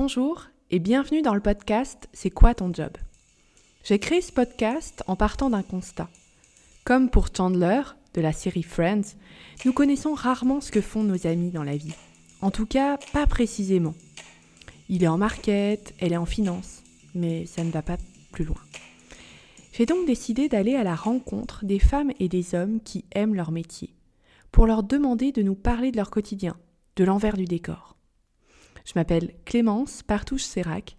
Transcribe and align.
Bonjour 0.00 0.44
et 0.70 0.78
bienvenue 0.78 1.22
dans 1.22 1.34
le 1.34 1.40
podcast 1.40 2.08
C'est 2.12 2.30
quoi 2.30 2.54
ton 2.54 2.72
job? 2.72 2.92
J'ai 3.82 3.98
créé 3.98 4.20
ce 4.20 4.30
podcast 4.30 5.02
en 5.08 5.16
partant 5.16 5.50
d'un 5.50 5.64
constat. 5.64 6.08
Comme 6.84 7.10
pour 7.10 7.30
Chandler 7.36 7.82
de 8.14 8.20
la 8.20 8.32
série 8.32 8.62
Friends, 8.62 9.16
nous 9.64 9.72
connaissons 9.72 10.14
rarement 10.14 10.60
ce 10.60 10.70
que 10.70 10.80
font 10.80 11.02
nos 11.02 11.26
amis 11.26 11.50
dans 11.50 11.64
la 11.64 11.76
vie. 11.76 11.96
En 12.42 12.52
tout 12.52 12.64
cas, 12.64 12.96
pas 13.12 13.26
précisément. 13.26 13.96
Il 14.88 15.02
est 15.02 15.08
en 15.08 15.18
market, 15.18 15.92
elle 15.98 16.12
est 16.12 16.16
en 16.16 16.26
finance, 16.26 16.84
mais 17.16 17.44
ça 17.46 17.64
ne 17.64 17.72
va 17.72 17.82
pas 17.82 17.96
plus 18.30 18.44
loin. 18.44 18.62
J'ai 19.72 19.84
donc 19.84 20.06
décidé 20.06 20.48
d'aller 20.48 20.76
à 20.76 20.84
la 20.84 20.94
rencontre 20.94 21.64
des 21.64 21.80
femmes 21.80 22.12
et 22.20 22.28
des 22.28 22.54
hommes 22.54 22.78
qui 22.84 23.04
aiment 23.16 23.34
leur 23.34 23.50
métier, 23.50 23.96
pour 24.52 24.68
leur 24.68 24.84
demander 24.84 25.32
de 25.32 25.42
nous 25.42 25.56
parler 25.56 25.90
de 25.90 25.96
leur 25.96 26.10
quotidien, 26.10 26.56
de 26.94 27.02
l'envers 27.02 27.36
du 27.36 27.46
décor. 27.46 27.97
Je 28.88 28.94
m'appelle 28.94 29.34
Clémence 29.44 30.02
Partouche-Sérac 30.02 30.96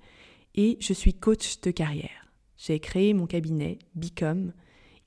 et 0.54 0.78
je 0.80 0.94
suis 0.94 1.16
coach 1.16 1.60
de 1.62 1.72
carrière. 1.72 2.32
J'ai 2.56 2.80
créé 2.80 3.16
mon 3.16 3.26
cabinet 3.26 3.80
Bicom 3.96 4.54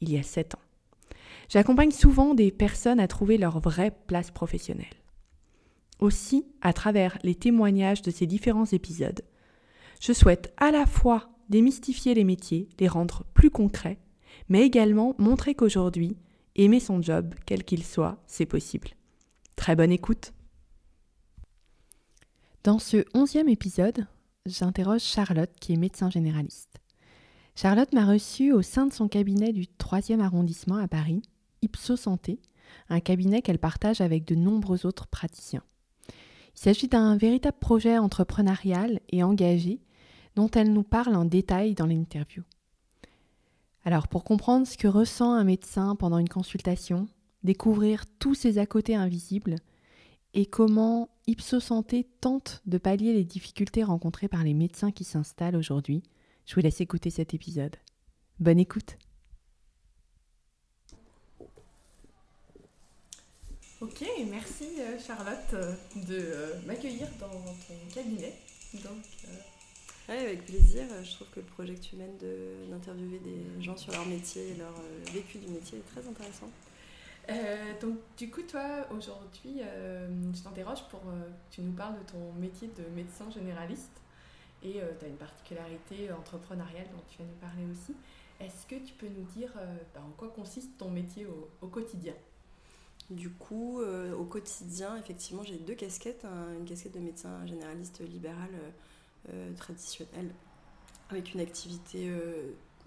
il 0.01 0.11
y 0.11 0.19
a 0.19 0.25
7 0.25 0.57
ans. 0.57 1.15
J'accompagne 1.49 1.93
souvent 1.93 2.35
des 2.35 2.51
personnes 2.51 2.99
à 2.99 3.07
trouver 3.07 3.39
leur 3.39 3.61
vraie 3.61 3.97
place 4.09 4.33
professionnelle. 4.33 4.97
Aussi, 6.01 6.45
à 6.61 6.73
travers 6.73 7.19
les 7.23 7.37
témoignages 7.37 8.03
de 8.03 8.11
ces 8.11 8.27
différents 8.27 8.67
épisodes, 8.67 9.23
je 10.01 10.13
souhaite 10.13 10.53
à 10.57 10.73
la 10.73 10.85
fois 10.85 11.31
démystifier 11.51 12.15
les 12.15 12.25
métiers, 12.25 12.69
les 12.81 12.89
rendre 12.89 13.25
plus 13.33 13.51
concrets, 13.51 14.01
mais 14.49 14.63
également 14.63 15.15
montrer 15.19 15.55
qu'aujourd'hui, 15.55 16.17
aimer 16.57 16.81
son 16.81 17.01
job, 17.01 17.33
quel 17.47 17.63
qu'il 17.63 17.85
soit, 17.85 18.21
c'est 18.27 18.45
possible. 18.45 18.89
Très 19.55 19.77
bonne 19.77 19.93
écoute 19.93 20.33
dans 22.65 22.79
ce 22.79 23.05
onzième 23.15 23.49
épisode, 23.49 24.07
j'interroge 24.47 25.03
Charlotte 25.03 25.51
qui 25.61 25.73
est 25.73 25.77
médecin 25.77 26.11
généraliste. 26.11 26.79
Charlotte 27.57 27.93
m'a 27.93 28.07
reçue 28.07 28.53
au 28.53 28.63
sein 28.63 28.87
de 28.87 28.93
son 28.93 29.09
cabinet 29.09 29.53
du 29.53 29.65
3e 29.65 30.21
arrondissement 30.21 30.77
à 30.77 30.87
Paris, 30.87 31.23
Ipso 31.63 31.97
Santé, 31.97 32.41
un 32.89 33.01
cabinet 33.01 33.43
qu'elle 33.43 33.59
partage 33.59 34.01
avec 34.01 34.25
de 34.25 34.37
nombreux 34.37 34.87
autres 34.87 35.09
praticiens. 35.09 35.65
Il 36.55 36.61
s'agit 36.61 36.89
d'un 36.89 37.17
véritable 37.17 37.59
projet 37.59 37.99
entrepreneurial 37.99 39.01
et 39.11 39.23
engagé 39.23 39.81
dont 40.37 40.51
elle 40.51 40.73
nous 40.73 40.85
parle 40.85 41.17
en 41.17 41.25
détail 41.25 41.75
dans 41.75 41.87
l'interview. 41.87 42.45
Alors 43.85 44.07
pour 44.07 44.23
comprendre 44.23 44.67
ce 44.67 44.79
que 44.79 44.89
ressent 44.89 45.33
un 45.33 45.45
médecin 45.45 45.97
pendant 45.97 46.19
une 46.19 46.29
consultation, 46.29 47.09
découvrir 47.43 48.05
tous 48.21 48.35
ses 48.35 48.59
à 48.59 48.67
côté 48.67 48.95
invisibles, 48.95 49.57
et 50.35 50.47
comment 50.47 51.11
Ipso 51.29 51.61
Santé 51.61 52.09
tente 52.21 52.63
de 52.67 52.79
pallier 52.79 53.13
les 53.13 53.25
difficultés 53.25 53.85
rencontrées 53.85 54.29
par 54.29 54.43
les 54.43 54.55
médecins 54.55 54.91
qui 54.91 55.05
s'installent 55.05 55.55
aujourd'hui. 55.55 56.03
Je 56.47 56.55
vous 56.55 56.61
laisse 56.61 56.81
écouter 56.81 57.11
cet 57.11 57.33
épisode. 57.33 57.77
Bonne 58.41 58.59
écoute. 58.59 58.99
Ok, 63.81 64.05
merci 64.31 64.65
euh, 64.79 64.99
Charlotte 64.99 65.55
euh, 65.55 65.75
de 66.09 66.19
euh, 66.19 66.61
m'accueillir 66.67 67.09
dans 67.21 67.29
ton 67.29 67.75
cabinet. 67.93 68.33
Donc, 68.75 69.05
avec 70.09 70.45
plaisir. 70.45 70.85
Je 71.05 71.11
trouve 71.13 71.29
que 71.31 71.41
le 71.41 71.47
projet 71.47 71.75
que 71.75 71.81
tu 71.81 71.97
mènes 71.97 72.17
d'interviewer 72.71 73.19
des 73.19 73.63
gens 73.63 73.77
sur 73.77 73.93
leur 73.93 74.07
métier 74.07 74.51
et 74.51 74.55
leur 74.55 74.75
vécu 75.13 75.39
du 75.39 75.49
métier 75.49 75.79
est 75.79 75.95
très 75.95 76.09
intéressant. 76.09 76.49
Euh, 77.31 77.81
donc, 77.81 77.99
du 78.17 78.31
coup, 78.31 78.43
toi, 78.43 78.87
aujourd'hui, 78.91 79.61
euh, 79.61 80.09
je 80.35 80.43
t'interroge 80.43 80.83
pour 80.91 81.01
euh, 81.07 81.29
tu 81.51 81.63
nous 81.63 81.73
parles 81.73 81.95
de 81.99 82.11
ton 82.11 82.33
métier 82.35 82.69
de 82.69 82.85
médecin 82.95 83.31
généraliste. 83.31 84.01
Et 84.65 84.81
tu 85.01 85.05
as 85.05 85.09
une 85.09 85.17
particularité 85.17 86.13
entrepreneuriale 86.13 86.87
dont 86.93 87.03
tu 87.09 87.19
vas 87.19 87.25
nous 87.25 87.41
parler 87.41 87.65
aussi. 87.69 87.97
Est-ce 88.39 88.65
que 88.65 88.77
tu 88.77 88.95
peux 88.95 89.09
nous 89.09 89.25
dire 89.35 89.51
bah, 89.93 90.01
en 90.07 90.11
quoi 90.13 90.29
consiste 90.29 90.79
ton 90.79 90.89
métier 90.89 91.27
au, 91.61 91.67
quotidien? 91.67 92.15
Du 93.11 93.31
coup, 93.31 93.81
au 93.83 94.25
quotidien, 94.25 94.97
effectivement, 94.99 95.43
j'ai 95.43 95.57
deux 95.57 95.75
casquettes. 95.75 96.25
une 96.57 96.65
casquette 96.65 96.95
de 96.95 97.01
médecin 97.01 97.45
généraliste 97.45 98.09
libéral 98.09 98.51
traditionnel, 99.57 100.33
avec 101.11 101.35
une 101.35 101.41
activité 101.41 102.09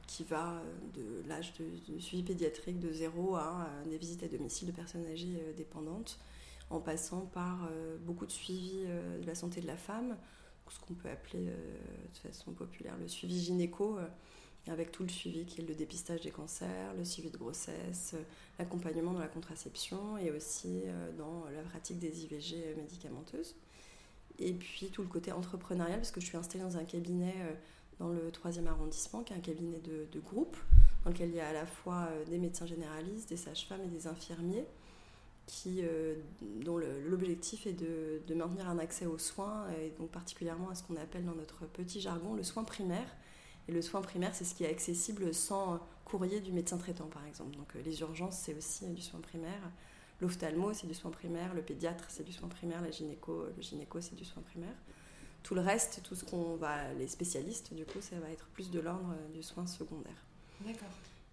qui 0.08 0.24
va 0.24 0.54
euh, 0.54 1.24
de 1.24 1.28
l'âge 1.28 1.54
de, 1.60 2.00
suivi 2.00 2.24
pédiatrique 2.24 2.80
de 2.80 2.92
0 2.92 3.36
à 3.36 3.68
euh, 3.86 3.90
des 3.90 3.98
visites 3.98 4.24
à 4.24 4.28
domicile 4.28 4.68
de 4.68 4.74
personnes 4.74 5.06
âgées 5.06 5.40
euh, 5.42 5.54
dépendantes, 5.54 6.20
en 6.70 6.80
passant 6.80 7.22
par 7.28 7.70
beaucoup 8.08 8.26
de 8.26 8.32
suivi 8.32 8.88
de 9.22 9.28
la 9.28 9.36
santé 9.36 9.62
de 9.62 9.68
la 9.68 9.78
femme, 9.78 10.18
ce 10.68 10.80
qu'on 10.80 10.96
peut 10.96 11.10
appeler 11.10 11.46
de 11.46 12.28
façon 12.28 12.54
populaire 12.54 12.98
le 12.98 13.08
suivi 13.08 13.40
gynéco, 13.40 14.00
avec 14.66 14.92
tout 14.92 15.04
le 15.04 15.10
suivi 15.10 15.46
qui 15.46 15.62
est 15.62 15.64
le 15.64 15.76
dépistage 15.76 16.22
des 16.22 16.32
cancers, 16.32 16.96
le 16.98 17.06
suivi 17.06 17.30
de 17.30 17.38
grossesse, 17.38 18.16
l'accompagnement 18.58 19.14
dans 19.14 19.20
la 19.20 19.28
contraception 19.28 20.18
et 20.18 20.32
aussi 20.32 20.86
dans 21.20 21.46
la 21.56 21.62
pratique 21.62 22.00
des 22.00 22.24
IVG 22.24 22.74
médicamenteuses. 22.76 23.56
Et 24.40 24.52
puis 24.52 24.88
tout 24.88 25.04
le 25.04 25.08
côté 25.08 25.32
entrepreneurial, 25.32 26.00
parce 26.00 26.10
que 26.10 26.20
je 26.20 26.26
suis 26.26 26.38
installée 26.38 26.64
dans 26.64 26.78
un 26.78 26.84
cabinet 26.84 27.36
dans 28.00 28.10
le 28.10 28.30
3e 28.30 28.68
arrondissement, 28.68 29.24
qui 29.24 29.34
est 29.34 29.36
un 29.36 29.42
cabinet 29.42 29.80
de, 29.80 30.20
groupe, 30.20 30.58
dans 31.04 31.12
lequel 31.12 31.30
il 31.30 31.36
y 31.36 31.40
a 31.40 31.48
à 31.48 31.54
la 31.54 31.66
fois 31.66 32.08
euh, 32.10 32.26
des 32.26 32.38
médecins 32.38 32.66
généralistes, 32.66 33.30
des 33.30 33.38
sages-femmes 33.38 33.82
et 33.86 33.88
des 33.88 34.08
infirmiers, 34.08 34.66
euh, 35.68 36.16
dont 36.64 36.78
l'objectif 36.78 37.68
est 37.68 37.74
de, 37.74 38.22
de, 38.26 38.34
maintenir 38.34 38.68
un 38.68 38.80
accès 38.80 39.06
aux 39.06 39.20
soins, 39.20 39.68
et 39.80 39.92
donc 39.98 40.10
particulièrement 40.10 40.70
à 40.70 40.76
ce 40.76 40.84
qu'on 40.84 40.96
appelle 40.96 41.24
dans 41.26 41.36
notre 41.36 41.66
petit 41.68 42.02
jargon 42.02 42.34
le 42.34 42.44
soin 42.44 42.64
primaire. 42.64 43.08
Et 43.68 43.72
le 43.72 43.82
soin 43.82 44.02
primaire, 44.02 44.34
c'est 44.36 44.44
ce 44.46 44.54
qui 44.54 44.64
est 44.64 44.70
accessible 44.70 45.34
sans 45.34 45.80
courrier 46.04 46.40
du 46.40 46.52
médecin 46.52 46.78
traitant, 46.78 47.08
par 47.08 47.26
exemple. 47.26 47.56
Donc 47.56 47.76
euh, 47.76 47.82
les 47.84 48.00
urgences, 48.02 48.38
c'est 48.38 48.56
aussi 48.56 48.88
du 48.88 49.02
soin 49.02 49.20
primaire. 49.20 49.72
L'ophtalmo, 50.22 50.74
c'est 50.74 50.88
du 50.88 50.94
soin 50.94 51.12
primaire. 51.12 51.54
Le 51.54 51.62
pédiatre, 51.62 52.06
c'est 52.10 52.24
du 52.24 52.32
soin 52.32 52.48
primaire. 52.48 52.82
La 52.82 52.92
gynéco, 52.92 53.46
le 53.56 53.62
gynéco, 53.62 54.00
c'est 54.02 54.16
du 54.16 54.26
soin 54.26 54.42
primaire. 54.44 54.76
Tout 55.46 55.54
le 55.54 55.62
reste, 55.62 56.02
tout 56.02 56.16
ce 56.16 56.26
qu'on 56.26 56.56
va, 56.56 56.92
les 56.96 57.08
spécialistes, 57.08 57.72
du 57.72 57.86
coup, 57.86 58.02
ça 58.02 58.16
va 58.20 58.32
être 58.32 58.48
plus 58.48 58.72
de 58.72 58.80
l'ordre 58.80 59.12
euh, 59.12 59.32
du 59.32 59.44
soin 59.44 59.68
secondaire. 59.68 60.26
D'accord. 60.66 60.90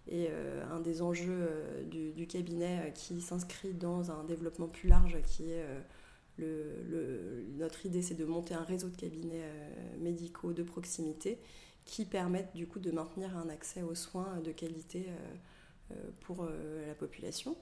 Et 0.07 0.27
euh, 0.29 0.63
un 0.71 0.81
des 0.81 1.01
enjeux 1.01 1.47
euh, 1.49 1.83
du, 2.13 2.27
cabinet 2.27 2.93
qui 2.93 3.21
s'inscrit 3.21 3.73
dans 3.73 4.11
un 4.11 4.23
développement 4.25 4.67
plus 4.67 4.87
large, 4.87 5.17
qui 5.23 5.49
est 5.49 5.65
le, 6.37 7.43
notre 7.57 7.87
idée, 7.87 8.03
c'est 8.03 8.13
de 8.13 8.23
monter 8.23 8.53
un 8.53 8.61
réseau 8.61 8.87
de 8.87 8.95
cabinets 8.95 9.49
médicaux 9.99 10.53
de 10.53 10.61
proximité 10.61 11.39
qui 11.83 12.05
permettent 12.05 12.55
du 12.55 12.67
coup 12.67 12.79
de 12.79 12.91
maintenir 12.91 13.35
un 13.35 13.49
accès 13.49 13.81
aux 13.81 13.95
soins 13.95 14.41
de 14.41 14.51
qualité 14.51 15.07
pour 16.21 16.45
la 16.45 16.93
population. 16.93 17.57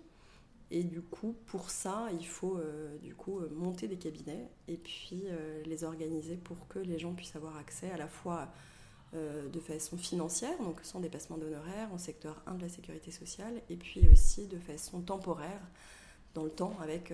Et 0.74 0.86
du 0.86 1.02
coup, 1.02 1.36
pour 1.48 1.70
ça, 1.70 2.08
il 2.18 2.26
faut 2.26 2.56
euh, 2.56 2.98
du 3.00 3.14
coup 3.14 3.40
euh, 3.40 3.50
monter 3.54 3.90
des 3.90 3.98
cabinets 3.98 4.48
et 4.70 4.78
puis 4.78 5.24
euh, 5.26 5.62
les 5.66 5.84
organiser 5.84 6.38
pour 6.38 6.70
que 6.70 6.80
les 6.80 6.98
gens 6.98 7.14
puissent 7.14 7.36
avoir 7.36 7.58
accès 7.58 7.92
à 7.92 7.98
la 7.98 8.08
fois 8.08 8.50
de 9.14 9.59
façon 9.59 9.98
financière, 9.98 10.58
donc 10.59 10.80
sans 10.84 11.02
dépassement 11.02 11.38
d'honoraires, 11.38 11.90
en 11.92 11.98
secteur 11.98 12.42
1 12.48 12.54
de 12.54 12.62
la 12.62 12.70
sécurité 12.70 13.12
sociale, 13.12 13.62
et 13.70 13.76
puis 13.76 14.08
aussi 14.09 14.48
de 14.48 14.58
façon 14.58 15.02
temporaire, 15.02 15.59
dans 16.34 16.46
le 16.46 16.50
temps, 16.50 16.78
avec 16.82 17.14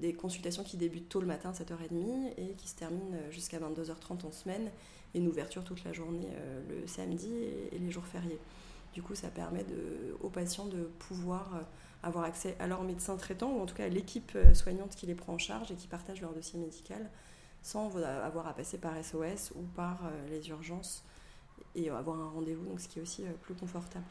des 0.00 0.14
consultations 0.14 0.64
qui 0.64 0.76
débutent 0.76 1.08
tôt 1.08 1.20
le 1.20 1.28
matin 1.28 1.50
à 1.50 1.52
7h30 1.52 2.32
et 2.38 2.54
qui 2.54 2.66
se 2.66 2.74
terminent 2.74 3.16
jusqu'à 3.30 3.60
22h30 3.60 4.26
en 4.26 4.32
semaine, 4.32 4.68
et 5.14 5.18
une 5.18 5.28
ouverture 5.28 5.62
toute 5.62 5.84
la 5.84 5.92
journée 5.92 6.26
le 6.68 6.88
samedi 6.88 7.32
et, 7.70 7.78
les 7.78 7.92
jours 7.92 8.06
fériés. 8.06 8.40
Du 8.92 9.00
coup, 9.00 9.14
ça 9.14 9.28
permet 9.28 9.64
aux 10.22 10.28
patients 10.28 10.66
de 10.66 10.90
pouvoir 10.98 11.64
avoir 12.02 12.24
accès 12.24 12.56
à 12.58 12.66
leur 12.66 12.82
médecin 12.82 13.16
traitant, 13.16 13.52
ou 13.52 13.60
en 13.60 13.66
tout 13.66 13.74
cas 13.74 13.84
à 13.84 13.88
l'équipe 13.88 14.32
euh, 14.34 14.54
soignante 14.54 14.96
qui 14.96 15.06
les 15.06 15.14
prend 15.14 15.34
en 15.34 15.38
charge 15.38 15.70
et 15.70 15.74
qui 15.74 15.86
partage 15.86 16.20
leur 16.20 16.32
dossier 16.32 16.58
médical, 16.58 17.10
sans 17.62 17.96
avoir 17.96 18.48
à 18.48 18.54
passer 18.54 18.78
par 18.78 18.92
SOS 19.02 19.52
ou 19.54 19.62
par 19.76 20.04
euh, 20.04 20.28
les 20.30 20.48
urgences 20.48 21.04
et 21.76 21.88
avoir 21.90 22.18
un 22.20 22.30
rendez-vous, 22.30 22.64
donc 22.64 22.80
ce 22.80 22.88
qui 22.88 22.98
est 22.98 23.02
aussi 23.02 23.24
euh, 23.24 23.32
plus 23.42 23.54
confortable. 23.54 24.04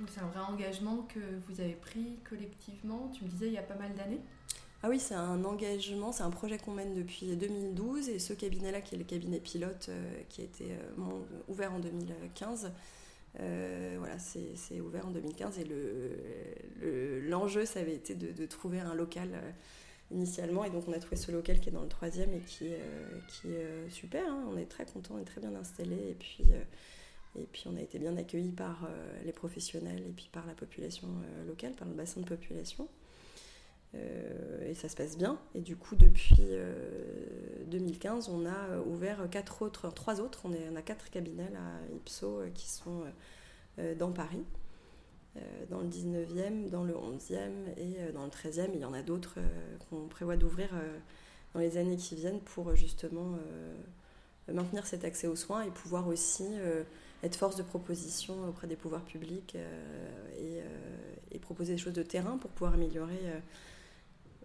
Donc 0.00 0.08
c'est 0.12 0.20
un 0.20 0.26
vrai 0.26 0.40
engagement 0.40 1.06
que 1.08 1.20
vous 1.46 1.60
avez 1.60 1.74
pris 1.74 2.18
collectivement, 2.28 3.12
tu 3.14 3.24
me 3.24 3.28
disais 3.28 3.46
il 3.46 3.52
y 3.52 3.58
a 3.58 3.62
pas 3.62 3.76
mal 3.76 3.94
d'années 3.94 4.20
ah 4.82 4.90
oui, 4.90 5.00
c'est 5.00 5.14
un 5.14 5.42
engagement, 5.46 6.12
c'est 6.12 6.24
un 6.24 6.30
projet 6.30 6.58
qu'on 6.58 6.72
mène 6.72 6.92
depuis 6.92 7.34
2012 7.34 8.10
et 8.10 8.18
ce 8.18 8.34
cabinet-là, 8.34 8.82
qui 8.82 8.94
est 8.94 8.98
le 8.98 9.04
cabinet 9.04 9.40
pilote, 9.40 9.88
qui 10.28 10.42
a 10.42 10.44
été 10.44 10.76
ouvert 11.48 11.72
en 11.72 11.78
2015, 11.78 12.70
euh, 13.40 13.96
voilà, 13.98 14.18
c'est 14.18 14.80
ouvert 14.80 15.06
en 15.06 15.10
2015 15.10 15.58
et 15.58 15.64
l'enjeu, 17.28 17.66
ça 17.66 17.80
avait 17.80 17.94
été 17.94 18.14
de, 18.14 18.46
trouver 18.46 18.80
un 18.80 18.94
local 18.94 19.30
euh, 19.32 19.50
initialement. 20.10 20.64
Et 20.64 20.70
donc, 20.70 20.84
on 20.88 20.92
a 20.92 20.98
trouvé 20.98 21.16
ce 21.16 21.32
local 21.32 21.60
qui 21.60 21.70
est 21.70 21.72
dans 21.72 21.82
le 21.82 21.88
troisième 21.88 22.32
et 22.32 22.40
qui, 22.40 22.68
euh, 22.72 23.86
est 23.86 23.90
super. 23.90 24.24
Hein. 24.26 24.44
On 24.52 24.56
est 24.56 24.66
très 24.66 24.86
content, 24.86 25.14
on 25.16 25.18
est 25.18 25.24
très 25.24 25.40
bien 25.40 25.54
installé. 25.54 25.96
Et 26.10 26.16
puis, 26.18 26.44
puis, 27.52 27.64
on 27.66 27.76
a 27.76 27.80
été 27.80 27.98
bien 27.98 28.16
accueillis 28.16 28.52
par 28.52 28.88
les 29.24 29.32
professionnels 29.32 30.02
et 30.06 30.12
puis 30.12 30.28
par 30.32 30.46
la 30.46 30.54
population 30.54 31.08
locale, 31.46 31.72
par 31.72 31.88
le 31.88 31.94
bassin 31.94 32.20
de 32.20 32.26
population. 32.26 32.88
Et 34.66 34.74
ça 34.74 34.88
se 34.88 34.96
passe 34.96 35.16
bien. 35.16 35.38
Et 35.54 35.60
du 35.60 35.76
coup, 35.76 35.96
depuis 35.96 36.40
2015, 37.66 38.28
on 38.28 38.46
a 38.46 38.78
ouvert 38.86 39.28
quatre 39.30 39.62
autres, 39.62 39.90
trois 39.90 40.20
autres. 40.20 40.40
On, 40.44 40.52
est, 40.52 40.76
a 40.76 40.82
quatre 40.82 41.10
cabinets 41.10 41.50
à 41.56 41.94
Ipso 41.94 42.42
qui 42.54 42.68
sont 42.68 43.02
dans 43.98 44.12
Paris. 44.12 44.44
dans 45.70 45.80
le 45.80 45.88
19e, 45.88 46.70
dans 46.70 46.84
le 46.84 46.94
11e 46.94 47.50
et 47.76 48.12
dans 48.12 48.24
le 48.24 48.30
13e. 48.30 48.70
Il 48.74 48.80
y 48.80 48.84
en 48.84 48.94
a 48.94 49.02
d'autres 49.02 49.38
qu'on 49.88 50.06
prévoit 50.08 50.36
d'ouvrir 50.36 50.70
dans 51.54 51.60
les 51.60 51.76
années 51.76 51.96
qui 51.96 52.14
viennent 52.14 52.40
pour 52.40 52.74
justement 52.74 53.38
maintenir 54.52 54.86
cet 54.86 55.04
accès 55.04 55.26
aux 55.26 55.36
soins 55.36 55.62
et 55.62 55.70
pouvoir 55.70 56.08
aussi 56.08 56.46
être 57.22 57.36
force 57.36 57.56
de 57.56 57.62
proposition 57.62 58.48
auprès 58.48 58.66
des 58.66 58.76
pouvoirs 58.76 59.04
publics 59.04 59.56
et, 60.38 60.60
proposer 61.40 61.74
des 61.74 61.78
choses 61.78 61.92
de 61.92 62.02
terrain 62.02 62.38
pour 62.38 62.50
pouvoir 62.50 62.72
améliorer 62.72 63.20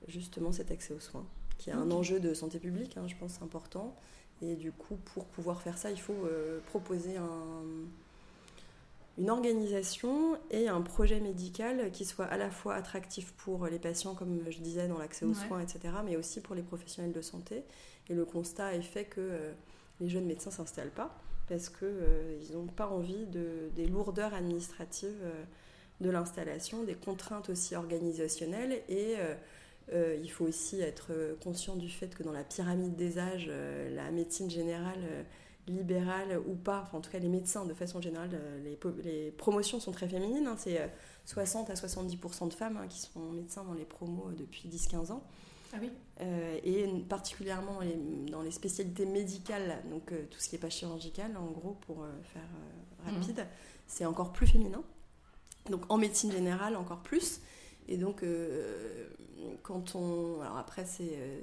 justement 0.10 0.52
cet 0.52 0.72
accès 0.72 0.94
aux 0.94 1.00
soins, 1.00 1.26
qui 1.58 1.70
est 1.70 1.74
un 1.74 1.92
enjeu 1.92 2.20
de 2.20 2.34
santé 2.34 2.60
publique, 2.60 2.98
hein, 2.98 3.08
je 3.08 3.16
pense, 3.16 3.42
important. 3.42 3.96
Et 4.42 4.56
du 4.56 4.72
coup, 4.72 4.96
pour 5.14 5.26
pouvoir 5.26 5.62
faire 5.62 5.78
ça, 5.78 5.92
il 5.92 6.00
faut 6.00 6.26
euh, 6.26 6.60
proposer 6.68 7.18
un, 7.18 7.64
une 9.18 9.30
organisation 9.30 10.38
et 10.50 10.70
un 10.70 10.82
projet 10.82 11.20
médical 11.20 11.92
qui 11.92 12.06
soit 12.06 12.26
à 12.26 12.38
la 12.38 12.50
fois 12.50 12.76
attractif 12.76 13.34
pour 13.34 13.68
les 13.68 13.80
patients, 13.80 14.16
comme 14.16 14.40
je 14.50 14.60
disais, 14.60 14.88
dans 14.88 14.98
l'accès 14.98 15.26
aux 15.26 15.34
soins, 15.34 15.60
etc., 15.60 15.94
mais 16.06 16.16
aussi 16.16 16.40
pour 16.40 16.56
les 16.56 16.64
professionnels 16.64 17.12
de 17.12 17.22
santé. 17.22 17.64
Et 18.10 18.14
le 18.14 18.26
constat 18.26 18.76
est 18.76 18.82
fait 18.82 19.06
que 19.06 19.20
euh, 19.20 19.52
les 20.00 20.08
jeunes 20.08 20.26
médecins 20.26 20.52
ne 20.52 20.56
s'installent 20.56 20.92
pas 20.92 21.16
parce 21.50 21.68
qu'ils 21.68 21.88
euh, 21.88 22.54
n'ont 22.54 22.68
pas 22.68 22.88
envie 22.88 23.26
de, 23.26 23.70
des 23.76 23.88
lourdeurs 23.88 24.34
administratives 24.34 25.22
de 26.00 26.10
l'installation, 26.10 26.84
des 26.84 26.96
contraintes 26.96 27.50
aussi 27.50 27.76
organisationnelles 27.76 28.82
et 28.88 29.16
euh, 29.92 30.18
il 30.22 30.30
faut 30.30 30.46
aussi 30.46 30.82
être 30.82 31.08
euh, 31.12 31.36
conscient 31.44 31.76
du 31.76 31.90
fait 31.90 32.14
que 32.14 32.22
dans 32.22 32.32
la 32.32 32.44
pyramide 32.44 32.96
des 32.96 33.18
âges, 33.18 33.48
euh, 33.50 33.94
la 33.96 34.12
médecine 34.12 34.50
générale, 34.50 35.26
libérale 35.68 36.40
ou 36.48 36.56
pas, 36.56 36.82
enfin 36.82 36.98
en 36.98 37.02
tout 37.02 37.12
cas 37.12 37.20
les 37.20 37.30
médecins 37.30 37.66
de 37.66 37.74
façon 37.74 38.02
générale, 38.02 38.32
les, 38.64 39.32
promotions 39.32 39.80
sont 39.80 39.92
très 39.92 40.08
féminines. 40.08 40.48
Hein. 40.48 40.56
c'est 40.58 40.80
60 41.26 41.70
à 41.70 41.76
70% 41.76 42.50
de 42.50 42.54
femmes 42.54 42.78
hein, 42.78 42.88
qui 42.88 43.00
sont 43.00 43.20
médecins 43.32 43.64
dans 43.64 43.76
les 43.76 43.86
promos 43.86 44.32
depuis 44.36 44.68
10-15 44.68 45.12
ans. 45.12 45.24
Ah 45.72 45.78
oui. 45.80 45.92
et 46.64 46.88
particulièrement 47.08 47.82
dans 48.32 48.42
les, 48.42 48.50
spécialités 48.50 49.06
médicales, 49.06 49.84
donc 49.92 50.08
tout 50.08 50.40
ce 50.40 50.50
qui 50.50 50.56
n'est 50.56 50.60
pas 50.60 50.72
chirurgical, 50.72 51.38
en 51.38 51.52
gros, 51.52 51.78
pour 51.82 52.04
faire 52.34 52.42
mhm. 53.06 53.20
rapide, 53.20 53.46
c'est 53.86 54.06
encore 54.06 54.34
plus 54.34 54.48
féminin. 54.48 54.82
Donc 55.70 55.84
en 55.90 55.98
médecine 55.98 56.32
générale, 56.32 56.76
encore 56.76 57.02
plus. 57.04 57.42
Et 57.88 57.98
donc, 57.98 58.24
quand 59.64 59.96
on. 59.96 60.42
Alors 60.42 60.58
après, 60.58 60.86
c'est. 60.86 61.14
Euh, 61.14 61.40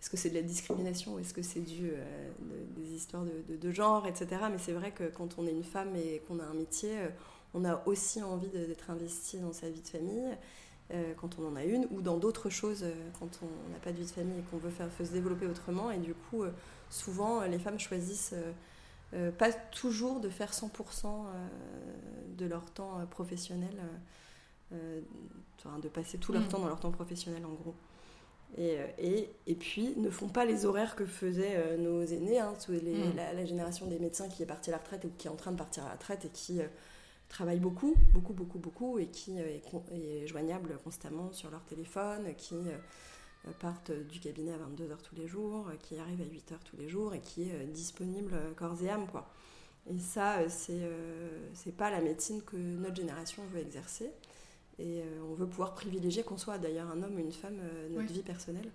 est-ce 0.00 0.10
que 0.10 0.16
c'est 0.16 0.30
de 0.30 0.36
la 0.36 0.42
discrimination 0.42 1.14
ou 1.14 1.18
est-ce 1.18 1.34
que 1.34 1.42
c'est 1.42 1.60
dû 1.60 1.90
à 1.90 1.98
euh, 1.98 2.30
des 2.76 2.94
histoires 2.94 3.24
de, 3.24 3.70
genre, 3.72 4.06
etc. 4.06 4.42
Mais 4.48 4.58
c'est 4.58 4.72
vrai 4.72 4.92
que 4.92 5.02
quand 5.02 5.38
on 5.38 5.46
est 5.46 5.50
une 5.50 5.64
femme 5.64 5.96
et 5.96 6.22
qu'on 6.28 6.38
a 6.38 6.44
un 6.44 6.54
métier, 6.54 6.98
euh, 6.98 7.08
on 7.52 7.64
a 7.64 7.82
aussi 7.86 8.22
envie 8.22 8.48
d'être 8.48 8.90
investi 8.90 9.38
dans 9.40 9.52
sa 9.52 9.68
vie 9.68 9.80
de 9.80 9.88
famille, 9.88 10.36
quand 11.20 11.38
on 11.38 11.46
en 11.46 11.56
a 11.56 11.64
une, 11.64 11.86
ou 11.90 12.00
dans 12.00 12.16
d'autres 12.16 12.48
choses 12.48 12.82
quand 13.18 13.40
on 13.42 13.72
n'a 13.72 13.78
pas 13.78 13.92
de 13.92 13.98
vie 13.98 14.06
de 14.06 14.10
famille 14.10 14.38
et 14.38 14.42
qu'on 14.50 14.56
veut 14.56 14.70
faire, 14.70 14.88
se 14.96 15.12
développer 15.12 15.46
autrement. 15.46 15.90
Et 15.90 15.98
du 15.98 16.14
coup, 16.14 16.44
souvent, 16.88 17.42
les 17.42 17.58
femmes 17.58 17.78
choisissent 17.78 18.34
pas 19.38 19.52
toujours 19.52 20.20
de 20.20 20.28
faire 20.30 20.52
100% 20.52 21.26
de 22.38 22.46
leur 22.46 22.64
temps 22.70 23.04
professionnel 23.10 23.74
euh, 23.78 23.96
de 24.70 25.88
passer 25.88 26.18
tout 26.18 26.32
leur 26.32 26.42
mm. 26.42 26.48
temps 26.48 26.58
dans 26.60 26.68
leur 26.68 26.80
temps 26.80 26.90
professionnel 26.90 27.44
en 27.44 27.52
gros. 27.52 27.74
Et, 28.56 28.78
euh, 28.78 28.86
et, 28.98 29.30
et, 29.46 29.54
puis 29.54 29.94
ne 29.96 30.08
font 30.08 30.28
pas 30.28 30.46
les 30.46 30.64
horaires 30.64 30.96
que 30.96 31.04
faisaient 31.04 31.56
euh, 31.56 31.76
nos 31.76 32.02
aînés, 32.02 32.38
hein, 32.38 32.54
mm. 32.68 33.16
la, 33.16 33.44
génération 33.44 33.86
des 33.86 33.98
médecins 33.98 34.28
qui 34.28 34.42
est 34.42 34.46
partie 34.46 34.70
à 34.70 34.72
la 34.72 34.78
retraite 34.78 35.04
ou 35.04 35.10
qui 35.18 35.26
est 35.26 35.30
en 35.30 35.36
train 35.36 35.52
de 35.52 35.58
partir 35.58 35.84
à 35.84 35.88
la 35.88 35.94
retraite 35.94 36.24
et 36.24 36.30
qui 36.30 36.60
travaille 37.28 37.60
beaucoup, 37.60 37.94
beaucoup, 38.14 38.32
beaucoup, 38.32 38.58
beaucoup 38.58 38.98
et 38.98 39.06
qui 39.06 39.38
est, 39.38 39.62
est, 39.92 40.26
joignable 40.26 40.78
constamment 40.82 41.30
sur 41.32 41.50
leur 41.50 41.62
téléphone, 41.64 42.34
qui 42.38 42.56
partent 43.60 43.92
du 43.92 44.18
cabinet 44.18 44.52
à 44.52 44.56
22h 44.56 44.96
tous 45.02 45.14
les 45.14 45.28
jours, 45.28 45.70
qui 45.82 45.98
arrivent 45.98 46.22
à 46.22 46.24
8h 46.24 46.58
tous 46.64 46.76
les 46.78 46.88
jours 46.88 47.14
et 47.14 47.20
qui 47.20 47.50
est 47.50 47.66
disponible 47.66 48.34
corps 48.56 48.82
et 48.82 48.88
âme. 48.88 49.06
Quoi. 49.08 49.28
Et 49.90 49.98
ça, 49.98 50.48
c'est 50.48 50.88
c'est 51.52 51.76
pas 51.76 51.90
la 51.90 52.00
médecine 52.00 52.40
que 52.42 52.56
notre 52.56 52.96
génération 52.96 53.42
veut 53.52 53.60
exercer. 53.60 54.10
Et 54.78 55.00
euh, 55.00 55.20
on 55.28 55.34
veut 55.34 55.46
pouvoir 55.46 55.74
privilégier, 55.74 56.22
qu'on 56.22 56.38
soit 56.38 56.58
d'ailleurs 56.58 56.88
un 56.90 57.02
homme 57.02 57.16
ou 57.16 57.18
une 57.18 57.32
femme, 57.32 57.58
euh, 57.60 57.88
notre 57.90 58.12
vie 58.12 58.22
personnelle, 58.22 58.70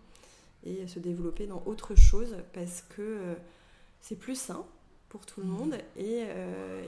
et 0.65 0.85
se 0.87 0.99
développer 0.99 1.47
dans 1.47 1.63
autre 1.65 1.95
chose 1.95 2.35
parce 2.53 2.81
que 2.81 3.01
euh, 3.01 3.35
c'est 4.01 4.15
plus 4.15 4.37
sain 4.37 4.65
pour 5.09 5.25
tout 5.25 5.41
le 5.41 5.45
mhm. 5.45 5.53
monde 5.53 5.77
et, 5.95 6.23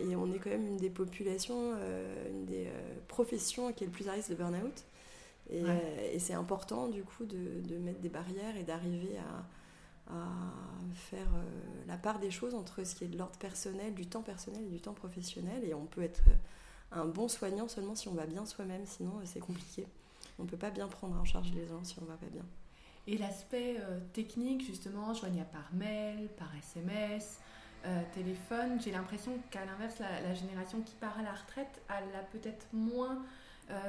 et, 0.09 0.15
on 0.15 0.33
est 0.33 0.39
quand 0.39 0.49
même 0.49 0.65
une 0.65 0.77
des 0.77 0.89
populations, 0.89 1.75
une 2.27 2.45
des 2.45 2.67
professions 3.07 3.71
qui 3.71 3.83
est 3.83 3.87
le 3.87 3.93
plus 3.93 4.09
à 4.09 4.13
risque 4.13 4.31
de 4.31 4.35
burn-out. 4.35 4.83
Et, 5.51 5.61
et 6.11 6.17
c'est 6.17 6.33
important 6.33 6.87
du 6.87 7.03
coup 7.03 7.25
de, 7.25 7.61
de, 7.61 7.77
mettre 7.77 7.99
des 7.99 8.09
barrières 8.09 8.57
et 8.57 8.63
d'arriver 8.63 9.15
à, 10.09 10.15
à, 10.15 10.25
faire 10.95 11.27
la 11.87 11.97
part 11.97 12.17
des 12.17 12.31
choses 12.31 12.55
entre 12.55 12.83
ce 12.83 12.95
qui 12.95 13.03
est 13.03 13.09
de 13.09 13.17
l'ordre 13.19 13.37
personnel, 13.37 13.93
du 13.93 14.07
temps 14.07 14.23
personnel 14.23 14.63
et 14.63 14.71
du 14.71 14.81
temps 14.81 14.95
professionnel. 14.95 15.63
Et 15.63 15.75
on 15.75 15.85
peut 15.85 16.01
être 16.01 16.23
un 16.91 17.05
bon 17.05 17.27
soignant 17.27 17.67
seulement 17.67 17.95
si 17.95 18.07
on 18.07 18.13
va 18.13 18.25
bien 18.25 18.45
soi-même, 18.45 18.85
sinon 18.85 19.17
euh, 19.17 19.23
c'est 19.25 19.39
compliqué. 19.39 19.85
On 20.39 20.43
ne 20.43 20.47
peut 20.47 20.57
pas 20.57 20.69
bien 20.69 20.87
prendre 20.87 21.19
en 21.19 21.25
charge 21.25 21.51
les 21.53 21.67
gens 21.67 21.83
si 21.83 21.95
on 21.99 22.03
ne 22.03 22.07
va 22.07 22.15
pas 22.15 22.27
bien. 22.27 22.45
Et 23.07 23.17
l'aspect 23.17 23.77
euh, 23.79 23.99
technique, 24.13 24.65
justement, 24.65 25.13
joignable 25.13 25.49
par 25.51 25.69
mail, 25.73 26.29
par 26.37 26.49
SMS, 26.57 27.39
euh, 27.85 28.01
téléphone, 28.13 28.81
j'ai 28.81 28.91
l'impression 28.91 29.37
qu'à 29.51 29.63
l'inverse, 29.65 29.99
la, 29.99 30.33
génération 30.33 30.81
qui 30.81 30.95
part 30.95 31.19
à 31.19 31.21
la 31.21 31.33
retraite, 31.33 31.81
elle 31.89 32.15
a 32.15 32.23
peut-être 32.23 32.65
moins 32.73 33.23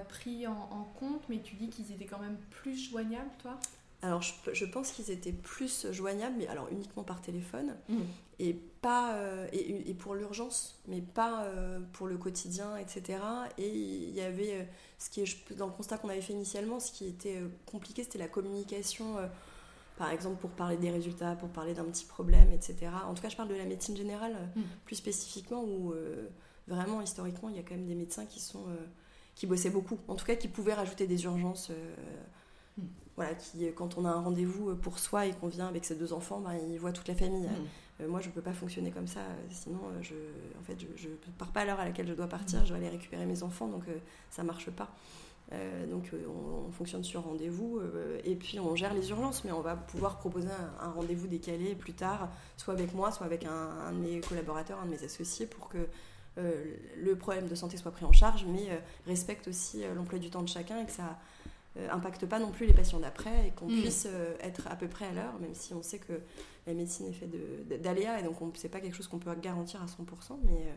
pris 0.08 0.46
en, 0.46 0.88
compte, 0.98 1.28
mais 1.28 1.40
tu 1.42 1.54
dis 1.54 1.68
qu'ils 1.68 1.92
étaient 1.92 2.06
quand 2.06 2.18
même 2.18 2.38
plus 2.48 2.88
joignables, 2.88 3.28
toi? 3.42 3.60
Alors, 4.00 4.22
je, 4.22 4.64
pense 4.64 4.90
qu'ils 4.90 5.10
étaient 5.10 5.34
plus 5.34 5.92
joignables, 5.92 6.36
mais 6.38 6.46
alors 6.46 6.68
uniquement 6.70 7.02
par 7.02 7.20
téléphone, 7.20 7.76
mmh. 7.90 7.98
Et, 8.38 8.54
pas, 8.82 9.14
euh, 9.14 9.48
et, 9.52 9.94
pour 9.94 10.14
l'urgence, 10.14 10.78
mais 10.86 11.00
pas 11.00 11.44
euh, 11.44 11.80
pour 11.92 12.06
le 12.06 12.18
quotidien, 12.18 12.76
etc. 12.76 13.18
Et 13.58 13.68
il 13.68 14.14
y 14.14 14.20
avait, 14.20 14.60
euh, 14.60 14.64
ce 14.98 15.10
qui 15.10 15.22
est, 15.22 15.54
dans 15.56 15.66
le 15.66 15.72
constat 15.72 15.98
qu'on 15.98 16.08
avait 16.08 16.20
fait 16.20 16.34
initialement, 16.34 16.78
ce 16.78 16.92
qui 16.92 17.06
était 17.06 17.40
compliqué, 17.64 18.04
c'était 18.04 18.18
la 18.18 18.28
communication, 18.28 19.16
par 19.96 20.10
exemple 20.10 20.36
pour 20.40 20.50
parler 20.50 20.76
des 20.76 20.90
résultats, 20.90 21.34
pour 21.36 21.48
parler 21.48 21.74
d'un 21.74 21.84
petit 21.84 22.04
problème, 22.04 22.52
etc. 22.52 22.90
En 23.06 23.14
tout 23.14 23.22
cas, 23.22 23.28
je 23.28 23.36
parle 23.36 23.48
de 23.48 23.54
la 23.54 23.64
médecine 23.64 23.96
générale, 23.96 24.36
mmh. 24.54 24.60
plus 24.84 24.96
spécifiquement, 24.96 25.64
où 25.64 25.94
vraiment, 26.68 27.00
historiquement, 27.00 27.48
il 27.48 27.56
y 27.56 27.58
a 27.58 27.62
quand 27.62 27.74
même 27.74 27.86
des 27.86 27.94
médecins 27.94 28.26
qui 28.26 28.40
sont... 28.40 28.64
qui 29.34 29.46
bossaient 29.46 29.70
beaucoup, 29.70 29.98
en 30.08 30.14
tout 30.14 30.26
cas 30.26 30.36
qui 30.36 30.48
pouvaient 30.48 30.74
rajouter 30.74 31.06
des 31.06 31.24
urgences 31.24 31.70
voilà, 33.16 33.34
qui, 33.34 33.66
quand 33.74 33.96
on 33.96 34.04
a 34.04 34.10
un 34.10 34.20
rendez-vous 34.20 34.76
pour 34.76 34.98
soi 34.98 35.24
et 35.24 35.32
qu'on 35.32 35.48
vient 35.48 35.66
avec 35.66 35.86
ses 35.86 35.94
deux 35.94 36.12
enfants, 36.12 36.40
ben, 36.40 36.52
il 36.70 36.78
voit 36.78 36.92
toute 36.92 37.08
la 37.08 37.14
famille. 37.14 37.46
Mm. 37.46 37.66
Euh, 38.00 38.08
moi, 38.08 38.20
je 38.20 38.28
ne 38.28 38.32
peux 38.32 38.42
pas 38.42 38.52
fonctionner 38.52 38.90
comme 38.90 39.06
ça, 39.06 39.20
sinon, 39.50 39.80
euh, 39.84 40.02
je, 40.02 40.14
en 40.58 40.62
fait, 40.64 40.76
je 40.96 41.08
ne 41.08 41.14
pars 41.38 41.50
pas 41.50 41.60
à 41.60 41.64
l'heure 41.64 41.80
à 41.80 41.84
laquelle 41.84 42.06
je 42.06 42.12
dois 42.12 42.26
partir, 42.26 42.62
je 42.64 42.68
dois 42.68 42.76
aller 42.76 42.88
récupérer 42.88 43.24
mes 43.24 43.42
enfants, 43.42 43.68
donc 43.68 43.84
euh, 43.88 43.98
ça 44.30 44.42
ne 44.42 44.46
marche 44.46 44.70
pas. 44.70 44.90
donc 45.90 46.10
on, 46.28 46.72
fonctionne 46.72 47.04
sur 47.04 47.22
rendez-vous 47.22 47.80
et 48.24 48.34
puis 48.34 48.58
on 48.58 48.74
gère 48.74 48.92
les 48.92 49.10
urgences, 49.10 49.44
mais 49.44 49.52
on 49.52 49.60
va 49.60 49.76
pouvoir 49.76 50.18
proposer 50.18 50.48
un, 50.80 50.90
rendez-vous 50.90 51.28
décalé 51.28 51.76
plus 51.76 51.94
tard, 51.94 52.28
soit 52.56 52.74
avec 52.74 52.92
moi, 52.92 53.12
soit 53.12 53.26
avec 53.26 53.44
un, 53.44 53.92
de 53.92 53.98
mes 53.98 54.20
collaborateurs, 54.20 54.80
un 54.80 54.86
de 54.86 54.90
mes 54.90 55.04
associés, 55.04 55.46
pour 55.46 55.68
que 55.68 55.86
le 56.36 57.14
problème 57.14 57.46
de 57.46 57.54
santé 57.54 57.76
soit 57.76 57.92
pris 57.92 58.04
en 58.04 58.12
charge, 58.12 58.44
mais 58.44 58.82
respecte 59.06 59.46
aussi 59.46 59.84
l'emploi 59.94 60.18
du 60.18 60.30
temps 60.30 60.42
de 60.42 60.48
chacun 60.48 60.80
et 60.82 60.84
que 60.84 60.92
ça 60.92 61.16
euh, 61.55 61.55
impacte 61.90 62.26
pas 62.26 62.38
non 62.38 62.50
plus 62.50 62.66
les 62.66 62.72
patients 62.72 63.00
d'après 63.00 63.48
et 63.48 63.50
qu'on 63.50 63.66
mm. 63.66 63.80
puisse 63.80 64.06
euh, 64.10 64.36
être 64.40 64.66
à 64.68 64.76
peu 64.76 64.88
près 64.88 65.06
à 65.06 65.12
l'heure, 65.12 65.38
même 65.40 65.54
si 65.54 65.74
on 65.74 65.82
sait 65.82 65.98
que 65.98 66.14
la 66.66 66.74
médecine 66.74 67.06
est 67.06 67.12
faite 67.12 67.30
d'aléas 67.82 68.20
et 68.20 68.22
donc 68.22 68.36
c'est 68.54 68.68
pas 68.68 68.80
quelque 68.80 68.94
chose 68.94 69.08
qu'on 69.08 69.18
peut 69.18 69.32
garantir 69.34 69.82
à 69.82 69.86
100%, 69.86 70.38
mais, 70.44 70.52
euh, 70.52 70.74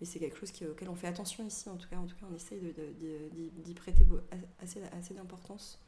mais 0.00 0.06
c'est 0.06 0.18
quelque 0.18 0.36
chose 0.36 0.50
qui, 0.50 0.66
auquel 0.66 0.88
on 0.88 0.94
fait 0.94 1.06
attention 1.06 1.46
ici. 1.46 1.68
En 1.68 1.76
tout 1.76 1.88
cas, 1.88 1.96
en 1.96 2.06
tout 2.06 2.16
cas 2.16 2.26
on 2.30 2.34
essaye 2.34 2.60
d'y 3.64 3.74
prêter 3.74 4.04
assez, 4.60 4.80
assez 4.98 5.14
d'importance. 5.14 5.78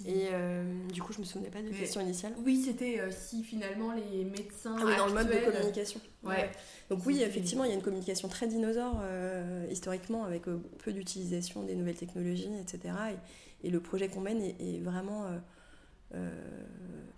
Mm. 0.00 0.08
Et 0.08 0.92
du 0.92 1.02
coup, 1.02 1.12
je 1.12 1.20
me 1.20 1.24
souvenais 1.24 1.50
pas 1.50 1.62
de 1.62 1.70
la 1.70 1.76
question 1.76 2.00
initiale. 2.00 2.34
Oui, 2.44 2.62
c'était 2.62 3.00
si 3.10 3.42
finalement 3.42 3.92
les 3.92 4.24
médecins. 4.24 4.76
Ah 4.78 4.96
dans 4.96 5.06
le 5.06 5.14
mode 5.14 5.28
de 5.28 5.50
communication. 5.50 6.00
Ouais. 6.22 6.50
Donc, 6.90 7.04
oui, 7.06 7.22
effectivement, 7.22 7.64
il 7.64 7.68
y 7.68 7.72
a 7.72 7.74
une 7.74 7.82
communication 7.82 8.28
très 8.28 8.46
dinosaure 8.46 9.02
historiquement 9.70 10.24
avec 10.24 10.44
peu 10.44 10.92
d'utilisation 10.92 11.62
des 11.62 11.74
nouvelles 11.74 11.96
technologies, 11.96 12.50
etc. 12.60 12.94
Et, 13.12 13.16
et 13.62 13.70
le 13.70 13.80
projet 13.80 14.08
qu'on 14.08 14.20
mène 14.20 14.42
est, 14.42 14.80
vraiment 14.80 15.26
euh, 15.26 15.38
euh, 16.14 16.30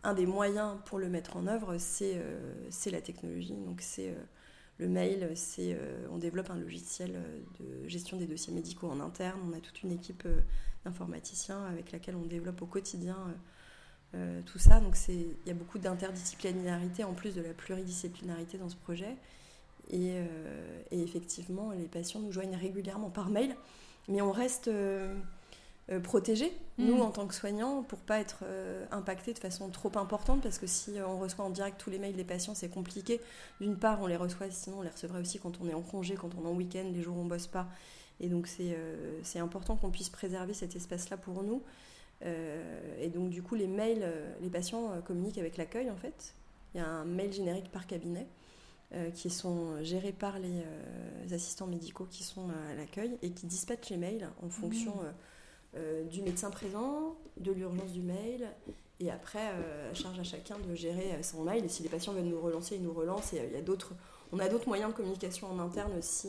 un 0.02 0.14
des 0.14 0.26
moyens 0.26 0.76
pour 0.86 0.98
le 0.98 1.08
mettre 1.08 1.36
en 1.36 1.46
œuvre, 1.46 1.78
c'est 1.78 2.14
euh, 2.16 2.90
la 2.90 3.00
technologie. 3.00 3.54
Donc 3.66 3.80
c'est 3.80 4.14
Le 4.78 4.88
mail, 4.88 5.32
c'est 5.34 5.76
on 6.10 6.18
développe 6.18 6.50
un 6.50 6.56
logiciel 6.56 7.20
de 7.58 7.88
gestion 7.88 8.16
des 8.16 8.26
dossiers 8.26 8.54
médicaux 8.54 8.88
en 8.88 9.00
interne. 9.00 9.40
On 9.50 9.52
a 9.52 9.60
toute 9.60 9.82
une 9.82 9.92
équipe 9.92 10.26
d'informaticiens 10.84 11.64
avec 11.64 11.90
laquelle 11.90 12.14
on 12.14 12.26
développe 12.26 12.62
au 12.62 12.66
quotidien 12.66 13.16
tout 14.46 14.58
ça. 14.58 14.78
Donc 14.78 14.96
il 15.08 15.34
y 15.46 15.50
a 15.50 15.54
beaucoup 15.54 15.78
d'interdisciplinarité 15.78 17.02
en 17.02 17.12
plus 17.12 17.34
de 17.34 17.42
la 17.42 17.52
pluridisciplinarité 17.54 18.56
dans 18.56 18.68
ce 18.68 18.76
projet. 18.76 19.16
Et, 19.90 20.10
et, 20.90 21.02
effectivement, 21.02 21.72
les 21.72 21.88
patients 21.88 22.20
nous 22.20 22.30
joignent 22.30 22.56
régulièrement 22.56 23.10
par 23.10 23.30
mail, 23.30 23.56
mais 24.06 24.22
on 24.22 24.32
reste 24.32 24.70
euh, 25.90 26.00
protégés, 26.00 26.52
nous, 26.76 26.96
mm. 26.96 27.00
en 27.00 27.10
tant 27.10 27.26
que 27.26 27.34
soignants, 27.34 27.82
pour 27.82 27.98
pas 27.98 28.20
être 28.20 28.40
euh, 28.42 28.84
impactés 28.90 29.32
de 29.32 29.38
façon 29.38 29.70
trop 29.70 29.90
importante, 29.96 30.42
parce 30.42 30.58
que 30.58 30.66
si 30.66 30.92
on 31.06 31.18
reçoit 31.18 31.46
en 31.46 31.50
direct 31.50 31.80
tous 31.80 31.88
les 31.88 31.98
mails 31.98 32.14
des 32.14 32.24
patients, 32.24 32.54
c'est 32.54 32.68
compliqué. 32.68 33.22
D'une 33.60 33.76
part, 33.76 34.02
on 34.02 34.06
les 34.06 34.16
reçoit, 34.16 34.50
sinon 34.50 34.80
on 34.80 34.82
les 34.82 34.90
recevrait 34.90 35.20
aussi 35.20 35.38
quand 35.38 35.60
on 35.62 35.68
est 35.68 35.72
en 35.74 35.80
congé, 35.80 36.14
quand 36.14 36.30
on 36.38 36.44
est 36.44 36.48
en 36.48 36.54
week-end, 36.54 36.84
les 36.92 37.02
jours 37.02 37.16
où 37.16 37.20
on 37.20 37.24
bosse 37.24 37.46
pas. 37.46 37.68
Et 38.20 38.28
donc, 38.28 38.48
c'est 38.48 38.74
euh, 38.74 39.18
c'est 39.22 39.38
important 39.38 39.76
qu'on 39.76 39.90
puisse 39.90 40.10
préserver 40.10 40.52
cet 40.52 40.76
espace-là 40.76 41.16
pour 41.16 41.42
nous. 41.42 41.62
et 42.22 43.08
donc, 43.08 43.30
du 43.30 43.42
coup, 43.42 43.54
les 43.54 43.68
mails, 43.68 44.04
les 44.42 44.50
patients 44.50 44.90
communiquent 45.06 45.38
avec 45.38 45.56
l'accueil, 45.56 45.88
en 45.90 45.96
fait. 45.96 46.34
Il 46.74 46.78
y 46.78 46.80
a 46.80 46.86
un 46.86 47.04
mail 47.04 47.32
générique 47.32 47.70
par 47.70 47.86
cabinet. 47.86 48.26
qui 49.14 49.30
sont 49.30 49.82
gérés 49.84 50.12
par 50.12 50.38
les 50.38 51.32
assistants 51.32 51.66
médicaux 51.66 52.08
qui 52.10 52.24
sont 52.24 52.48
à 52.50 52.74
l'accueil 52.74 53.16
et 53.22 53.30
qui 53.30 53.46
dispatchent 53.46 53.90
les 53.90 53.98
mails 53.98 54.28
en 54.42 54.48
fonction 54.48 54.96
mm. 54.96 55.04
Euh, 55.04 55.12
du 56.10 56.22
médecin 56.22 56.50
présent, 56.50 57.16
de 57.36 57.52
l'urgence 57.52 57.92
du 57.92 58.02
mail, 58.02 58.48
et 59.00 59.10
après, 59.10 59.52
euh, 59.52 59.94
charge 59.94 60.18
à 60.18 60.24
chacun 60.24 60.58
de 60.58 60.74
gérer 60.74 61.12
euh, 61.12 61.22
son 61.22 61.44
mail. 61.44 61.64
Et 61.64 61.68
si 61.68 61.82
les 61.82 61.88
patients 61.88 62.12
veulent 62.12 62.24
nous 62.24 62.40
relancer, 62.40 62.76
ils 62.76 62.82
nous 62.82 62.92
relancent. 62.92 63.32
Et 63.32 63.40
il 63.48 63.52
y 63.52 63.56
a 63.56 63.62
d'autres, 63.62 63.92
on 64.32 64.38
a 64.38 64.48
d'autres 64.48 64.66
moyens 64.66 64.90
de 64.90 64.96
communication 64.96 65.50
en 65.50 65.58
interne 65.58 65.92
si 66.00 66.28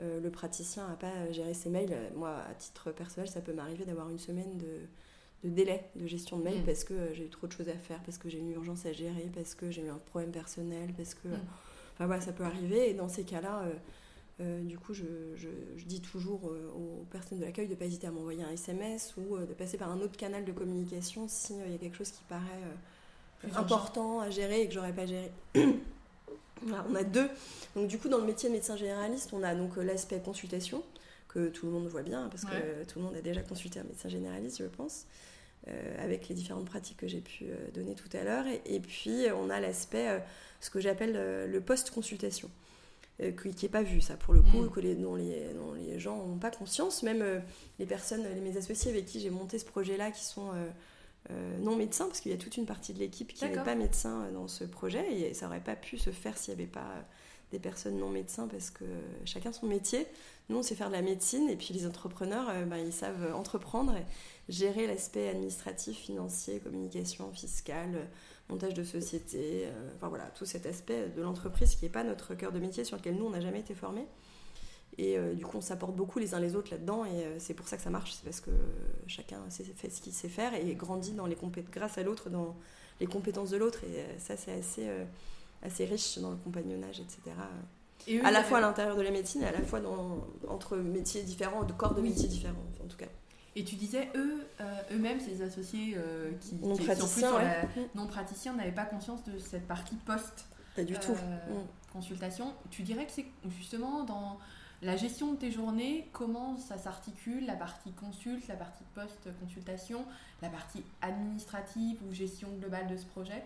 le 0.00 0.30
praticien 0.30 0.88
n'a 0.88 0.94
pas 0.94 1.32
géré 1.32 1.54
ses 1.54 1.70
mails. 1.70 1.96
Moi, 2.16 2.30
à 2.30 2.54
titre 2.54 2.90
personnel, 2.90 3.30
ça 3.30 3.40
peut 3.40 3.52
m'arriver 3.52 3.84
d'avoir 3.84 4.10
une 4.10 4.18
semaine 4.18 4.58
de, 4.58 5.48
délai 5.48 5.88
de 5.94 6.06
gestion 6.06 6.38
de 6.38 6.42
mail 6.42 6.60
mm. 6.60 6.64
parce 6.64 6.84
que 6.84 7.14
j'ai 7.14 7.26
eu 7.26 7.30
trop 7.30 7.46
de 7.46 7.52
choses 7.52 7.68
à 7.68 7.78
faire, 7.78 8.02
parce 8.04 8.18
que 8.18 8.28
j'ai 8.28 8.38
une 8.38 8.50
urgence 8.50 8.84
à 8.84 8.92
gérer, 8.92 9.30
parce 9.34 9.54
que 9.54 9.70
j'ai 9.70 9.82
eu 9.82 9.88
un 9.88 10.00
problème 10.10 10.32
personnel, 10.32 10.92
parce 10.96 11.14
que. 11.14 11.28
Mm. 11.28 11.40
Enfin 11.94 12.06
voilà, 12.06 12.20
ça 12.20 12.32
peut 12.32 12.44
arriver. 12.44 12.90
Et 12.90 12.94
dans 12.94 13.08
ces 13.08 13.24
cas-là, 13.24 13.62
euh, 13.62 13.72
du 14.38 14.78
coup, 14.78 14.92
je, 14.92 15.04
dis 15.86 16.00
toujours 16.00 16.48
euh, 16.48 16.70
aux 16.74 17.04
personnes 17.10 17.38
de 17.38 17.44
l'accueil 17.44 17.66
de 17.66 17.72
ne 17.72 17.78
pas 17.78 17.86
hésiter 17.86 18.06
à 18.06 18.10
m'envoyer 18.10 18.44
un 18.44 18.50
SMS 18.50 19.14
ou 19.16 19.36
euh, 19.36 19.46
de 19.46 19.54
passer 19.54 19.78
par 19.78 19.90
un 19.90 20.00
autre 20.00 20.16
canal 20.16 20.44
de 20.44 20.52
communication 20.52 21.26
s'il 21.26 21.70
y 21.70 21.74
a 21.74 21.78
quelque 21.78 21.96
chose 21.96 22.10
qui 22.10 22.22
paraît 22.28 22.42
important 23.54 24.20
à 24.20 24.28
gérer 24.28 24.62
et 24.62 24.68
que 24.68 24.74
j'aurais 24.74 24.92
pas 24.92 25.06
géré. 25.06 25.30
on 26.66 26.94
a 26.94 27.02
deux. 27.02 27.30
Donc, 27.74 27.88
du 27.88 27.98
coup, 27.98 28.08
dans 28.08 28.18
le 28.18 28.26
métier 28.26 28.50
de 28.50 28.54
médecin 28.54 28.76
généraliste, 28.76 29.30
on 29.32 29.42
a 29.42 29.54
donc 29.54 29.76
l'aspect 29.76 30.20
consultation 30.20 30.82
que 31.28 31.48
tout 31.48 31.66
le 31.66 31.72
monde 31.72 31.86
voit 31.86 32.02
bien 32.02 32.28
parce 32.28 32.44
que 32.44 32.84
tout 32.84 32.98
le 32.98 33.04
monde 33.06 33.14
a 33.14 33.22
déjà 33.22 33.42
consulté 33.42 33.78
un 33.78 33.84
médecin 33.84 34.08
généraliste, 34.08 34.58
je 34.58 34.68
pense. 34.68 35.06
avec 35.98 36.28
les 36.28 36.34
différentes 36.34 36.66
pratiques 36.66 36.96
que 36.98 37.08
j'ai 37.08 37.20
pu 37.20 37.46
donner 37.74 37.94
tout 37.94 38.14
à 38.14 38.22
l'heure. 38.22 38.44
Et, 38.66 38.80
puis, 38.80 39.26
on 39.34 39.48
a 39.48 39.60
l'aspect, 39.60 40.22
ce 40.60 40.68
que 40.68 40.80
j'appelle 40.80 41.46
le 41.50 41.60
post-consultation. 41.60 42.50
Euh, 43.22 43.32
qui 43.32 43.64
n'est 43.64 43.70
pas 43.70 43.82
vu, 43.82 44.02
ça, 44.02 44.14
pour 44.14 44.34
le 44.34 44.42
coup, 44.42 44.60
mm. 44.60 44.70
que 44.70 44.80
les, 44.80 44.94
dont, 44.94 45.14
les, 45.14 45.46
les 45.78 45.98
gens 45.98 46.16
n'ont 46.26 46.36
pas 46.36 46.50
conscience. 46.50 47.02
Même 47.02 47.22
euh, 47.22 47.40
les 47.78 47.86
personnes, 47.86 48.22
les, 48.34 48.40
mes 48.40 48.56
associés 48.58 48.90
avec 48.90 49.06
qui 49.06 49.20
j'ai 49.20 49.30
monté 49.30 49.58
ce 49.58 49.64
projet-là, 49.64 50.10
qui 50.10 50.24
sont 50.24 50.50
euh, 51.30 51.58
non 51.60 51.76
médecins, 51.76 52.06
parce 52.06 52.20
qu'il 52.20 52.30
y 52.30 52.34
a 52.34 52.38
toute 52.38 52.58
une 52.58 52.66
partie 52.66 52.92
de 52.92 52.98
l'équipe 52.98 53.32
qui 53.32 53.44
n'est 53.46 53.52
pas 53.52 53.74
médecin 53.74 54.30
dans 54.32 54.48
ce 54.48 54.64
projet, 54.64 55.10
et 55.12 55.32
ça 55.32 55.46
n'aurait 55.46 55.64
pas 55.64 55.76
pu 55.76 55.96
se 55.96 56.10
faire 56.10 56.36
s'il 56.36 56.54
n'y 56.54 56.60
avait 56.60 56.70
pas 56.70 57.06
des 57.52 57.58
personnes 57.58 57.96
non 57.96 58.10
médecins, 58.10 58.48
parce 58.48 58.70
que 58.70 58.84
chacun 59.24 59.52
son 59.52 59.66
métier. 59.66 60.06
Nous, 60.48 60.58
on 60.58 60.62
sait 60.62 60.74
faire 60.74 60.88
de 60.88 60.94
la 60.94 61.02
médecine, 61.02 61.48
et 61.48 61.56
puis 61.56 61.72
les 61.72 61.86
entrepreneurs, 61.86 62.52
ben, 62.66 62.76
ils 62.76 62.92
savent 62.92 63.34
entreprendre, 63.34 63.94
gérer 64.48 64.86
l'aspect 64.86 65.28
administratif, 65.28 65.96
financier, 65.96 66.60
communication, 66.60 67.32
fiscale 67.32 68.08
montage 68.48 68.74
de 68.74 68.84
société, 68.84 69.64
euh, 69.64 69.90
enfin 69.96 70.08
voilà, 70.08 70.24
tout 70.34 70.44
cet 70.44 70.66
aspect 70.66 71.08
de 71.08 71.22
l'entreprise 71.22 71.74
qui 71.74 71.84
n'est 71.84 71.90
pas 71.90 72.04
notre 72.04 72.34
cœur 72.34 72.52
de 72.52 72.58
métier 72.58 72.84
sur 72.84 72.96
lequel 72.96 73.16
nous, 73.16 73.26
on 73.26 73.30
n'a 73.30 73.40
jamais 73.40 73.60
été 73.60 73.74
formés. 73.74 74.06
Et 74.98 75.18
euh, 75.18 75.34
du 75.34 75.44
coup, 75.44 75.58
on 75.58 75.60
s'apporte 75.60 75.94
beaucoup 75.94 76.18
les 76.18 76.34
uns 76.34 76.40
les 76.40 76.54
autres 76.56 76.70
là-dedans, 76.70 77.04
et 77.04 77.24
euh, 77.24 77.38
c'est 77.38 77.54
pour 77.54 77.68
ça 77.68 77.76
que 77.76 77.82
ça 77.82 77.90
marche, 77.90 78.12
c'est 78.12 78.24
parce 78.24 78.40
que 78.40 78.50
chacun 79.06 79.40
fait 79.50 79.90
ce 79.90 80.00
qu'il 80.00 80.12
sait 80.12 80.28
faire 80.28 80.54
et 80.54 80.74
grandit 80.74 81.12
dans 81.12 81.26
les 81.26 81.36
grâce 81.70 81.98
à 81.98 82.02
l'autre 82.02 82.30
dans 82.30 82.56
les 83.00 83.06
compétences 83.06 83.50
de 83.50 83.56
l'autre, 83.56 83.80
et 83.84 84.18
ça, 84.18 84.36
c'est 84.38 84.52
assez, 84.52 84.88
assez 85.62 85.84
riche 85.84 86.18
dans 86.18 86.30
le 86.30 86.36
compagnonnage, 86.36 87.00
etc. 87.00 87.20
Et 88.06 88.20
à 88.20 88.30
la 88.30 88.42
fois 88.42 88.58
à 88.58 88.60
l'intérieur 88.62 88.96
de 88.96 89.02
la 89.02 89.10
médecine 89.10 89.42
et 89.42 89.46
à 89.46 89.52
la 89.52 89.60
fois 89.60 89.80
dans, 89.80 90.26
entre 90.48 90.76
métiers 90.76 91.22
différents, 91.22 91.64
de 91.64 91.72
corps 91.72 91.94
de 91.94 92.00
métiers 92.00 92.28
différents, 92.28 92.64
en 92.82 92.88
tout 92.88 92.96
cas. 92.96 93.08
Et 93.56 93.64
tu 93.64 93.74
disais, 93.74 94.10
eux, 94.14 94.46
euh, 94.60 94.82
eux-mêmes, 94.92 95.18
ces 95.18 95.40
associés 95.40 95.94
euh, 95.96 96.30
qui, 96.42 96.56
non 96.56 96.76
praticiens, 96.76 97.32
non 97.94 98.06
praticiens, 98.06 98.52
n'avaient 98.52 98.70
pas 98.70 98.84
conscience 98.84 99.24
de 99.24 99.38
cette 99.38 99.66
partie 99.66 99.96
post. 99.96 100.44
Pas 100.76 100.84
du 100.84 100.92
tout. 100.92 101.12
Euh, 101.12 101.60
mm. 101.62 101.66
Consultation. 101.90 102.52
Tu 102.70 102.82
dirais 102.82 103.06
que 103.06 103.12
c'est 103.12 103.24
justement 103.56 104.04
dans 104.04 104.38
la 104.82 104.94
gestion 104.94 105.32
de 105.32 105.38
tes 105.38 105.50
journées, 105.50 106.06
comment 106.12 106.58
ça 106.58 106.76
s'articule, 106.76 107.46
la 107.46 107.54
partie 107.54 107.92
consulte, 107.92 108.46
la 108.46 108.56
partie 108.56 108.84
post-consultation, 108.94 110.04
la 110.42 110.50
partie 110.50 110.84
administrative 111.00 111.96
ou 112.06 112.12
gestion 112.12 112.48
globale 112.60 112.86
de 112.88 112.98
ce 112.98 113.06
projet? 113.06 113.42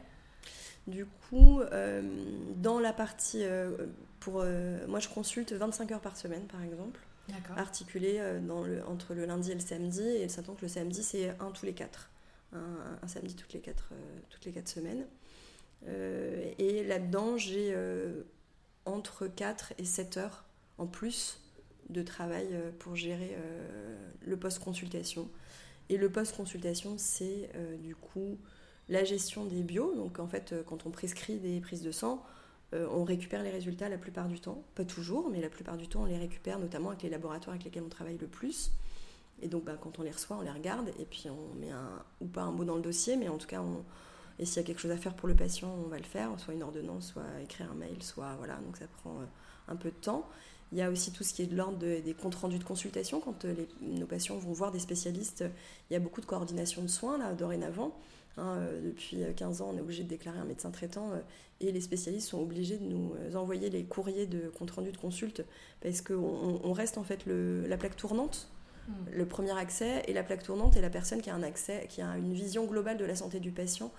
Du 0.88 1.07
coup, 1.07 1.61
dans 2.57 2.81
la 2.81 2.93
partie, 2.93 3.45
pour 4.19 4.43
moi 4.88 4.99
je 4.99 5.09
consulte 5.09 5.52
25 5.52 5.93
heures 5.93 6.00
par 6.00 6.17
semaine 6.17 6.47
par 6.47 6.62
exemple 6.64 6.99
articulé 7.56 8.16
euh, 8.18 8.40
entre 8.87 9.14
le 9.14 9.25
lundi 9.26 9.50
et 9.50 9.54
le 9.54 9.60
samedi. 9.60 10.02
Et 10.02 10.28
tombe 10.42 10.56
que 10.56 10.62
le 10.62 10.68
samedi, 10.68 11.02
c'est 11.02 11.30
un 11.40 11.50
tous 11.50 11.66
les 11.66 11.72
quatre. 11.72 12.10
Un, 12.52 13.06
samedi 13.06 13.34
toutes 13.34 13.52
les 13.52 13.60
quatre, 13.60 13.90
euh, 13.92 14.62
semaines. 14.64 15.06
Euh, 15.87 16.52
et 16.58 16.84
là-dedans, 16.84 17.37
j'ai 17.37 17.75
entre 18.84 19.26
4 19.26 19.75
et 19.78 19.84
7 19.84 20.16
heures 20.16 20.44
en 20.78 20.87
plus 20.87 21.38
de 21.90 22.02
travail 22.02 22.49
pour 22.78 22.96
gérer 22.96 23.37
le 24.22 24.37
post-consultation. 24.37 25.28
Et 25.88 25.96
le 25.96 26.10
post-consultation, 26.10 26.96
c'est 26.99 27.50
du 27.82 27.94
coup 27.94 28.38
la 28.88 29.04
gestion 29.04 29.44
des 29.44 29.62
bios. 29.62 29.94
Donc 29.94 30.18
en 30.18 30.26
fait, 30.26 30.54
quand 30.66 30.87
on 30.87 30.90
prescrit 30.90 31.38
des 31.38 31.60
prises 31.60 31.82
de 31.82 31.92
sang, 31.92 32.25
euh, 32.74 32.86
on 32.90 33.04
récupère 33.04 33.42
les 33.42 33.50
résultats 33.50 33.88
la 33.88 33.98
plupart 33.98 34.28
du 34.28 34.40
temps, 34.40 34.62
pas 34.74 34.84
toujours, 34.84 35.30
mais 35.30 35.40
la 35.40 35.50
plupart 35.50 35.76
du 35.76 35.88
temps 35.88 36.02
on 36.02 36.06
les 36.06 36.18
récupère 36.18 36.58
notamment 36.58 36.90
avec 36.90 37.02
les 37.02 37.10
laboratoires 37.10 37.54
avec 37.54 37.64
lesquels 37.64 37.82
on 37.84 37.88
travaille 37.88 38.18
le 38.18 38.26
plus. 38.26 38.72
Et 39.42 39.48
donc 39.48 39.64
bah, 39.64 39.76
quand 39.80 39.98
on 39.98 40.02
les 40.02 40.10
reçoit, 40.10 40.36
on 40.36 40.42
les 40.42 40.50
regarde 40.50 40.90
et 40.98 41.04
puis 41.04 41.28
on 41.30 41.58
met 41.58 41.72
ou 42.20 42.26
pas 42.26 42.42
un 42.42 42.52
mot 42.52 42.64
dans 42.64 42.76
le 42.76 42.82
dossier, 42.82 43.16
mais 43.16 43.28
en 43.28 43.38
tout 43.38 43.46
cas, 43.46 43.60
on, 43.62 43.82
et 44.40 44.46
s'il 44.46 44.56
y 44.56 44.60
a 44.60 44.66
quelque 44.66 44.80
chose 44.80 44.90
à 44.90 44.96
faire 44.96 45.14
pour 45.14 45.28
le 45.28 45.36
patient, 45.36 45.70
on 45.84 45.88
va 45.88 45.98
le 45.98 46.04
faire, 46.04 46.30
soit 46.38 46.54
une 46.54 46.62
ordonnance, 46.62 47.08
soit 47.08 47.26
écrire 47.42 47.70
un 47.70 47.74
mail, 47.74 48.02
soit 48.02 48.34
voilà, 48.38 48.56
donc 48.56 48.78
ça 48.78 48.86
prend 49.02 49.20
euh, 49.20 49.24
un 49.68 49.76
peu 49.76 49.90
de 49.90 49.96
temps. 49.96 50.26
Il 50.72 50.78
y 50.78 50.82
a 50.82 50.90
aussi 50.90 51.12
tout 51.12 51.24
ce 51.24 51.34
qui 51.34 51.42
est 51.42 51.46
de 51.46 51.54
l'ordre 51.54 51.78
des 51.78 52.14
comptes 52.14 52.36
rendus 52.36 52.58
de 52.58 52.64
consultation. 52.64 53.20
Quand 53.20 53.44
euh, 53.44 53.54
nos 53.82 54.06
patients 54.06 54.38
vont 54.38 54.52
voir 54.52 54.72
des 54.72 54.78
spécialistes, 54.78 55.44
il 55.90 55.92
y 55.92 55.96
a 55.96 56.00
beaucoup 56.00 56.22
de 56.22 56.26
coordination 56.26 56.80
de 56.80 56.86
soins 56.86 57.18
là, 57.18 57.34
dorénavant. 57.34 57.94
Hein, 58.37 58.56
euh, 58.58 58.80
depuis 58.82 59.18
15 59.37 59.60
ans, 59.60 59.70
on 59.72 59.76
est 59.76 59.80
obligé 59.80 60.04
de 60.04 60.08
déclarer 60.08 60.38
un 60.38 60.44
médecin 60.44 60.70
traitant 60.70 61.10
euh, 61.12 61.18
et 61.60 61.72
les 61.72 61.80
spécialistes 61.80 62.28
sont 62.28 62.40
obligés 62.40 62.78
de 62.78 62.84
nous 62.84 63.14
euh, 63.18 63.34
envoyer 63.34 63.70
les 63.70 63.84
courriers 63.84 64.26
de 64.26 64.49
compte-rendu 64.56 64.92
de 64.92 64.96
consulte 64.96 65.44
parce 65.82 66.00
qu'on 66.00 66.60
on 66.62 66.72
reste 66.72 66.96
en 66.96 67.02
fait 67.02 67.26
le, 67.26 67.66
la 67.66 67.76
plaque 67.76 67.96
tournante, 67.96 68.49
hmm. 68.88 68.92
le 69.12 69.26
premier 69.26 69.56
accès 69.58 70.04
et 70.06 70.12
la 70.12 70.22
plaque 70.22 70.44
tournante 70.44 70.76
est 70.76 70.80
la 70.80 70.90
personne 70.90 71.20
qui 71.20 71.30
a 71.30 71.34
un 71.34 71.42
accès, 71.42 71.87
qui 71.88 72.02
a 72.02 72.16
une 72.16 72.32
vision 72.32 72.66
globale 72.66 72.96
de 72.96 73.04
la 73.04 73.16
santé 73.16 73.40
du 73.40 73.50
patient 73.50 73.90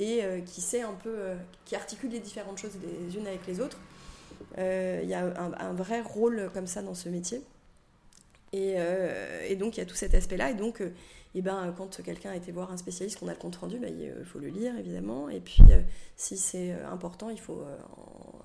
et 0.00 0.22
qui 0.46 0.60
sait 0.60 0.82
un 0.82 0.92
peu, 0.92 1.16
qui 1.64 1.74
articule 1.74 2.10
les 2.12 2.20
différentes 2.20 2.58
choses 2.58 2.78
les 2.80 3.16
unes 3.16 3.26
avec 3.26 3.44
les 3.48 3.58
autres. 3.58 3.80
Il 4.56 5.08
y 5.08 5.14
a 5.14 5.24
un, 5.58 5.72
vrai 5.72 6.00
rôle 6.02 6.50
comme 6.54 6.68
ça 6.68 6.82
dans 6.82 6.94
ce 6.94 7.08
métier. 7.08 7.42
Et, 8.52 8.76
et 9.48 9.56
donc 9.56 9.76
il 9.76 9.80
y 9.80 9.82
a 9.82 9.86
tout 9.86 9.94
cet 9.94 10.14
aspect-là 10.14 10.50
et 10.50 10.54
donc 10.54 10.82
et 11.34 11.42
ben, 11.42 11.74
quand 11.76 12.02
quelqu'un 12.02 12.30
a 12.30 12.36
été 12.36 12.52
voir 12.52 12.72
un 12.72 12.76
spécialiste, 12.76 13.18
qu'on 13.18 13.28
a 13.28 13.32
le 13.32 13.38
compte 13.38 13.56
rendu, 13.56 13.78
ben, 13.78 13.94
il 13.96 14.24
faut 14.24 14.38
le 14.38 14.48
lire 14.48 14.76
évidemment. 14.78 15.28
Et 15.28 15.40
puis, 15.40 15.62
euh, 15.70 15.80
si 16.16 16.36
c'est 16.36 16.72
euh, 16.72 16.90
important, 16.90 17.28
il 17.28 17.38
faut 17.38 17.60
euh, 17.60 17.76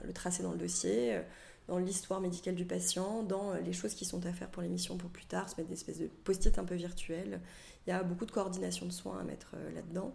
le 0.03 0.13
tracer 0.13 0.43
dans 0.43 0.51
le 0.51 0.57
dossier, 0.57 1.19
dans 1.67 1.77
l'histoire 1.77 2.19
médicale 2.19 2.55
du 2.55 2.65
patient, 2.65 3.24
dans 3.24 3.53
les 3.53 3.74
choses 3.74 3.93
qui 3.93 4.03
sont 4.05 4.25
à 4.25 4.33
faire 4.33 4.50
pour 4.50 4.62
l'émission 4.62 4.98
pour 4.98 5.10
plus 5.10 5.25
tard, 5.25 5.50
se 5.50 5.55
mettre 5.55 5.69
des 5.69 5.75
espèces 5.75 6.00
de 6.00 6.10
post-it 6.24 6.60
un 6.60 6.65
peu 6.65 6.75
virtuels. 6.75 7.39
Il 7.88 7.89
y 7.89 7.93
a 7.93 8.03
beaucoup 8.03 8.25
de 8.25 8.31
coordination 8.31 8.86
de 8.86 8.91
soins 8.91 9.17
à 9.19 9.24
mettre 9.24 9.55
là-dedans. 9.74 10.13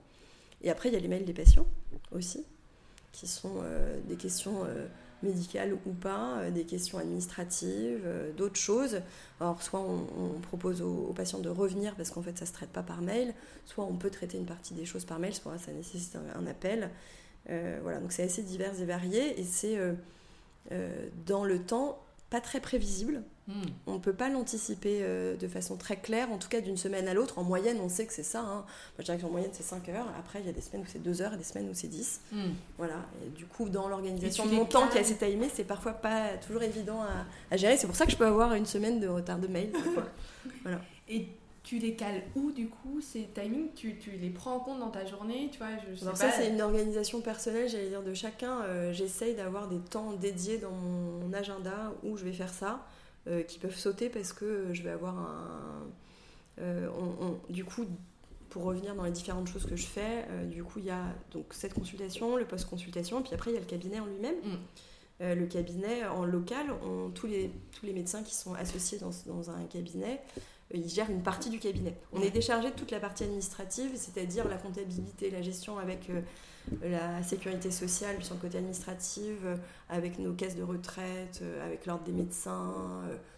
Et 0.60 0.70
après, 0.70 0.90
il 0.90 0.92
y 0.92 0.96
a 0.96 1.00
les 1.00 1.08
mails 1.08 1.24
des 1.24 1.32
patients 1.32 1.66
aussi, 2.12 2.44
qui 3.12 3.26
sont 3.26 3.62
des 4.06 4.16
questions 4.16 4.66
médicales 5.22 5.76
ou 5.86 5.92
pas, 5.92 6.38
euh, 6.38 6.50
des 6.50 6.64
questions 6.64 6.98
administratives, 6.98 8.02
euh, 8.04 8.32
d'autres 8.32 8.58
choses. 8.58 9.00
Alors, 9.40 9.62
soit 9.62 9.80
on, 9.80 10.38
propose 10.40 10.82
aux, 10.82 11.12
patients 11.14 11.38
de 11.38 11.48
revenir 11.48 11.94
parce 11.94 12.10
qu'en 12.10 12.22
fait, 12.22 12.36
ça 12.38 12.44
ne 12.44 12.48
se 12.48 12.52
traite 12.52 12.70
pas 12.70 12.82
par 12.82 13.02
mail, 13.02 13.34
soit 13.66 13.84
on 13.84 13.94
peut 13.94 14.10
traiter 14.10 14.38
une 14.38 14.46
partie 14.46 14.74
des 14.74 14.84
choses 14.84 15.04
par 15.04 15.18
mail, 15.18 15.34
soit 15.34 15.58
ça 15.58 15.72
nécessite 15.72 16.16
un, 16.36 16.46
appel. 16.46 16.90
Euh, 17.50 17.78
voilà, 17.82 17.98
donc 17.98 18.12
c'est 18.12 18.24
assez 18.24 18.42
divers 18.42 18.80
et 18.80 18.84
varié 18.84 19.40
et 19.40 19.44
c'est 19.44 19.78
dans 21.26 21.44
le 21.44 21.62
temps 21.62 21.98
pas 22.28 22.40
très 22.40 22.60
prévisible. 22.60 23.22
On 23.86 23.94
ne 23.94 23.98
peut 23.98 24.12
pas 24.12 24.28
l'anticiper 24.28 24.98
euh, 25.00 25.36
de 25.36 25.48
façon 25.48 25.76
très 25.76 25.96
claire, 25.96 26.30
en 26.30 26.38
tout 26.38 26.48
cas 26.48 26.60
d'une 26.60 26.76
semaine 26.76 27.08
à 27.08 27.14
l'autre. 27.14 27.38
En 27.38 27.44
moyenne, 27.44 27.78
on 27.82 27.88
sait 27.88 28.06
que 28.06 28.12
c'est 28.12 28.22
ça. 28.22 28.40
Hein. 28.40 28.64
Moi, 28.64 28.98
je 28.98 29.04
dirais 29.04 29.18
qu'en 29.18 29.30
moyenne, 29.30 29.50
c'est 29.52 29.62
5 29.62 29.88
heures. 29.88 30.06
Après, 30.18 30.40
il 30.40 30.46
y 30.46 30.50
a 30.50 30.52
des 30.52 30.60
semaines 30.60 30.82
où 30.82 30.86
c'est 30.86 31.02
2 31.02 31.22
heures 31.22 31.32
et 31.32 31.38
des 31.38 31.44
semaines 31.44 31.68
où 31.70 31.74
c'est 31.74 31.88
10. 31.88 32.20
Hmm. 32.32 32.38
Voilà. 32.76 33.06
Et 33.24 33.30
du 33.30 33.46
coup, 33.46 33.68
dans 33.68 33.88
l'organisation 33.88 34.44
de 34.44 34.52
mon 34.52 34.66
temps 34.66 34.88
qui 34.88 34.98
est 34.98 35.00
assez 35.00 35.16
timé, 35.16 35.48
c'est 35.52 35.64
parfois 35.64 35.92
pas 35.92 36.36
toujours 36.46 36.62
évident 36.62 37.00
à, 37.50 37.56
gérer. 37.56 37.78
C'est 37.78 37.86
pour 37.86 37.96
ça 37.96 38.04
que 38.04 38.12
je 38.12 38.16
peux 38.16 38.26
avoir 38.26 38.54
une 38.54 38.66
semaine 38.66 39.00
de 39.00 39.08
retard 39.08 39.38
de 39.38 39.46
mail. 39.46 39.72
voilà. 40.62 40.80
Et 41.08 41.28
tu 41.62 41.78
les 41.78 41.94
cales 41.94 42.22
où 42.34 42.50
du 42.50 42.68
coup 42.68 43.00
ces 43.00 43.28
timings? 43.34 43.68
Tu, 43.74 43.96
tu, 43.98 44.10
les 44.12 44.30
prends 44.30 44.56
en 44.56 44.60
compte 44.60 44.80
dans 44.80 44.88
ta 44.88 45.04
journée 45.04 45.50
tu 45.52 45.58
vois? 45.58 45.68
Je, 45.90 45.96
ça 46.14 46.30
c'est 46.30 46.48
une 46.48 46.62
organisation 46.62 47.20
personnelle 47.20 47.68
j'allais 47.68 47.90
dire 47.90 48.02
de 48.02 48.14
chacun 48.14 48.62
euh, 48.62 48.90
j'essaye 48.94 49.34
d'avoir 49.34 49.68
des 49.68 49.78
temps 49.78 50.12
dédiés 50.12 50.56
dans 50.56 50.70
mon 50.70 51.30
agenda 51.34 51.92
où 52.04 52.16
je 52.16 52.24
vais 52.24 52.32
faire 52.32 52.48
ça 52.48 52.86
euh, 53.28 53.42
qui 53.42 53.58
peuvent 53.58 53.76
sauter 53.76 54.08
parce 54.08 54.32
que 54.32 54.68
je 54.72 54.82
vais 54.82 54.90
avoir 54.90 55.16
un 55.18 55.86
euh, 56.60 56.88
du 57.50 57.64
coup 57.64 57.86
pour 58.50 58.64
revenir 58.64 58.94
dans 58.94 59.04
les 59.04 59.10
différentes 59.10 59.46
choses 59.46 59.66
que 59.66 59.76
je 59.76 59.86
fais 59.86 60.26
du 60.50 60.64
coup 60.64 60.78
il 60.78 60.86
y 60.86 60.90
a 60.90 61.04
donc 61.32 61.46
cette 61.50 61.74
consultation 61.74 62.36
le 62.36 62.46
post 62.46 62.68
consultation 62.68 63.20
et 63.20 63.22
puis 63.22 63.34
après 63.34 63.50
il 63.50 63.54
y 63.54 63.56
a 63.58 63.60
le 63.60 63.66
cabinet 63.66 64.00
en 64.00 64.06
lui-même 64.06 64.34
mm. 64.34 65.32
le 65.34 65.46
cabinet 65.46 66.06
en 66.06 66.24
local, 66.24 66.66
on, 66.82 67.10
tous, 67.10 67.26
les, 67.26 67.50
tous 67.78 67.86
les 67.86 67.92
médecins 67.92 68.22
qui 68.22 68.34
sont 68.34 68.54
associés 68.54 68.98
dans, 68.98 69.10
dans 69.26 69.50
un 69.50 69.62
cabinet 69.64 70.20
il 70.74 70.88
gère 70.88 71.10
une 71.10 71.22
partie 71.22 71.48
du 71.48 71.58
cabinet. 71.58 71.96
On 72.12 72.20
est 72.20 72.30
déchargé 72.30 72.70
de 72.70 72.74
toute 72.74 72.90
la 72.90 73.00
partie 73.00 73.24
administrative, 73.24 73.90
c'est-à-dire 73.94 74.46
la 74.48 74.56
comptabilité, 74.56 75.30
la 75.30 75.40
gestion 75.40 75.78
avec 75.78 76.10
euh, 76.10 76.20
la 76.82 77.22
sécurité 77.22 77.70
sociale 77.70 78.22
sur 78.22 78.34
le 78.34 78.40
côté 78.40 78.58
administratif, 78.58 79.38
euh, 79.44 79.56
avec 79.88 80.18
nos 80.18 80.34
caisses 80.34 80.56
de 80.56 80.62
retraite, 80.62 81.40
euh, 81.42 81.64
avec 81.64 81.86
l'ordre 81.86 82.04
des 82.04 82.12
médecins, 82.12 82.74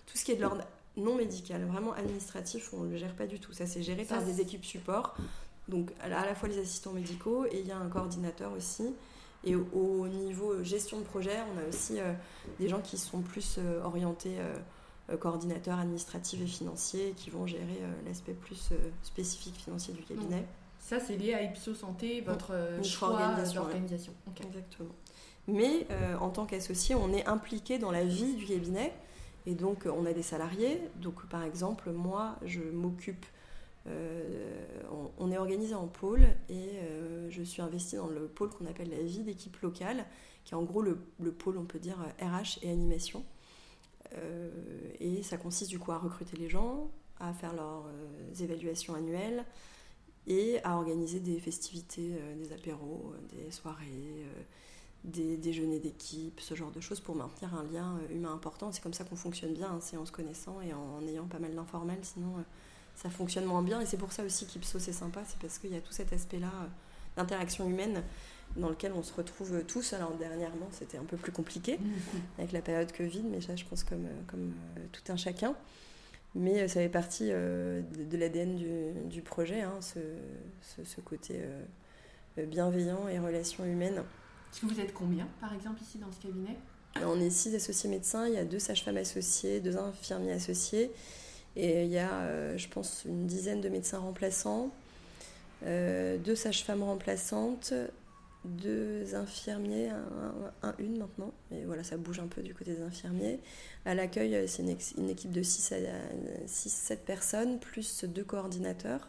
tout 0.07 0.17
ce 0.17 0.25
qui 0.25 0.33
est 0.33 0.37
de 0.37 0.43
l'ordre 0.43 0.65
non 0.97 1.15
médical, 1.15 1.65
vraiment 1.67 1.93
administratif, 1.93 2.75
on 2.75 2.81
ne 2.81 2.91
le 2.91 2.97
gère 2.97 3.15
pas 3.15 3.27
du 3.27 3.39
tout. 3.39 3.53
Ça, 3.53 3.67
c'est 3.67 3.83
géré 3.83 4.05
par 4.05 4.23
des 4.23 4.41
équipes 4.41 4.65
support, 4.65 5.15
donc 5.69 5.93
à 6.01 6.09
la 6.09 6.35
fois 6.35 6.49
les 6.49 6.59
assistants 6.59 6.93
médicaux 6.93 7.47
et 7.47 7.61
il 7.61 7.67
y 7.67 7.71
a 7.71 7.79
un 7.79 7.89
coordinateur 7.89 8.53
aussi. 8.53 8.93
Et 9.45 9.55
au, 9.55 10.07
niveau 10.09 10.63
gestion 10.65 10.99
de 10.99 11.05
projet, 11.05 11.39
on 11.55 11.65
a 11.65 11.69
aussi 11.69 11.99
des 12.59 12.69
gens 12.69 12.81
qui 12.81 12.99
sont 12.99 13.21
plus 13.23 13.59
orientés 13.85 14.37
coordinateurs 15.17 15.79
administratifs 15.79 16.41
et 16.41 16.47
financiers 16.47 17.15
qui 17.17 17.31
vont 17.31 17.47
gérer 17.47 17.79
euh, 17.83 17.93
l'aspect 18.07 18.33
plus 18.33 18.71
euh, 18.73 18.77
spécifique 19.03 19.57
financier 19.57 19.95
du 19.95 20.03
cabinet. 20.03 20.45
Ça, 20.79 20.99
c'est 21.01 21.17
lié 21.17 21.35
à 21.35 21.43
Ipso 21.43 21.75
Santé, 21.75 22.21
votre 22.21 22.53
choix 22.83 23.35
d'organisation. 23.55 24.13
Exactement. 24.41 24.91
Mais 25.47 25.87
en 26.21 26.31
tant 26.31 26.47
qu'associé, 26.47 26.95
on 26.95 27.13
est 27.13 27.27
impliqué 27.27 27.79
dans 27.79 27.91
la 27.91 28.05
vie 28.05 28.35
du 28.35 28.47
cabinet. 28.47 28.93
Et 29.47 29.55
donc, 29.55 29.87
on 29.87 30.07
a 30.07 30.13
des 30.15 30.23
salariés. 30.23 30.81
Donc, 30.97 31.27
par 31.27 31.43
exemple, 31.43 31.91
moi, 31.91 32.37
je 32.47 32.61
m'occupe. 32.61 33.27
on, 35.19 35.31
est 35.31 35.37
organisé 35.37 35.75
en 35.75 35.87
pôle 35.87 36.23
et 36.49 36.81
je 37.29 37.43
suis 37.43 37.61
investie 37.61 37.97
dans 37.97 38.09
le 38.09 38.27
pôle 38.27 38.49
qu'on 38.49 38.67
appelle 38.67 38.91
la 38.91 39.03
vie 39.03 39.23
d'équipe 39.23 39.61
locale, 39.61 40.07
qui 40.47 40.55
est 40.55 40.57
en 40.57 40.63
gros 40.63 40.81
le, 40.81 40.99
le, 41.21 41.31
pôle, 41.31 41.59
on 41.59 41.67
peut 41.67 41.79
dire, 41.79 41.99
RH 42.23 42.59
et 42.63 42.71
animation. 42.71 43.23
Euh, 44.17 44.51
et 44.99 45.23
ça 45.23 45.37
consiste 45.37 45.71
du 45.71 45.79
coup 45.79 45.93
à 45.93 45.99
recruter 45.99 46.37
les 46.37 46.49
gens, 46.49 46.91
à 47.19 47.33
faire 47.33 47.53
leurs 47.53 47.87
euh, 47.87 48.43
évaluations 48.43 48.95
annuelles 48.95 49.45
et 50.27 50.63
à 50.65 50.77
organiser 50.77 51.21
des 51.21 51.39
festivités, 51.39 52.13
euh, 52.13 52.37
des 52.37 52.53
apéros, 52.53 53.15
des 53.33 53.51
soirées, 53.51 54.27
des 55.05 55.37
déjeuners 55.37 55.79
d'équipe, 55.79 56.41
ce 56.41 56.55
genre 56.55 56.71
de 56.71 56.81
choses 56.81 57.01
pour 57.01 57.15
maintenir 57.15 57.55
un 57.55 57.65
lien 57.65 57.99
humain 58.11 58.33
important. 58.33 58.71
C'est 58.73 58.83
comme 58.83 58.93
ça 58.93 59.05
qu'on 59.05 59.17
fonctionne 59.17 59.55
bien, 59.55 59.69
hein, 59.69 59.79
c'est 59.81 59.97
en 59.97 60.05
se 60.05 60.13
connaissant 60.13 60.61
et 60.61 60.75
en, 60.75 61.07
ayant 61.07 61.27
pas 61.27 61.39
mal 61.39 61.55
d'informels, 61.55 62.01
sinon 62.03 62.45
ça 62.95 63.09
fonctionne 63.09 63.47
moins 63.47 63.63
bien. 63.63 63.81
Et 63.81 63.87
c'est 63.87 63.97
pour 63.97 64.13
ça 64.13 64.25
aussi 64.25 64.47
qu'Ipso 64.47 64.79
c'est 64.79 64.93
sympa, 64.93 65.23
c'est 65.27 65.39
parce 65.39 65.59
qu'il 65.59 65.73
y 65.73 65.77
a 65.77 65.81
tout 65.81 65.93
cet 65.93 66.13
aspect-là 66.13 66.53
d'interaction 67.17 67.69
humaine 67.69 68.05
dans 68.57 68.69
lequel 68.69 68.93
on 68.93 69.03
se 69.03 69.13
retrouve 69.13 69.65
tous. 69.65 69.93
Alors 69.93 70.13
dernièrement, 70.15 70.69
c'était 70.73 70.99
un 70.99 71.05
peu 71.05 71.17
plus 71.17 71.33
compliqué 71.33 71.79
avec 72.39 72.53
la 72.53 72.61
période 72.61 72.93
Covid, 72.93 73.23
mais 73.23 73.41
ça, 73.41 73.57
je 73.57 73.65
pense 73.65 73.85
comme, 73.85 74.07
comme 74.27 74.53
euh, 74.77 74.81
tout 74.93 75.13
un 75.13 75.17
chacun. 75.17 75.55
Mais 76.35 76.61
euh, 76.61 76.69
ça 76.69 76.81
fait 76.81 76.89
partie 76.89 77.29
euh, 77.31 77.83
de, 78.11 78.17
l'ADN 78.17 78.57
du, 79.09 79.23
projet, 79.23 79.63
hein, 79.63 79.79
ce, 79.81 79.99
ce, 80.85 81.01
côté 81.01 81.41
bienveillant 82.37 83.09
et 83.09 83.19
relation 83.19 83.65
humaine. 83.65 84.03
Vous 84.63 84.81
êtes 84.81 84.95
combien, 84.95 85.27
par 85.41 85.53
exemple, 85.55 85.81
ici 85.83 85.99
dans 85.99 86.11
ce 86.13 86.21
cabinet? 86.21 86.57
On 87.05 87.21
est 87.21 87.31
six 87.31 87.55
associés 87.55 87.89
médecins, 87.89 88.27
il 88.27 88.35
y 88.35 88.39
a 88.39 88.45
deux 88.45 88.59
sages-femmes 88.59 88.97
associées, 88.97 89.61
deux 89.61 89.77
infirmiers 89.77 90.33
associés, 90.33 90.91
et 91.55 91.85
il 91.85 91.91
y 91.91 91.99
a, 91.99 92.57
je 92.57 92.69
pense, 92.69 93.05
une 93.05 93.27
dizaine 93.27 93.61
de 93.61 93.69
médecins 93.69 93.99
remplaçants, 93.99 94.71
deux 95.65 96.35
sages-femmes 96.35 96.83
remplaçantes, 96.83 97.75
deux 98.45 99.15
infirmiers, 99.15 99.91
un, 100.63 100.75
une 100.79 100.99
maintenant, 100.99 101.33
mais 101.51 101.65
voilà, 101.65 101.85
ça 101.85 101.97
bouge 101.97 102.21
un 102.21 102.27
peu 102.27 102.43
du 102.43 102.55
côté 102.55 102.73
des 102.73 102.83
infirmiers. 102.83 103.39
À 103.85 103.95
l'accueil, 103.95 104.49
c'est 104.49 104.63
une, 104.63 105.11
équipe 105.11 105.31
de 105.31 105.43
6-7 105.43 106.97
personnes, 107.05 107.59
plus 107.59 108.05
deux 108.05 108.25
coordinateurs. 108.25 109.09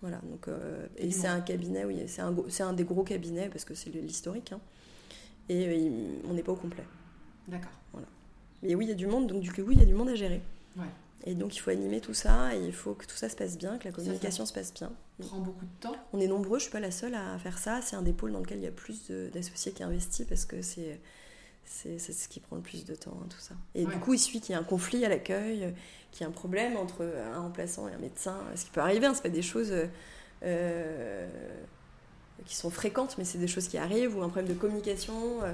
Voilà, 0.00 0.18
donc, 0.30 0.48
euh, 0.48 0.86
et 0.96 1.10
c'est 1.10 1.26
un 1.26 1.40
cabinet, 1.40 1.84
oui, 1.84 2.02
c'est 2.06 2.22
un, 2.22 2.34
un, 2.60 2.72
des 2.72 2.84
gros 2.84 3.02
cabinets 3.02 3.48
parce 3.48 3.64
que 3.64 3.74
c'est 3.74 3.90
l'historique. 3.90 4.52
Hein. 4.52 4.60
et 5.48 5.66
euh, 5.66 6.20
on 6.28 6.34
n'est 6.34 6.42
pas 6.42 6.52
au 6.52 6.56
complet. 6.56 6.84
D'accord. 7.48 7.72
Voilà. 7.92 8.06
Mais 8.62 8.74
oui, 8.74 8.86
il 8.86 8.88
y 8.88 8.92
a 8.92 8.96
du 8.96 9.06
monde, 9.06 9.26
donc 9.26 9.40
du 9.40 9.52
coup, 9.52 9.62
oui, 9.62 9.74
il 9.74 9.80
y 9.80 9.82
a 9.82 9.86
du 9.86 9.94
monde 9.94 10.08
à 10.08 10.14
gérer. 10.14 10.42
Ouais. 10.76 10.84
Et 11.24 11.34
donc 11.34 11.56
il 11.56 11.58
faut 11.58 11.70
animer 11.70 12.00
tout 12.00 12.14
ça 12.14 12.54
et 12.54 12.64
il 12.64 12.72
faut 12.72 12.94
que 12.94 13.06
tout 13.06 13.16
ça 13.16 13.28
se 13.28 13.36
passe 13.36 13.58
bien, 13.58 13.78
que 13.78 13.84
la 13.84 13.92
communication 13.92 14.46
se 14.46 14.52
passe 14.52 14.72
bien. 14.72 14.92
Ça 15.20 15.26
prend 15.26 15.38
beaucoup 15.38 15.64
de 15.64 15.80
temps. 15.80 15.96
On 16.12 16.20
est 16.20 16.28
nombreux, 16.28 16.58
je 16.58 16.64
suis 16.64 16.72
pas 16.72 16.80
la 16.80 16.90
seule 16.90 17.14
à 17.14 17.38
faire 17.38 17.58
ça. 17.58 17.80
C'est 17.82 17.96
un 17.96 18.02
des 18.02 18.12
pôles 18.12 18.32
dans 18.32 18.40
lequel 18.40 18.58
il 18.58 18.64
y 18.64 18.68
a 18.68 18.72
plus 18.72 19.10
d'associés 19.10 19.72
qui 19.72 19.82
investissent 19.82 20.26
parce 20.28 20.44
que 20.44 20.62
c'est 20.62 21.00
c'est 21.68 21.98
ce 21.98 22.28
qui 22.28 22.38
prend 22.38 22.54
le 22.54 22.62
plus 22.62 22.84
de 22.84 22.94
temps, 22.94 23.18
hein, 23.20 23.26
tout 23.28 23.40
ça. 23.40 23.54
Et 23.74 23.84
du 23.84 23.98
coup, 23.98 24.14
il 24.14 24.18
suffit 24.18 24.40
qu'il 24.40 24.54
y 24.54 24.56
ait 24.56 24.60
un 24.60 24.64
conflit 24.64 25.04
à 25.04 25.08
l'accueil, 25.08 25.74
qu'il 26.12 26.20
y 26.20 26.24
ait 26.24 26.28
un 26.28 26.32
problème 26.32 26.76
entre 26.76 27.04
un 27.04 27.40
remplaçant 27.40 27.88
et 27.88 27.92
un 27.92 27.98
médecin. 27.98 28.38
Ce 28.54 28.64
qui 28.64 28.70
peut 28.70 28.80
arriver, 28.80 29.06
hein, 29.06 29.14
c'est 29.14 29.22
pas 29.22 29.28
des 29.28 29.42
choses 29.42 29.74
euh, 30.44 31.28
qui 32.44 32.54
sont 32.54 32.70
fréquentes, 32.70 33.16
mais 33.18 33.24
c'est 33.24 33.38
des 33.38 33.48
choses 33.48 33.66
qui 33.66 33.78
arrivent, 33.78 34.16
ou 34.16 34.22
un 34.22 34.28
problème 34.28 34.54
de 34.54 34.58
communication. 34.58 35.42
Euh, 35.42 35.52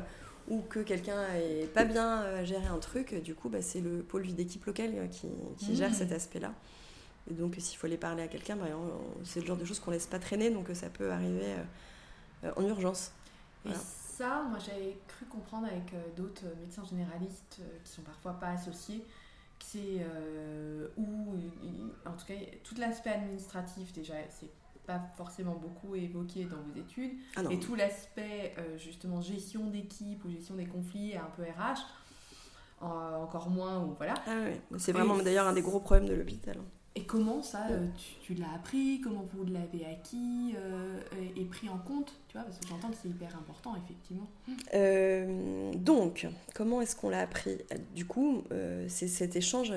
ou 0.48 0.60
que 0.60 0.80
quelqu'un 0.80 1.22
est 1.34 1.72
pas 1.72 1.84
bien 1.84 2.20
à 2.20 2.44
gérer 2.44 2.66
un 2.66 2.78
truc, 2.78 3.14
du 3.22 3.34
coup, 3.34 3.48
bah, 3.48 3.62
c'est 3.62 3.80
le 3.80 4.02
pôle 4.02 4.22
vie 4.22 4.34
d'équipe 4.34 4.64
locale 4.64 4.92
euh, 4.94 5.06
qui, 5.06 5.28
qui 5.56 5.76
gère 5.76 5.90
mmh. 5.90 5.94
cet 5.94 6.12
aspect-là. 6.12 6.52
Et 7.30 7.34
donc, 7.34 7.54
s'il 7.58 7.78
faut 7.78 7.86
aller 7.86 7.96
parler 7.96 8.22
à 8.22 8.28
quelqu'un, 8.28 8.56
bah, 8.56 8.66
c'est 9.24 9.40
le 9.40 9.46
genre 9.46 9.56
de 9.56 9.64
choses 9.64 9.78
qu'on 9.78 9.92
laisse 9.92 10.06
pas 10.06 10.18
traîner, 10.18 10.50
donc 10.50 10.68
ça 10.74 10.90
peut 10.90 11.12
arriver 11.12 11.54
euh, 12.44 12.52
en 12.56 12.66
urgence. 12.66 13.12
Et 13.64 13.70
ça, 13.74 14.42
moi 14.50 14.58
j'avais 14.58 14.98
cru 15.06 15.24
comprendre 15.26 15.68
avec 15.68 15.94
euh, 15.94 16.02
d'autres 16.16 16.44
médecins 16.60 16.84
généralistes 16.84 17.60
qui 17.84 17.92
sont 17.92 18.02
parfois 18.02 18.32
pas 18.32 18.48
associés, 18.48 19.04
c'est 19.60 20.04
où, 20.96 21.36
en 22.04 22.12
tout 22.16 22.26
cas, 22.26 22.34
tout 22.64 22.74
l'aspect 22.78 23.10
administratif, 23.10 23.92
déjà, 23.92 24.14
c'est 24.28 24.50
pas 24.86 25.00
forcément 25.16 25.54
beaucoup 25.54 25.94
évoqué 25.94 26.44
dans 26.44 26.56
vos 26.56 26.80
études. 26.80 27.12
Ah 27.36 27.42
et 27.50 27.58
tout 27.58 27.74
l'aspect 27.74 28.54
euh, 28.58 28.76
justement 28.78 29.20
gestion 29.20 29.66
d'équipe 29.66 30.24
ou 30.24 30.30
gestion 30.30 30.54
des 30.56 30.66
conflits 30.66 31.16
un 31.16 31.30
peu 31.36 31.42
RH, 31.42 31.80
encore 32.80 33.48
moins. 33.50 33.84
Ou 33.84 33.94
voilà. 33.96 34.14
Ah 34.26 34.48
c'est 34.78 34.92
vraiment 34.92 35.16
d'ailleurs 35.18 35.46
un 35.46 35.52
des 35.52 35.62
gros 35.62 35.80
problèmes 35.80 36.08
de 36.08 36.14
l'hôpital. 36.14 36.58
Et 36.94 37.04
comment 37.04 37.42
ça, 37.42 37.68
euh, 37.70 37.86
tu, 38.22 38.34
l'as 38.34 38.52
appris 38.54 39.00
Comment 39.02 39.26
vous 39.32 39.44
l'avez 39.44 39.86
acquis 39.86 40.54
euh, 40.56 41.00
et, 41.36 41.44
pris 41.46 41.70
en 41.70 41.78
compte 41.78 42.12
Tu 42.28 42.36
vois, 42.36 42.42
parce 42.42 42.58
que 42.58 42.68
j'entends 42.68 42.90
que 42.90 42.96
c'est 43.00 43.08
hyper 43.08 43.34
important, 43.34 43.74
effectivement. 43.76 44.28
Euh, 44.74 45.72
donc, 45.74 46.26
comment 46.54 46.82
est-ce 46.82 46.94
qu'on 46.94 47.08
l'a 47.08 47.20
appris? 47.20 47.56
Du 47.94 48.04
coup, 48.04 48.44
c'est 48.88 49.08
cet 49.08 49.36
échange 49.36 49.72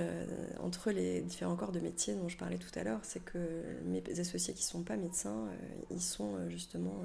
entre 0.61 0.91
les 0.91 1.21
différents 1.21 1.55
corps 1.55 1.71
de 1.71 1.79
métier 1.79 2.15
dont 2.15 2.27
je 2.27 2.37
parlais 2.37 2.57
tout 2.57 2.77
à 2.77 2.83
l'heure. 2.83 2.99
C'est 3.03 3.23
que 3.23 3.39
mes 3.85 4.03
associés 4.19 4.53
qui 4.53 4.63
ne 4.63 4.69
sont 4.69 4.83
pas 4.83 4.97
médecins, 4.97 5.47
ils 5.91 6.01
sont 6.01 6.49
justement... 6.49 7.01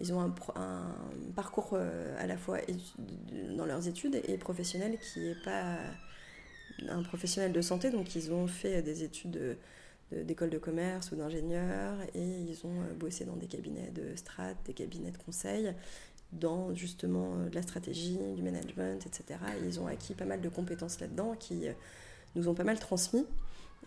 ils 0.00 0.12
ont 0.12 0.20
un, 0.20 0.34
un 0.56 0.92
parcours 1.36 1.76
à 2.18 2.26
la 2.26 2.36
fois 2.36 2.58
dans 3.56 3.64
leurs 3.64 3.86
études 3.86 4.20
et 4.26 4.38
professionnel 4.38 4.98
qui 4.98 5.20
n'est 5.20 5.40
pas 5.44 5.76
un 6.88 7.02
professionnel 7.02 7.52
de 7.52 7.60
santé, 7.60 7.90
donc 7.90 8.14
ils 8.14 8.32
ont 8.32 8.46
fait 8.46 8.82
des 8.82 9.02
études 9.04 9.56
d'école 10.12 10.50
de, 10.50 10.58
commerce 10.58 11.12
ou 11.12 11.16
d'ingénieur 11.16 11.94
et 12.14 12.22
ils 12.22 12.60
ont 12.64 12.82
euh, 12.82 12.94
bossé 12.94 13.24
dans 13.24 13.36
des 13.36 13.46
cabinets 13.46 13.90
de 13.90 14.16
strat, 14.16 14.54
des 14.64 14.72
cabinets 14.72 15.10
de 15.10 15.18
conseil, 15.18 15.72
dans 16.32 16.74
justement 16.74 17.34
euh, 17.36 17.48
de 17.48 17.54
la 17.54 17.62
stratégie, 17.62 18.18
du 18.34 18.42
management, 18.42 19.06
etc. 19.06 19.38
Et 19.62 19.66
ils 19.66 19.80
ont 19.80 19.86
acquis 19.86 20.14
pas 20.14 20.24
mal 20.24 20.40
de 20.40 20.48
compétences 20.48 21.00
là-dedans 21.00 21.36
qui 21.38 21.68
euh, 21.68 21.72
nous 22.34 22.48
ont 22.48 22.54
pas 22.54 22.64
mal 22.64 22.78
transmis. 22.78 23.24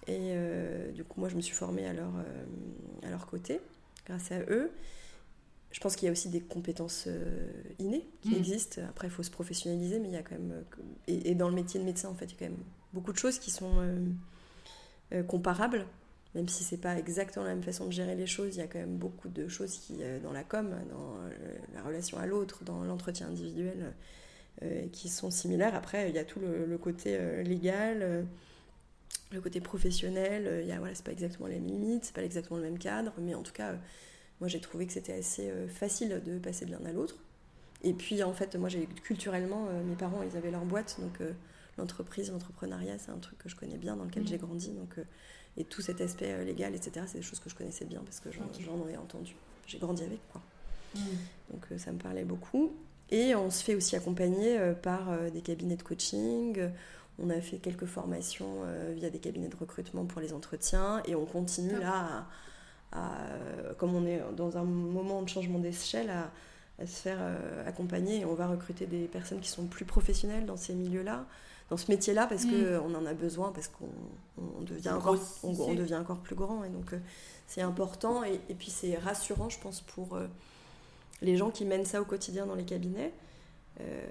Et 0.07 0.33
du 0.93 1.05
coup, 1.05 1.21
moi, 1.21 1.29
je 1.29 1.35
me 1.37 1.41
suis 1.41 1.53
formée 1.53 1.85
à 1.85 1.93
leur, 1.93 2.11
à 3.03 3.09
leur 3.09 3.25
côté, 3.25 3.61
grâce 4.05 4.33
à 4.33 4.39
eux. 4.49 4.69
je 5.71 5.79
pense 5.79 5.95
qu'il 5.95 6.07
y 6.07 6.09
a 6.09 6.11
aussi 6.11 6.27
des 6.27 6.41
compétences 6.41 7.07
innées 7.79 8.05
qui 8.19 8.31
Mm. 8.31 8.37
existent. 8.37 8.81
Après, 8.89 9.07
il 9.07 9.11
faut 9.11 9.23
se 9.23 9.31
professionnaliser, 9.31 9.99
mais 9.99 10.09
il 10.09 10.13
y 10.13 10.17
a 10.17 10.23
quand 10.23 10.35
même. 10.35 10.65
Et, 11.07 11.29
et 11.29 11.35
dans 11.35 11.47
le 11.47 11.55
métier 11.55 11.79
de 11.79 11.85
médecin, 11.85 12.09
en 12.09 12.15
fait, 12.15 12.25
il 12.25 12.31
y 12.31 12.35
a 12.35 12.39
quand 12.39 12.51
même 12.51 12.63
beaucoup 12.93 13.11
de 13.11 13.17
choses 13.17 13.39
qui 13.39 13.51
sont 13.51 13.79
euh, 13.79 13.97
euh, 15.13 15.23
comparables. 15.23 15.85
Même 16.35 16.47
si 16.47 16.63
c'est 16.63 16.77
pas 16.77 16.97
exactement 16.97 17.45
la 17.45 17.53
même 17.53 17.63
façon 17.63 17.85
de 17.85 17.91
gérer 17.91 18.15
les 18.15 18.25
choses, 18.25 18.55
il 18.55 18.59
y 18.59 18.61
a 18.61 18.67
quand 18.67 18.79
même 18.79 18.97
beaucoup 18.97 19.29
de 19.29 19.47
choses 19.47 19.77
qui, 19.77 19.97
euh, 20.01 20.19
dans 20.19 20.31
la 20.31 20.43
com, 20.43 20.75
dans 20.89 21.17
la 21.75 21.83
relation 21.83 22.17
à 22.17 22.25
l'autre, 22.25 22.63
dans 22.63 22.83
l'entretien 22.83 23.27
individuel, 23.27 23.93
qui 24.93 25.09
sont 25.09 25.29
similaires. 25.29 25.75
Après, 25.75 26.09
il 26.09 26.15
y 26.15 26.19
a 26.19 26.23
tout 26.23 26.39
le, 26.39 26.77
côté 26.77 27.19
légal, 27.43 28.25
le 29.31 29.41
côté 29.41 29.59
professionnel. 29.59 30.61
Il 30.61 30.67
y 30.67 30.71
a, 30.71 30.77
voilà, 30.77 30.95
c'est 30.95 31.03
pas 31.03 31.11
exactement 31.11 31.47
les 31.47 31.55
mêmes 31.59 31.67
limites, 31.67 32.05
c'est 32.05 32.15
pas 32.15 32.23
exactement 32.23 32.57
le 32.57 32.63
même 32.63 32.77
cadre, 32.77 33.11
mais 33.19 33.33
en 33.33 33.41
tout 33.41 33.51
cas, 33.51 33.75
moi 34.39 34.47
j'ai 34.47 34.61
trouvé 34.61 34.85
que 34.85 34.93
c'était 34.93 35.13
assez 35.13 35.51
facile 35.67 36.21
de 36.23 36.37
passer 36.39 36.65
de 36.65 36.71
l'un 36.71 36.85
à 36.85 36.93
l'autre. 36.93 37.17
Et 37.83 37.93
puis 37.93 38.23
en 38.23 38.31
fait, 38.31 38.55
moi 38.55 38.69
j'ai 38.69 38.85
culturellement, 38.85 39.67
mes 39.85 39.95
parents 39.95 40.23
ils 40.23 40.37
avaient 40.37 40.51
leur 40.51 40.65
boîte, 40.65 40.97
donc 41.01 41.19
l'entreprise, 41.77 42.31
l'entrepreneuriat, 42.31 42.97
c'est 42.99 43.11
un 43.11 43.17
truc 43.17 43.37
que 43.37 43.49
je 43.49 43.55
connais 43.55 43.77
bien, 43.77 43.95
dans 43.95 44.05
lequel 44.05 44.27
j'ai 44.27 44.37
grandi. 44.37 44.71
Donc, 44.71 44.97
euh, 44.97 45.03
et 45.57 45.63
tout 45.63 45.81
cet 45.81 46.01
aspect 46.01 46.31
euh, 46.31 46.43
légal, 46.43 46.75
etc., 46.75 47.05
c'est 47.07 47.19
des 47.19 47.23
choses 47.23 47.39
que 47.39 47.49
je 47.49 47.55
connaissais 47.55 47.85
bien 47.85 48.01
parce 48.03 48.19
que 48.19 48.29
j'en 48.31 48.87
ai 48.87 48.97
entendu. 48.97 49.35
J'ai 49.67 49.79
grandi 49.79 50.03
avec 50.03 50.19
quoi. 50.31 50.41
Donc 51.51 51.65
euh, 51.71 51.77
ça 51.77 51.91
me 51.91 51.97
parlait 51.97 52.25
beaucoup. 52.25 52.73
Et 53.09 53.35
on 53.35 53.49
se 53.49 53.63
fait 53.63 53.75
aussi 53.75 53.95
accompagner 53.95 54.57
par 54.81 55.11
des 55.31 55.41
cabinets 55.41 55.75
de 55.75 55.83
coaching. 55.83 56.57
On 57.19 57.29
a 57.29 57.39
fait 57.41 57.57
quelques 57.57 57.85
formations 57.85 58.63
via 58.95 59.11
des 59.11 59.19
cabinets 59.19 59.49
de 59.49 59.55
recrutement 59.55 60.05
pour 60.05 60.19
les 60.19 60.33
entretiens. 60.33 61.03
Et 61.05 61.13
on 61.13 61.25
continue 61.25 61.77
là, 61.77 62.25
à, 62.91 62.99
à, 62.99 63.73
comme 63.77 63.93
on 63.93 64.07
est 64.07 64.19
dans 64.35 64.57
un 64.57 64.63
moment 64.63 65.21
de 65.21 65.29
changement 65.29 65.59
d'échelle, 65.59 66.09
à, 66.09 66.31
à 66.81 66.87
se 66.87 67.01
faire 67.01 67.19
accompagner. 67.67 68.21
Et 68.21 68.25
on 68.25 68.33
va 68.33 68.47
recruter 68.47 68.87
des 68.87 69.05
personnes 69.05 69.41
qui 69.41 69.49
sont 69.49 69.67
plus 69.67 69.85
professionnelles 69.85 70.47
dans 70.47 70.57
ces 70.57 70.73
milieux-là, 70.73 71.27
dans 71.69 71.77
ce 71.77 71.89
métier-là, 71.91 72.27
parce 72.27 72.45
Mm. 72.45 72.79
qu'on 72.79 72.93
en 72.95 73.05
a 73.05 73.13
besoin, 73.13 73.51
parce 73.51 73.67
qu'on 73.67 73.87
on 74.37 74.61
devient, 74.61 74.89
encore, 74.89 75.17
on, 75.43 75.73
devient 75.73 75.95
encore 75.95 76.19
plus 76.19 76.35
grand. 76.35 76.63
Et 76.63 76.69
donc 76.69 76.93
euh, 76.93 76.99
c'est 77.47 77.61
important. 77.61 78.23
Et, 78.23 78.39
et 78.49 78.53
puis 78.53 78.69
c'est 78.69 78.97
rassurant, 78.97 79.49
je 79.49 79.59
pense, 79.59 79.81
pour... 79.81 80.15
euh, 80.15 80.27
les 81.21 81.37
gens 81.37 81.51
qui 81.51 81.63
mènent 81.65 81.85
ça 81.85 82.01
au 82.01 82.05
quotidien 82.05 82.45
dans 82.45 82.55
les 82.55 82.65
cabinets. 82.65 83.13
Euh, 83.81 84.01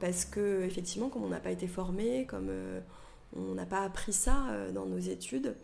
parce 0.00 0.24
que 0.24 0.62
effectivement, 0.62 1.08
comme 1.08 1.24
on 1.24 1.28
n'a 1.28 1.40
pas 1.40 1.50
été 1.50 1.66
formé, 1.66 2.24
comme 2.26 2.46
euh, 2.48 2.80
on 3.36 3.54
n'a 3.54 3.66
pas 3.66 3.80
appris 3.80 4.12
ça 4.12 4.46
euh, 4.50 4.70
dans 4.72 4.86
nos 4.86 4.98
études, 4.98 5.54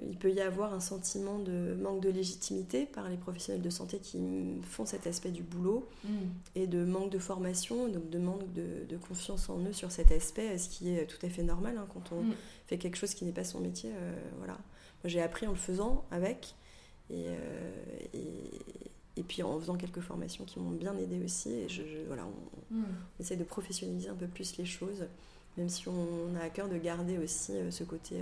il 0.00 0.16
peut 0.16 0.30
y 0.32 0.40
avoir 0.40 0.72
un 0.72 0.80
sentiment 0.80 1.38
de 1.38 1.74
manque 1.80 2.00
de 2.00 2.08
légitimité 2.08 2.86
par 2.86 3.08
les 3.08 3.16
professionnels 3.16 3.60
de 3.62 3.70
santé 3.70 3.98
qui 3.98 4.18
font 4.62 4.86
cet 4.86 5.06
aspect 5.06 5.30
du 5.30 5.42
boulot 5.42 5.86
et 6.54 6.66
de 6.66 6.84
manque 6.84 7.10
de 7.10 7.18
formation, 7.18 7.88
donc 7.88 8.08
de 8.08 8.18
manque 8.18 8.50
de, 8.54 8.84
de 8.88 8.96
confiance 8.96 9.48
en 9.50 9.58
eux 9.60 9.72
sur 9.72 9.90
cet 9.92 10.10
aspect, 10.10 10.56
ce 10.58 10.68
qui 10.68 10.96
est 10.96 11.06
tout 11.06 11.24
à 11.24 11.28
fait 11.28 11.42
normal 11.42 11.76
hein, 11.78 11.86
quand 11.92 12.12
on 12.12 12.22
Mm. 12.22 12.34
fait 12.66 12.78
quelque 12.78 12.96
chose 12.96 13.14
qui 13.14 13.24
n'est 13.24 13.32
pas 13.32 13.44
son 13.44 13.60
métier. 13.60 13.90
euh, 13.94 14.14
voilà. 14.38 14.54
Moi, 14.54 15.10
j'ai 15.10 15.20
appris 15.20 15.46
en 15.46 15.50
le 15.50 15.56
faisant 15.56 16.04
avec 16.10 16.54
et, 17.10 17.24
euh, 17.26 17.70
et, 18.14 19.20
et 19.20 19.22
puis 19.22 19.42
en 19.42 19.58
faisant 19.60 19.74
quelques 19.76 20.00
formations 20.00 20.44
qui 20.44 20.58
m'ont 20.60 20.70
bien 20.70 20.96
aidé 20.96 21.20
aussi. 21.24 21.50
Et 21.50 21.68
je, 21.68 21.82
je- 21.82 22.06
voilà, 22.06 22.24
on, 22.26 22.74
Mm. 22.74 22.84
on 23.18 23.22
essaie 23.22 23.36
de 23.36 23.44
professionnaliser 23.44 24.08
un 24.08 24.14
peu 24.14 24.26
plus 24.26 24.56
les 24.56 24.64
choses, 24.64 25.04
même 25.58 25.68
si 25.68 25.86
on 25.88 26.34
a 26.40 26.44
à 26.44 26.48
cœur 26.48 26.68
de 26.70 26.78
garder 26.78 27.18
aussi 27.18 27.52
euh, 27.52 27.70
ce 27.70 27.84
côté 27.84 28.16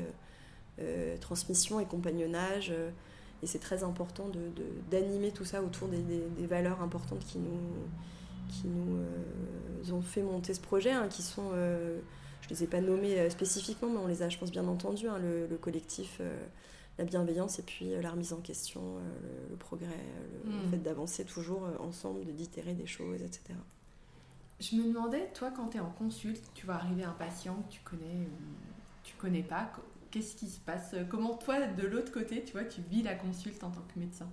euh, 0.80 1.16
transmission 1.18 1.80
et 1.80 1.86
compagnonnage. 1.86 2.70
euh, 2.70 2.90
et 3.42 3.46
c'est 3.46 3.58
très 3.58 3.84
important 3.84 4.28
de, 4.28 4.38
de- 4.54 4.66
d'animer 4.90 5.30
tout 5.32 5.46
ça 5.46 5.62
autour 5.62 5.88
des, 5.88 5.98
des- 6.02 6.28
des 6.38 6.46
valeurs 6.46 6.82
importantes 6.82 7.20
qui 7.26 7.38
nous, 7.38 7.58
qui 8.48 8.66
nous 8.68 8.96
euh, 8.98 9.92
ont 9.92 10.02
fait 10.02 10.22
monter 10.22 10.52
ce 10.54 10.60
projet, 10.60 10.90
hein, 10.92 11.08
qui 11.08 11.22
sont, 11.22 11.50
je 11.52 11.54
ne 12.48 12.50
les 12.50 12.64
ai 12.64 12.66
pas 12.66 12.80
nommés 12.82 13.18
euh, 13.18 13.30
spécifiquement, 13.30 13.88
mais 13.90 13.98
on 13.98 14.06
les 14.08 14.22
a, 14.22 14.28
je 14.28 14.36
pense, 14.38 14.50
bien 14.50 14.66
entendus, 14.68 15.08
hein, 15.08 15.18
le, 15.18 15.46
le 15.46 15.56
collectif, 15.56 16.20
la 16.98 17.04
bienveillance 17.06 17.58
et 17.58 17.62
puis 17.62 17.90
la 18.02 18.10
remise 18.10 18.34
en 18.34 18.40
question, 18.42 18.80
le, 18.98 19.50
le 19.50 19.56
progrès, 19.56 19.86
le, 20.44 20.50
le 20.58 20.66
Mm. 20.66 20.70
fait 20.70 20.76
d'avancer 20.82 21.24
toujours 21.24 21.62
ensemble, 21.80 22.26
de 22.26 22.32
d'itérer 22.32 22.74
des 22.74 22.86
choses, 22.86 23.22
etc. 23.22 23.40
Je 24.60 24.76
me 24.76 24.84
demandais, 24.92 25.30
toi, 25.32 25.50
quand 25.56 25.68
tu 25.68 25.78
es 25.78 25.80
en 25.80 25.88
consulte, 25.90 26.44
tu 26.54 26.66
vas 26.66 26.74
arriver 26.74 27.04
un 27.04 27.12
patient 27.12 27.54
que 27.68 27.72
tu 27.72 27.80
connais 27.84 28.28
tu 29.02 29.14
connais 29.16 29.42
pas, 29.42 29.72
qu'est-ce 30.10 30.34
qui 30.36 30.48
se 30.48 30.60
passe 30.60 30.94
Comment 31.08 31.34
toi, 31.34 31.66
de 31.66 31.86
l'autre 31.86 32.12
côté, 32.12 32.42
tu 32.44 32.52
vois, 32.52 32.64
tu 32.64 32.80
vis 32.90 33.02
la 33.02 33.14
consulte 33.14 33.62
en 33.64 33.70
tant 33.70 33.82
que 33.92 33.98
médecin 33.98 34.28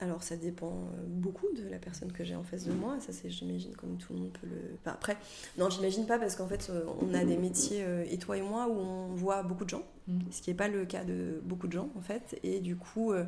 Alors 0.00 0.22
ça 0.22 0.36
dépend 0.36 0.72
euh, 0.72 1.02
beaucoup 1.06 1.46
de 1.56 1.68
la 1.68 1.78
personne 1.78 2.12
que 2.12 2.24
j'ai 2.24 2.34
en 2.36 2.42
face 2.44 2.64
de 2.64 2.72
moi, 2.72 2.98
ça 3.00 3.12
c'est 3.12 3.30
j'imagine 3.30 3.74
comme 3.76 3.96
tout 3.96 4.12
le 4.12 4.18
monde 4.20 4.32
peut 4.40 4.46
le... 4.46 4.76
Enfin, 4.80 4.92
après, 4.92 5.16
non 5.58 5.70
j'imagine 5.70 6.06
pas 6.06 6.18
parce 6.18 6.36
qu'en 6.36 6.48
fait 6.48 6.68
euh, 6.70 6.84
on 7.00 7.14
a 7.14 7.24
des 7.24 7.36
métiers, 7.36 7.82
euh, 7.84 8.04
et 8.08 8.18
toi 8.18 8.36
et 8.36 8.42
moi, 8.42 8.68
où 8.68 8.74
on 8.78 9.14
voit 9.14 9.42
beaucoup 9.42 9.64
de 9.64 9.70
gens, 9.70 9.84
Mm. 10.06 10.18
ce 10.30 10.42
qui 10.42 10.50
n'est 10.50 10.56
pas 10.56 10.68
le 10.68 10.84
cas 10.84 11.02
de 11.04 11.40
beaucoup 11.44 11.66
de 11.66 11.72
gens 11.72 11.88
en 11.96 12.02
fait, 12.02 12.38
et 12.42 12.60
du 12.60 12.76
coup 12.76 13.12
euh, 13.12 13.24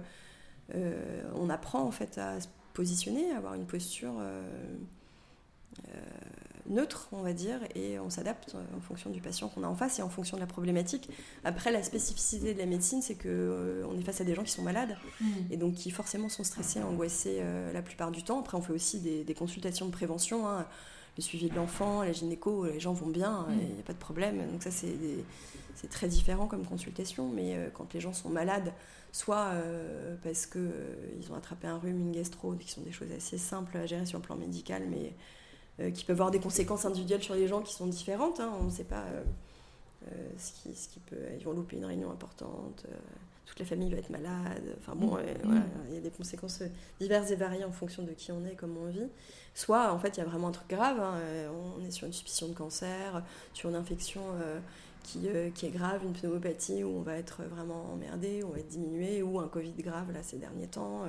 euh, 0.74 1.22
on 1.34 1.48
apprend 1.48 1.82
en 1.82 1.90
fait 1.90 2.18
à 2.18 2.38
se 2.40 2.48
positionner, 2.74 3.30
à 3.32 3.38
avoir 3.38 3.54
une 3.54 3.64
posture 3.66 4.12
euh, 4.20 4.42
euh, 5.88 6.00
neutre 6.68 7.08
on 7.12 7.22
va 7.22 7.32
dire, 7.32 7.60
et 7.74 7.98
on 7.98 8.10
s'adapte 8.10 8.54
euh, 8.54 8.62
en 8.76 8.80
fonction 8.80 9.10
du 9.10 9.20
patient 9.20 9.48
qu'on 9.48 9.62
a 9.62 9.68
en 9.68 9.74
face 9.74 9.98
et 9.98 10.02
en 10.02 10.08
fonction 10.08 10.36
de 10.36 10.40
la 10.42 10.46
problématique. 10.46 11.08
Après 11.44 11.70
la 11.72 11.82
spécificité 11.82 12.54
de 12.54 12.58
la 12.58 12.66
médecine 12.66 13.02
c'est 13.02 13.14
que 13.14 13.28
euh, 13.28 13.84
on 13.88 13.98
est 13.98 14.02
face 14.02 14.20
à 14.20 14.24
des 14.24 14.34
gens 14.34 14.42
qui 14.44 14.52
sont 14.52 14.62
malades, 14.62 14.96
et 15.50 15.56
donc 15.56 15.74
qui 15.74 15.90
forcément 15.90 16.28
sont 16.28 16.44
stressés, 16.44 16.82
angoissés 16.82 17.38
euh, 17.40 17.72
la 17.72 17.82
plupart 17.82 18.10
du 18.10 18.22
temps. 18.22 18.40
Après, 18.40 18.56
on 18.56 18.62
fait 18.62 18.72
aussi 18.72 19.00
des, 19.00 19.24
des 19.24 19.34
consultations 19.34 19.86
de 19.86 19.90
prévention, 19.92 20.46
hein, 20.48 20.66
le 21.16 21.22
suivi 21.22 21.48
de 21.48 21.54
l'enfant, 21.54 22.02
la 22.02 22.12
gynéco, 22.12 22.66
les 22.66 22.78
gens 22.80 22.92
vont 22.92 23.08
bien, 23.08 23.46
Mm. 23.48 23.58
il 23.68 23.74
n'y 23.74 23.80
a 23.80 23.84
pas 23.84 23.94
de 23.94 23.98
problème. 23.98 24.36
Donc 24.52 24.62
ça, 24.62 24.70
c'est 24.70 24.88
des- 24.98 25.24
c'est 25.74 25.88
très 25.90 26.08
différent 26.08 26.46
comme 26.46 26.64
consultation, 26.64 27.28
mais 27.28 27.54
euh, 27.56 27.68
quand 27.72 27.92
les 27.94 28.00
gens 28.00 28.12
sont 28.14 28.28
malades, 28.30 28.72
soit 29.12 29.46
euh, 29.54 30.16
parce 30.22 30.46
qu'ils 30.46 30.70
ils 31.20 31.30
ont 31.32 31.34
attrapé 31.34 31.66
un 31.68 31.78
rhume, 31.78 31.98
une 32.00 32.12
gastro, 32.12 32.52
qui 32.54 32.70
sont 32.70 32.80
des 32.82 32.92
choses 32.92 33.12
assez 33.16 33.38
simples 33.38 33.76
à 33.78 33.86
gérer 33.86 34.04
sur 34.06 34.18
le 34.18 34.24
plan 34.24 34.36
médical, 34.36 34.84
mais 34.90 35.12
qui 35.90 36.04
peuvent 36.04 36.16
avoir 36.16 36.30
des 36.30 36.40
conséquences 36.40 36.84
individuelles 36.84 37.22
sur 37.22 37.34
les 37.34 37.48
gens 37.48 37.60
qui 37.62 37.74
sont 37.74 37.86
différentes. 37.86 38.40
hein. 38.40 38.50
on 38.60 38.64
ne 38.64 38.70
sait 38.70 38.84
pas 38.84 39.02
euh, 39.12 39.22
euh, 40.08 40.28
ce, 40.38 40.52
qui, 40.52 40.74
ce 40.74 40.88
qui 40.88 41.00
peut... 41.00 41.16
Ils 41.38 41.44
vont 41.44 41.52
louper 41.52 41.76
une 41.76 41.84
réunion 41.84 42.10
importante. 42.10 42.84
euh, 42.88 42.94
toute 43.46 43.60
la 43.60 43.64
famille 43.66 43.90
va 43.92 43.98
être 43.98 44.10
malade. 44.10 44.74
Enfin 44.80 44.94
bon, 44.96 45.14
Mm. 45.14 45.18
euh, 45.18 45.34
voilà, 45.44 45.60
il 45.88 45.94
y 45.94 45.98
a 45.98 46.00
des 46.00 46.10
conséquences 46.10 46.62
diverses 47.00 47.30
et 47.30 47.36
variées 47.36 47.64
en 47.64 47.70
fonction 47.70 48.02
de 48.02 48.10
qui 48.12 48.32
on 48.32 48.44
est, 48.44 48.56
comment 48.56 48.80
on 48.86 48.90
vit. 48.90 49.08
Soit, 49.54 49.92
en 49.92 49.98
fait, 49.98 50.16
il 50.16 50.18
y 50.18 50.22
a 50.22 50.26
vraiment 50.26 50.48
un 50.48 50.52
truc 50.52 50.68
grave. 50.68 50.98
hein, 51.00 51.14
euh, 51.18 51.48
on 51.78 51.84
est 51.84 51.90
sur 51.92 52.06
une 52.06 52.12
suspicion 52.12 52.48
de 52.48 52.54
cancer, 52.54 53.22
sur 53.54 53.68
une 53.70 53.76
infection 53.76 54.22
euh, 54.42 54.58
qui, 55.04 55.28
euh, 55.28 55.50
qui 55.50 55.66
est 55.66 55.70
grave, 55.70 56.02
une 56.04 56.12
pneumopathie 56.12 56.82
où 56.82 56.88
on 56.98 57.02
va 57.02 57.16
être 57.16 57.42
vraiment 57.44 57.92
emmerdé, 57.92 58.42
où 58.42 58.48
on 58.48 58.52
va 58.52 58.58
être 58.58 58.68
diminué, 58.68 59.22
ou 59.22 59.38
un 59.38 59.46
Covid 59.48 59.74
grave 59.78 60.10
là 60.12 60.22
ces 60.24 60.38
derniers 60.38 60.66
temps. 60.66 61.02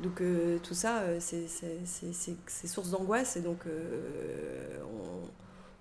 Donc 0.00 0.20
euh, 0.20 0.58
tout 0.62 0.74
ça, 0.74 1.00
euh, 1.00 1.18
c'est- 1.20 1.46
source 2.66 2.90
d'angoisse 2.90 3.36
et 3.36 3.40
donc 3.40 3.66
euh, 3.66 4.78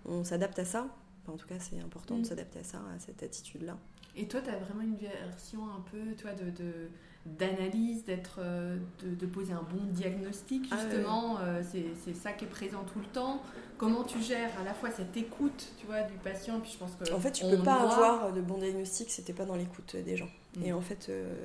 on, 0.06 0.12
on 0.12 0.24
s'adapte 0.24 0.58
à 0.60 0.66
ça. 0.66 0.88
Enfin, 1.24 1.34
en 1.34 1.38
tout 1.38 1.48
cas, 1.48 1.60
c'est 1.60 1.80
important 1.80 2.16
Mm. 2.18 2.22
de 2.22 2.26
s'adapter 2.28 2.60
à 2.60 2.64
ça, 2.64 2.78
à 2.96 3.00
cette 3.00 3.22
attitude-là. 3.22 3.78
Et 4.16 4.28
toi, 4.28 4.42
tu 4.42 4.50
as 4.50 4.58
vraiment 4.58 4.82
une 4.82 4.96
version 4.96 5.64
un 5.66 5.82
peu, 5.92 6.16
toi, 6.16 6.32
de... 6.34 6.50
de- 6.52 6.90
d'analyse, 7.38 8.06
d'être, 8.06 8.40
de, 9.04 9.14
de 9.14 9.26
poser 9.26 9.52
un 9.52 9.62
bon 9.64 9.84
diagnostic 9.92 10.64
Ah, 10.72 10.78
justement, 10.80 11.38
euh, 11.42 11.62
c'est, 12.06 12.14
ça 12.14 12.32
qui 12.32 12.46
est 12.46 12.48
présent 12.48 12.86
tout 12.86 13.00
le 13.00 13.06
temps. 13.08 13.42
Comment 13.78 14.06
tu 14.06 14.22
gères 14.22 14.50
à 14.58 14.64
la 14.64 14.74
fois 14.74 14.90
cette 14.92 15.18
écoute, 15.18 15.68
tu 15.78 15.86
vois, 15.88 16.04
du 16.04 16.14
patient, 16.24 16.62
puis 16.62 16.72
je 16.72 16.78
pense 16.78 16.92
que 16.96 17.12
En 17.14 17.20
fait, 17.20 17.34
tu 17.34 17.44
on 17.44 17.50
peux 17.50 17.58
pas 17.58 17.82
doit- 17.82 17.92
avoir 17.92 18.32
de 18.32 18.40
bon 18.40 18.58
diagnostic 18.60 19.10
si 19.10 19.26
t'es 19.26 19.34
pas 19.34 19.44
dans 19.44 19.58
l'écoute 19.58 19.98
des 19.98 20.16
gens. 20.16 20.30
Mm. 20.58 20.64
Et 20.64 20.72
en 20.72 20.80
fait, 20.80 21.08
euh, 21.10 21.36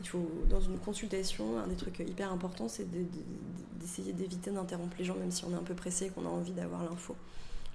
il 0.00 0.08
faut, 0.08 0.28
dans 0.50 0.60
une 0.60 0.78
consultation, 0.78 1.58
un 1.58 1.66
des 1.68 1.76
trucs 1.76 1.98
hyper 2.00 2.32
importants, 2.32 2.68
c'est 2.68 2.90
de- 2.90 2.98
de- 3.04 3.08
d'essayer 3.80 4.12
d'éviter 4.12 4.50
d'interrompre 4.50 4.96
les 4.98 5.04
gens, 5.04 5.14
même 5.14 5.30
si 5.30 5.44
on 5.44 5.52
est 5.52 5.56
un 5.56 5.62
peu 5.62 5.74
pressé 5.74 6.06
et 6.06 6.08
qu'on 6.10 6.26
a 6.26 6.28
envie 6.28 6.52
d'avoir 6.52 6.82
l'info. 6.84 7.14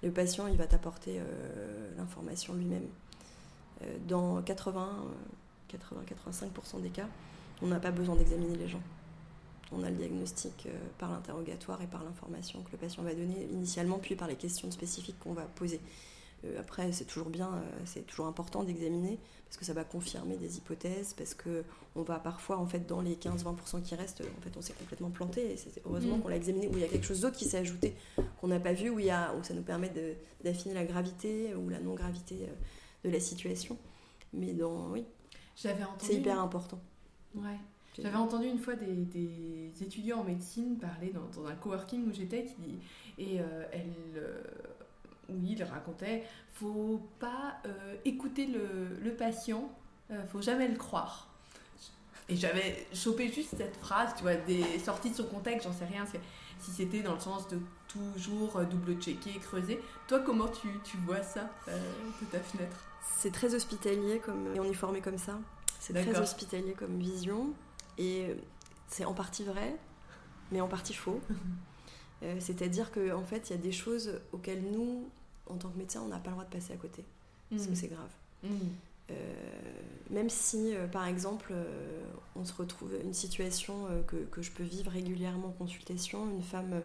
Le 0.03 0.12
patient, 0.12 0.47
il 0.47 0.58
va 0.58 0.65
t'apporter 0.67 1.19
euh, 1.19 1.89
l'information 1.97 2.53
lui-même. 2.53 2.86
Euh, 3.84 3.97
dans 4.08 4.41
80, 4.41 5.05
euh, 5.71 5.77
80-85% 5.77 6.82
des 6.82 6.89
cas, 6.89 7.08
on 7.62 7.67
n'a 7.67 7.79
pas 7.79 7.91
besoin 7.91 8.15
d'examiner 8.15 8.55
les 8.58 8.67
gens. 8.67 8.82
On 9.71 9.84
a 9.84 9.89
le 9.89 9.95
diagnostic 9.95 10.65
euh, 10.65 10.71
par 10.97 11.12
l'interrogatoire 11.12 11.82
et 11.82 11.88
par 11.88 12.03
l'information 12.03 12.62
que 12.63 12.71
le 12.71 12.77
patient 12.77 13.03
va 13.03 13.13
donner 13.13 13.47
initialement, 13.51 13.99
puis 13.99 14.15
par 14.15 14.27
les 14.27 14.36
questions 14.36 14.69
spécifiques 14.71 15.19
qu'on 15.19 15.34
va 15.34 15.43
poser. 15.43 15.79
Euh, 16.45 16.60
après, 16.60 16.91
c'est 16.91 17.06
toujours 17.06 17.30
bien, 17.30 17.47
euh, 17.47 17.80
c'est 17.86 18.06
toujours 18.06 18.28
important 18.28 18.63
d'examiner 18.63 19.19
parce 19.45 19.58
que 19.58 19.65
ça 19.65 19.73
va 19.73 19.84
confirmer 19.84 20.38
des 20.38 20.58
hypothèses, 20.58 21.13
parce 21.13 21.34
que 21.34 21.63
on 21.95 22.04
va 22.04 22.19
parfois, 22.19 22.58
en 22.58 22.67
fait, 22.67 22.86
dans 22.86 23.02
les 23.02 23.15
15-20% 23.15 23.82
qui 23.82 23.95
restent, 23.95 24.21
en 24.21 24.41
fait, 24.41 24.56
on 24.56 24.62
s'est 24.62 24.73
complètement 24.73 25.10
planté. 25.10 25.54
Et 25.54 25.58
c'est 25.58 25.82
heureusement 25.86 26.17
Mm. 26.17 26.21
qu'on 26.21 26.28
l'a 26.28 26.36
examiné, 26.36 26.67
où 26.67 26.73
il 26.73 26.82
y 26.82 26.84
a 26.84 26.88
quelque 26.88 27.06
chose 27.06 27.21
d'autre 27.21 27.36
qui 27.36 27.45
s'est 27.45 27.58
ajouté 27.58 27.95
qu'on 28.39 28.47
n'a 28.47 28.60
pas 28.60 28.73
vu, 28.73 28.89
où, 28.89 28.99
il 28.99 29.06
y 29.06 29.10
a, 29.10 29.34
où 29.36 29.43
ça 29.43 29.56
nous 29.56 29.63
permet 29.63 29.91
d'affiner 30.43 30.75
la 30.75 30.86
gravité 30.86 31.56
ou 31.56 31.67
la 31.69 31.80
non-gravité 31.80 32.43
euh, 32.43 33.08
de 33.08 33.12
la 33.12 33.19
situation. 33.19 33.78
Mais 34.34 34.54
dans, 34.54 34.91
oui, 34.91 35.04
J'avais 35.56 35.84
entendu. 35.84 36.06
c'est 36.06 36.15
hyper 36.15 36.39
important. 36.39 36.80
Ouais. 37.34 37.58
J'avais 37.97 38.17
entendu 38.17 38.47
une 38.47 38.60
fois 38.60 38.75
des, 38.75 39.71
étudiants 39.82 40.19
en 40.19 40.23
médecine 40.23 40.78
parler 40.78 41.12
dans, 41.12 41.47
un 41.47 41.56
coworking 41.56 42.08
où 42.08 42.13
j'étais 42.13 42.45
et 43.17 43.38
elle, 43.73 43.91
où 45.30 45.44
il 45.46 45.63
racontait 45.63 46.24
faut 46.54 47.02
pas 47.20 47.62
écouter 48.04 48.46
le, 48.46 49.00
le 49.02 49.13
patient, 49.13 49.72
faut 50.28 50.42
jamais 50.42 50.68
le 50.68 50.76
croire. 50.76 51.30
Et 52.30 52.36
j'avais 52.36 52.86
chopé 52.94 53.32
juste 53.32 53.56
cette 53.58 53.78
phrase, 53.78 54.13
tu 54.15 54.24
vois, 54.24 54.36
des 54.36 54.78
sorties 54.80 55.10
de 55.10 55.15
son 55.15 55.24
contexte, 55.24 55.68
j'en 55.68 55.74
sais 55.74 55.86
rien, 55.86 56.06
si 56.60 56.72
c'était 56.72 57.02
dans 57.02 57.13
le 57.13 57.20
sens 57.20 57.48
de 57.48 57.60
toujours 57.88 58.58
euh, 58.58 58.65
double-checker, 58.65 59.39
creuser. 59.39 59.82
Toi, 60.08 60.20
comment 60.20 60.48
tu, 60.48 60.68
tu 60.84 60.98
vois 60.98 61.24
ça 61.24 61.50
euh, 61.68 61.78
de 62.22 62.26
ta 62.28 62.39
fenêtre? 62.39 62.78
C'est 63.18 63.32
très 63.32 63.56
hospitalier, 63.56 64.20
comme, 64.20 64.56
et 64.56 64.60
on 64.60 64.65
est 64.65 64.74
formé 64.74 65.02
comme 65.02 65.18
ça. 65.18 65.39
C'est 65.80 65.94
très 65.94 66.20
hospitalier 66.20 66.74
comme 66.74 67.00
vision. 67.00 67.54
Et 67.98 68.36
c'est 68.88 69.06
en 69.06 69.13
partie 69.13 69.44
vrai, 69.44 69.76
mais 70.52 70.62
en 70.62 70.68
partie 70.68 70.94
faux. 70.94 71.20
Euh, 72.22 72.36
c'est-à-dire 72.42 72.92
qu'en 72.92 73.22
en 73.22 73.24
fait, 73.24 73.50
il 73.50 73.56
y 73.56 73.56
a 73.58 73.62
des 73.62 73.72
choses 73.72 74.20
auxquelles 74.34 74.62
nous, 74.62 75.08
en 75.50 75.56
tant 75.56 75.70
que 75.70 75.78
médecins, 75.78 76.02
on 76.04 76.08
n'a 76.08 76.20
pas 76.20 76.30
le 76.30 76.36
droit 76.36 76.46
de 76.46 76.52
passer 76.52 76.74
à 76.74 76.78
côté. 76.78 77.04
Parce 77.50 77.66
que 77.66 77.72
mmh. 77.72 77.76
c'est 77.76 77.88
grave. 77.88 78.12
Mmh. 78.44 78.50
Euh, 79.12 79.14
même 80.10 80.30
si, 80.30 80.76
euh, 80.76 80.88
par 80.88 81.06
exemple, 81.06 81.52
euh, 81.52 82.04
on 82.36 82.46
se 82.46 82.54
retrouve 82.54 82.96
une 83.04 83.14
situation 83.14 83.88
que, 84.08 84.18
que, 84.18 84.42
je 84.42 84.52
peux 84.52 84.64
vivre 84.64 84.92
régulièrement 84.92 85.50
en 85.50 85.52
consultation, 85.52 86.30
une 86.30 86.42
femme 86.44 86.82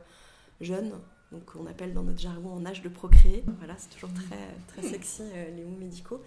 jeune, 0.61 0.93
donc 1.33 1.43
on 1.59 1.67
appelle 1.67 1.95
dans 1.95 2.03
notre 2.03 2.21
jargon 2.21 2.53
en 2.53 2.67
âge 2.67 2.83
de 2.83 2.89
procréer, 2.89 3.45
voilà, 3.59 3.75
c'est 3.79 3.91
toujours 3.91 4.13
très, 4.13 4.55
très 4.69 4.83
sexy 4.89 5.23
les 5.57 5.65
mots 5.65 5.79
médicaux, 5.79 6.23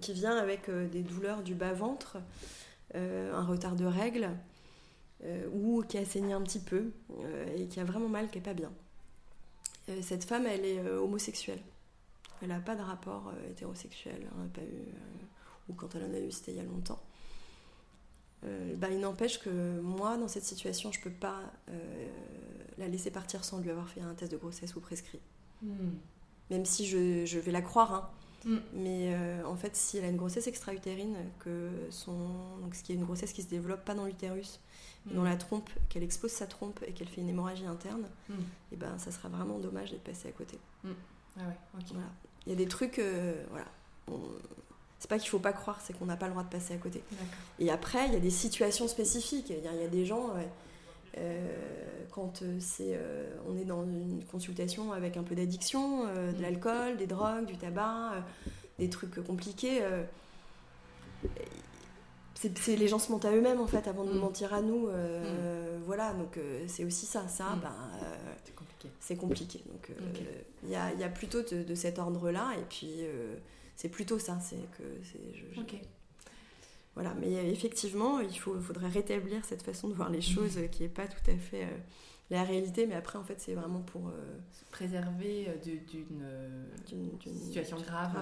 qui 0.00 0.12
vient 0.12 0.36
avec 0.36 0.70
des 0.70 1.02
douleurs 1.02 1.42
du 1.42 1.54
bas-ventre, 1.54 2.18
un 2.94 3.44
retard 3.44 3.74
de 3.74 3.84
règles, 3.84 4.28
ou 5.52 5.82
qui 5.88 5.98
a 5.98 6.04
saigné 6.04 6.34
un 6.34 6.42
petit 6.42 6.60
peu, 6.60 6.92
et 7.56 7.66
qui 7.66 7.80
a 7.80 7.84
vraiment 7.84 8.08
mal, 8.08 8.28
qui 8.30 8.38
n'est 8.38 8.44
pas 8.44 8.54
bien. 8.54 8.70
Cette 10.00 10.24
femme, 10.24 10.46
elle 10.46 10.64
est 10.64 10.80
homosexuelle. 10.80 11.60
Elle 12.42 12.48
n'a 12.48 12.58
pas 12.58 12.74
de 12.74 12.82
rapport 12.82 13.28
euh, 13.28 13.50
hétérosexuel, 13.50 14.16
elle 14.20 14.48
pas 14.48 14.62
eu, 14.62 14.64
euh, 14.64 15.68
ou 15.68 15.74
quand 15.74 15.94
elle 15.94 16.04
en 16.04 16.12
a 16.12 16.18
eu, 16.18 16.32
c'était 16.32 16.50
il 16.50 16.56
y 16.56 16.60
a 16.60 16.64
longtemps. 16.64 17.00
Euh, 18.44 18.74
bah, 18.74 18.88
il 18.90 18.98
n'empêche 18.98 19.38
que 19.38 19.80
moi, 19.80 20.16
dans 20.16 20.26
cette 20.26 20.42
situation, 20.42 20.90
je 20.90 20.98
ne 20.98 21.04
peux 21.04 21.12
pas 21.12 21.40
la 22.78 22.88
laisser 22.88 23.12
partir 23.12 23.44
sans 23.44 23.60
lui 23.60 23.70
avoir 23.70 23.88
fait 23.88 24.00
un 24.00 24.14
test 24.14 24.32
de 24.32 24.36
grossesse 24.36 24.74
ou 24.74 24.80
prescrit. 24.80 25.20
Hmm. 25.62 25.92
Même 26.50 26.64
si 26.64 26.84
je, 26.86 27.38
vais 27.38 27.52
la 27.52 27.62
croire, 27.62 27.94
hein. 27.94 28.10
hmm. 28.44 28.58
mais 28.74 29.14
en 29.44 29.54
fait, 29.54 29.76
si 29.76 29.98
elle 29.98 30.04
a 30.04 30.08
une 30.08 30.16
grossesse 30.16 30.48
extra-utérine, 30.48 31.16
que 31.38 31.70
son, 31.90 32.58
donc 32.60 32.74
ce 32.74 32.82
qui 32.82 32.90
est 32.90 32.96
une 32.96 33.04
grossesse 33.04 33.32
qui 33.32 33.42
se 33.42 33.48
développe 33.48 33.84
pas 33.84 33.94
dans 33.94 34.06
l'utérus, 34.06 34.58
dans 35.06 35.22
hmm. 35.22 35.26
la 35.26 35.36
trompe, 35.36 35.70
qu'elle 35.88 36.02
expose 36.02 36.30
sa 36.30 36.46
trompe 36.46 36.80
et 36.86 36.92
qu'elle 36.92 37.08
fait 37.08 37.20
une 37.20 37.28
hémorragie 37.28 37.66
interne, 37.66 38.04
et 38.30 38.34
eh 38.72 38.76
ben 38.76 38.98
ça 38.98 39.10
sera 39.10 39.28
vraiment 39.28 39.58
dommage 39.58 39.90
d'être 39.90 40.04
passé 40.04 40.28
à 40.28 40.32
côté. 40.32 40.58
Ah 40.84 41.40
ouais, 41.40 41.56
voilà. 41.90 42.08
Il 42.46 42.50
y 42.50 42.52
a 42.54 42.58
des 42.58 42.66
trucs, 42.66 42.98
euh, 42.98 43.44
voilà. 43.50 43.66
C'est 44.98 45.08
pas 45.08 45.18
qu'il 45.18 45.28
faut 45.28 45.38
pas 45.38 45.52
croire, 45.52 45.80
c'est 45.80 45.96
qu'on 45.96 46.06
n'a 46.06 46.16
pas 46.16 46.26
le 46.26 46.32
droit 46.32 46.44
de 46.44 46.48
passer 46.48 46.74
à 46.74 46.76
côté. 46.76 47.02
Et 47.58 47.70
après, 47.70 48.06
il 48.06 48.12
y 48.12 48.16
a 48.16 48.20
des 48.20 48.30
situations 48.30 48.86
spécifiques. 48.88 49.50
Il 49.50 49.64
y, 49.64 49.84
a 49.84 49.88
des 49.88 50.06
gens, 50.06 50.30
euh, 51.18 51.56
quand 52.12 52.42
euh, 52.42 52.56
c'est, 52.60 52.98
on 53.48 53.56
est 53.56 53.64
dans 53.64 53.84
une 53.84 54.22
consultation 54.30 54.92
avec 54.92 55.16
un 55.16 55.22
peu 55.22 55.34
d'addiction, 55.34 56.04
de 56.04 56.38
mm. 56.38 56.40
l'alcool, 56.40 56.96
des 56.98 57.06
drogues, 57.06 57.46
du 57.46 57.56
tabac, 57.56 58.24
des 58.78 58.90
trucs 58.90 59.24
compliqués. 59.24 59.82
C'est 62.56 62.76
les 62.76 62.88
gens 62.88 62.98
se 62.98 63.12
mentent 63.12 63.24
à 63.24 63.32
eux-mêmes 63.32 63.60
en 63.60 63.66
fait 63.66 63.86
avant 63.88 64.04
de 64.04 64.10
nous 64.10 64.18
mm. 64.18 64.22
mentir 64.22 64.54
à 64.54 64.62
nous. 64.62 64.88
Mm. 64.88 65.82
Voilà, 65.84 66.12
donc 66.14 66.38
c'est 66.66 66.84
aussi 66.84 67.06
ça. 67.06 67.28
Ça, 67.28 67.56
ben, 67.60 67.72
c'est 69.00 69.16
compliqué. 69.16 69.62
Donc 69.66 69.90
euh, 69.90 69.94
il 70.64 70.70
y, 70.70 70.76
a, 70.76 70.92
y, 70.94 71.04
a, 71.04 71.08
plutôt 71.08 71.42
de, 71.42 71.74
cet 71.74 71.98
ordre-là, 71.98 72.52
et 72.58 72.64
puis 72.68 72.90
euh, 73.00 73.36
c'est 73.76 73.88
plutôt 73.88 74.18
ça, 74.18 74.38
c'est 74.40 74.56
que. 74.78 74.82
Voilà, 76.94 77.14
mais 77.14 77.50
effectivement, 77.50 78.20
il 78.20 78.38
faut, 78.38 78.60
faudrait 78.60 78.90
rétablir 78.90 79.42
cette 79.46 79.62
façon 79.62 79.88
de 79.88 79.94
voir 79.94 80.10
les 80.10 80.20
choses 80.20 80.58
qui 80.70 80.82
n'est 80.82 80.90
pas 80.90 81.06
tout 81.06 81.30
à 81.30 81.36
fait 81.36 81.64
euh, 81.64 81.78
la 82.30 82.44
réalité, 82.44 82.86
mais 82.86 82.94
après, 82.94 83.18
en 83.18 83.24
fait, 83.24 83.40
c'est 83.40 83.54
vraiment 83.54 83.80
pour. 83.80 84.12
Se 84.52 84.64
préserver 84.70 85.48
d'une 85.64 87.18
situation 87.34 87.78
grave. 87.78 88.18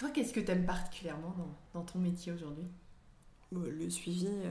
Toi, 0.00 0.08
qu'est-ce 0.14 0.32
que 0.32 0.40
tu 0.40 0.50
aimes 0.50 0.64
particulièrement 0.64 1.36
dans, 1.74 1.82
ton 1.82 1.98
métier 1.98 2.32
aujourd'hui? 2.32 2.64
Le 3.52 3.90
suivi 3.90 4.28
euh, 4.28 4.50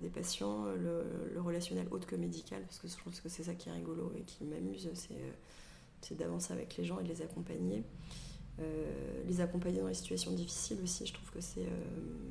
des 0.00 0.08
patients, 0.08 0.64
le, 0.64 1.40
relationnel 1.40 1.86
autre 1.92 2.08
que 2.08 2.16
médical, 2.16 2.60
parce 2.64 2.80
que 2.80 2.88
je 2.88 2.96
pense 3.04 3.20
que 3.20 3.28
c'est 3.28 3.44
ça 3.44 3.54
qui 3.54 3.68
est 3.68 3.72
rigolo 3.72 4.12
et 4.18 4.22
qui 4.22 4.42
m'amuse, 4.42 4.90
c'est, 4.94 5.14
euh, 5.14 6.16
d'avancer 6.16 6.52
avec 6.52 6.76
les 6.76 6.84
gens 6.84 6.98
et 6.98 7.04
de 7.04 7.08
les 7.08 7.22
accompagner. 7.22 7.84
Euh, 8.58 9.22
les 9.28 9.40
accompagner 9.40 9.78
dans 9.78 9.86
les 9.86 9.94
situations 9.94 10.32
difficiles 10.32 10.80
aussi, 10.82 11.06
je 11.06 11.14
trouve 11.14 11.30
que 11.30 11.40
c'est 11.40 11.68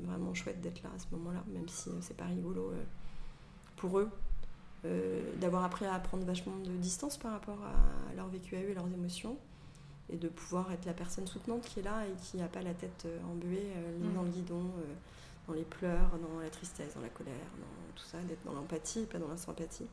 vraiment 0.02 0.34
chouette 0.34 0.60
d'être 0.60 0.82
là 0.82 0.90
à 0.94 0.98
ce 0.98 1.06
moment-là, 1.12 1.42
même 1.54 1.66
si 1.66 1.88
c'est 2.02 2.16
pas 2.18 2.26
rigolo 2.26 2.74
pour 3.76 4.00
eux. 4.00 4.10
d'avoir 5.40 5.64
appris 5.64 5.86
à 5.86 5.98
prendre 5.98 6.26
vachement 6.26 6.58
de 6.58 6.76
distance 6.76 7.16
par 7.16 7.32
rapport 7.32 7.64
à 7.64 8.14
leur 8.16 8.28
vécu 8.28 8.54
à 8.54 8.60
eux 8.60 8.68
et 8.68 8.74
leurs 8.74 8.92
émotions 8.92 9.38
et 10.12 10.16
de 10.16 10.28
pouvoir 10.28 10.72
être 10.72 10.84
la 10.86 10.92
personne 10.92 11.26
soutenante 11.26 11.62
qui 11.62 11.80
est 11.80 11.82
là 11.82 12.04
et 12.06 12.12
qui 12.22 12.36
n'a 12.36 12.48
pas 12.48 12.62
la 12.62 12.74
tête 12.74 13.06
embuée, 13.30 13.72
mmh. 14.00 14.14
dans 14.14 14.22
le 14.22 14.30
guidon, 14.30 14.64
dans 15.46 15.54
les 15.54 15.64
pleurs, 15.64 16.10
dans 16.18 16.40
la 16.40 16.50
tristesse, 16.50 16.94
dans 16.94 17.00
la 17.00 17.08
colère, 17.08 17.34
dans 17.58 17.94
tout 17.94 18.04
ça, 18.04 18.18
d'être 18.28 18.44
dans 18.44 18.52
l'empathie, 18.52 19.06
pas 19.06 19.18
dans 19.18 19.28
la 19.28 19.36
sympathie. 19.36 19.86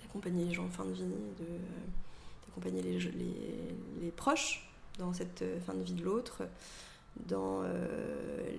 D'accompagner 0.00 0.44
les 0.44 0.54
gens 0.54 0.64
en 0.64 0.70
fin 0.70 0.84
de 0.84 0.92
vie, 0.92 1.04
d'accompagner 2.46 2.82
les, 2.82 2.98
les, 2.98 3.74
les, 4.00 4.10
proches 4.10 4.68
dans 4.98 5.12
cette 5.12 5.44
fin 5.66 5.74
de 5.74 5.82
vie 5.82 5.94
de 5.94 6.04
l'autre, 6.04 6.42
dans 7.26 7.62
euh, 7.64 7.66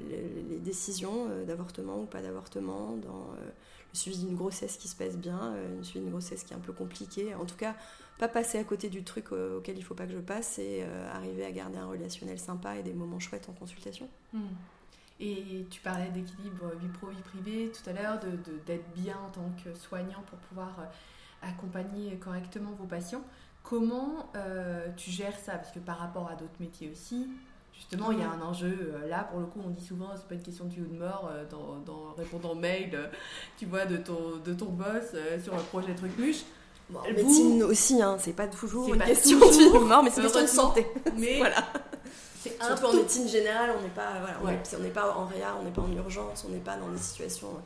les, 0.10 0.60
décisions 0.60 1.28
euh, 1.30 1.46
d'avortement 1.46 2.02
ou 2.02 2.06
pas 2.06 2.22
d'avortement, 2.22 2.98
dans 2.98 3.34
euh, 3.40 3.50
le 3.94 3.98
suivi 3.98 4.18
d'une 4.20 4.36
grossesse 4.36 4.78
qui 4.78 4.88
se 4.88 4.96
passe 4.96 5.18
bien, 5.18 5.56
une 5.78 5.84
suivi 5.84 6.02
d'une 6.02 6.12
grossesse 6.12 6.44
qui 6.44 6.54
est 6.54 6.56
un 6.56 6.60
peu 6.60 6.74
compliquée. 6.74 7.34
En 7.34 7.46
tout 7.46 7.56
cas, 7.56 7.76
pas 8.20 8.28
passer 8.28 8.60
à 8.60 8.64
côté 8.64 8.90
du 8.90 9.04
truc 9.04 9.32
auquel 9.32 9.78
il 9.78 9.84
faut 9.84 9.96
pas 9.96 10.06
que 10.06 10.14
je 10.14 10.20
passe 10.20 10.60
et 10.60 10.84
arriver 11.12 11.46
à 11.46 11.52
garder 11.52 11.78
un 11.78 11.88
relationnel 11.88 12.38
sympa 12.38 12.76
et 12.76 12.84
des 12.84 12.94
moments 12.94 13.20
chouettes 13.20 13.50
en 13.50 13.54
consultation. 13.54 14.08
Hmm. 14.34 14.50
Et 15.20 15.66
tu 15.70 15.82
parlais 15.82 16.10
d'équilibre 16.10 16.72
vie 16.80 16.88
pro, 16.88 17.08
vie 17.08 17.22
privée 17.22 17.72
tout 17.72 17.90
à 17.90 17.94
l'heure, 17.94 18.20
d'être 18.20 18.48
de, 18.48 18.58
d'être 18.66 18.90
bien 18.96 19.18
en 19.18 19.30
tant 19.30 19.52
que 19.64 19.78
soignant 19.78 20.24
pour 20.30 20.40
pouvoir 20.40 20.80
euh, 20.80 21.48
accompagner 21.48 22.16
correctement 22.16 22.72
vos 22.80 22.86
patients. 22.86 23.24
Comment 23.62 24.32
euh, 24.36 24.88
tu 24.96 25.12
gères 25.12 25.38
ça? 25.38 25.54
Parce 25.54 25.72
que 25.72 25.80
par 25.80 25.98
rapport 25.98 26.30
à 26.30 26.36
d'autres 26.36 26.56
métiers 26.62 26.90
aussi, 26.90 27.28
justement, 27.74 28.14
il 28.14 28.20
y 28.20 28.22
a 28.22 28.32
un 28.32 28.42
enjeu. 28.42 28.94
Euh, 28.94 29.10
là, 29.10 29.26
pour 29.26 29.42
le 29.42 29.46
coup, 29.46 29.60
on 29.66 29.70
dit 29.70 29.84
souvent, 29.84 30.12
c'est 30.16 30.26
pas 30.26 30.36
une 30.36 30.42
question 30.42 30.64
de 30.66 30.74
vie 30.74 30.82
ou 30.82 30.88
de 30.88 30.98
mort 30.98 31.30
dans, 31.50 32.14
répondant 32.14 32.56
mail, 32.56 32.98
tu 33.58 33.66
vois, 33.66 33.86
de 33.86 33.98
ton, 33.98 34.38
de 34.38 34.54
ton 34.54 34.68
boss 34.68 35.16
sur 35.44 35.54
un 35.54 35.64
projet 35.64 35.96
truc 35.96 36.18
Bon, 36.90 37.00
médecine 37.16 37.64
aussi, 37.64 38.02
hein, 38.02 38.18
c'est 38.20 38.34
pas 38.34 38.48
toujours 38.48 38.94
une 38.94 39.02
question 39.02 39.38
de 39.40 39.52
vie 39.52 39.66
ou 39.66 39.80
de 39.80 39.86
mort, 39.86 40.04
mais 40.04 40.10
c'est 40.10 40.22
une 40.22 40.28
question 40.28 40.42
de 40.42 40.48
santé. 40.48 40.88
Mais 41.18 41.38
voilà. 41.38 41.64
Surtout 42.42 42.86
en 42.86 42.94
médecine 42.94 43.28
générale, 43.28 43.72
on 43.78 43.82
n'est 43.82 43.90
pas, 43.90 44.14
voilà, 44.22 44.60
on 44.78 44.80
n'est 44.80 44.90
pas 44.90 45.14
en 45.16 45.26
réa, 45.26 45.56
on 45.60 45.64
n'est 45.64 45.72
pas 45.72 45.82
en 45.82 45.92
urgence, 45.92 46.46
on 46.48 46.52
n'est 46.52 46.60
pas 46.60 46.78
dans 46.78 46.90
des 46.90 46.98
situations 46.98 47.48
euh, 47.48 47.60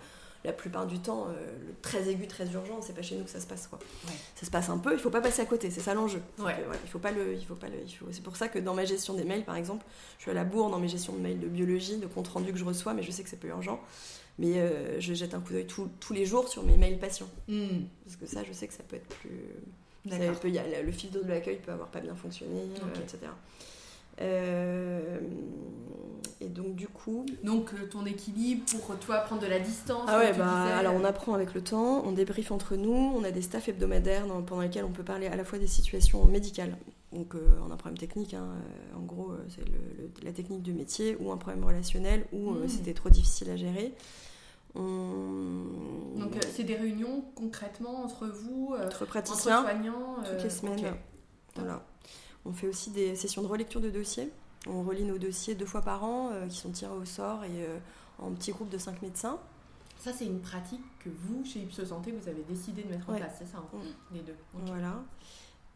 la 0.43 0.51
plupart 0.51 0.86
du 0.86 0.99
temps 0.99 1.27
euh, 1.29 1.45
le 1.67 1.73
très 1.81 2.09
aigu, 2.09 2.27
très 2.27 2.51
urgent, 2.51 2.79
c'est 2.81 2.93
pas 2.93 3.01
chez 3.01 3.15
nous 3.15 3.23
que 3.23 3.29
ça 3.29 3.39
se 3.39 3.47
passe 3.47 3.67
quoi. 3.67 3.79
Ça 4.36 4.45
se 4.45 4.51
passe 4.51 4.69
un 4.69 4.77
peu, 4.77 4.93
il 4.93 4.99
faut 4.99 5.09
pas 5.09 5.21
passer 5.21 5.41
à 5.41 5.45
côté, 5.45 5.71
c'est 5.71 5.79
ça 5.79 5.93
l'enjeu. 5.93 6.21
il 6.39 6.89
faut 6.89 6.99
pas 6.99 7.12
le, 7.12 7.33
il 7.33 7.45
faut 7.45 7.55
pas 7.55 7.67
le, 7.67 7.77
C'est 8.12 8.23
pour 8.23 8.36
ça 8.36 8.47
que 8.47 8.59
dans 8.59 8.73
ma 8.73 8.86
gestion 8.86 9.13
des 9.13 9.23
mails, 9.23 9.45
par 9.45 9.55
exemple, 9.55 9.86
je 10.17 10.23
suis 10.23 10.31
à 10.31 10.33
la 10.33 10.43
bourre 10.43 10.69
dans 10.69 10.79
mes 10.79 10.89
gestions 10.89 11.13
de 11.13 11.19
mails 11.19 11.39
de 11.39 11.47
biologie, 11.47 11.97
de 11.97 12.07
compte 12.07 12.27
rendu 12.27 12.51
que 12.51 12.57
je 12.57 12.65
reçois, 12.65 12.93
mais 12.93 13.03
je 13.03 13.12
sais 13.12 13.23
que 13.23 13.29
c'est 13.29 13.39
peu 13.39 13.47
urgent. 13.47 13.79
Mais 14.39 14.57
euh, 14.57 14.99
je 14.99 15.13
jette 15.13 15.33
un 15.35 15.39
coup 15.39 15.53
d'œil 15.53 15.67
tous 15.67 16.13
les 16.13 16.25
jours 16.25 16.47
sur 16.47 16.63
mes 16.63 16.75
mails 16.75 16.97
patients, 16.97 17.29
hmm. 17.47 17.83
parce 18.03 18.15
que 18.15 18.25
ça, 18.25 18.43
je 18.43 18.51
sais 18.51 18.67
que 18.67 18.73
ça 18.73 18.83
peut 18.83 18.95
être 18.95 19.07
plus. 19.07 19.39
peut, 20.41 20.49
y 20.49 20.57
a, 20.57 20.81
le 20.81 20.91
fil 20.91 21.11
d'eau 21.11 21.21
de 21.21 21.29
l'accueil 21.29 21.57
peut 21.57 21.71
avoir 21.71 21.89
pas 21.89 21.99
bien 21.99 22.15
fonctionné, 22.15 22.63
etc. 22.95 23.27
Euh, 24.21 25.19
et 26.39 26.47
donc 26.47 26.75
du 26.75 26.87
coup... 26.87 27.25
Donc 27.43 27.73
euh, 27.73 27.87
ton 27.89 28.05
équilibre 28.05 28.63
pour 28.65 28.95
toi 28.99 29.19
prendre 29.19 29.41
de 29.41 29.47
la 29.47 29.59
distance 29.59 30.03
Ah 30.07 30.19
ouais, 30.19 30.33
bah, 30.33 30.77
alors 30.77 30.93
on 30.93 31.03
apprend 31.03 31.33
avec 31.33 31.53
le 31.53 31.61
temps, 31.61 32.03
on 32.05 32.11
débriefe 32.11 32.51
entre 32.51 32.75
nous, 32.75 33.13
on 33.15 33.23
a 33.23 33.31
des 33.31 33.41
staffs 33.41 33.69
hebdomadaires 33.69 34.25
pendant 34.45 34.61
lesquels 34.61 34.85
on 34.85 34.91
peut 34.91 35.03
parler 35.03 35.27
à 35.27 35.35
la 35.35 35.43
fois 35.43 35.57
des 35.57 35.67
situations 35.67 36.25
médicales, 36.25 36.77
donc 37.13 37.36
euh, 37.36 37.47
on 37.65 37.69
a 37.69 37.73
un 37.73 37.78
problème 37.78 37.97
technique, 37.97 38.34
hein, 38.34 38.47
en 38.95 39.02
gros 39.02 39.34
c'est 39.49 39.63
la 40.23 40.32
technique 40.32 40.63
du 40.63 40.73
métier, 40.73 41.15
ou 41.19 41.32
un 41.32 41.38
problème 41.38 41.63
relationnel, 41.63 42.26
ou 42.32 42.52
hmm. 42.52 42.67
c'était 42.67 42.93
trop 42.93 43.10
difficile 43.10 43.49
à 43.49 43.56
gérer. 43.56 43.93
Donc 44.76 46.34
c'est 46.52 46.63
des 46.63 46.76
réunions 46.76 47.23
concrètement 47.36 48.04
entre 48.04 48.28
vous, 48.28 48.76
entre 48.84 49.06
praticiens, 49.06 49.60
entre 49.60 49.69
soignants, 49.69 50.15
toutes 50.23 50.43
les 50.43 50.49
semaines. 50.49 50.95
Voilà. 51.56 51.86
On 52.45 52.52
fait 52.52 52.67
aussi 52.67 52.89
des 52.89 53.15
sessions 53.15 53.41
de 53.41 53.47
relecture 53.47 53.82
de 53.82 53.89
dossiers. 53.89 54.30
On 54.67 54.84
relit 54.84 55.04
nos 55.04 55.17
dossiers 55.17 55.56
deux 55.56 55.65
fois 55.65 55.82
par 55.82 56.04
an, 56.04 56.30
euh, 56.32 56.47
qui 56.47 56.58
sont 56.58 56.71
tirés 56.71 56.93
au 56.93 57.06
sort, 57.06 57.43
et 57.43 57.65
euh, 57.65 57.78
en 58.19 58.32
petit 58.32 58.52
groupe 58.52 58.69
de 58.69 58.78
5 58.78 59.02
médecins. 59.02 59.39
Ça, 59.99 60.12
c'est 60.13 60.26
une 60.26 60.41
pratique 60.41 60.84
que 60.99 61.10
vous, 61.10 61.45
chez 61.45 61.62
Ipso 61.62 61.86
Santé, 61.86 62.12
vous 62.12 62.28
avez 62.28 62.43
décidé 62.43 62.84
de 62.84 62.89
mettre 62.89 63.10
en 63.10 63.15
place, 63.15 63.36
c'est 63.39 63.47
ça, 63.47 63.58
hein, 63.58 63.78
mm. 63.78 64.15
les 64.15 64.21
deux. 64.21 64.36
Voilà. 64.54 65.04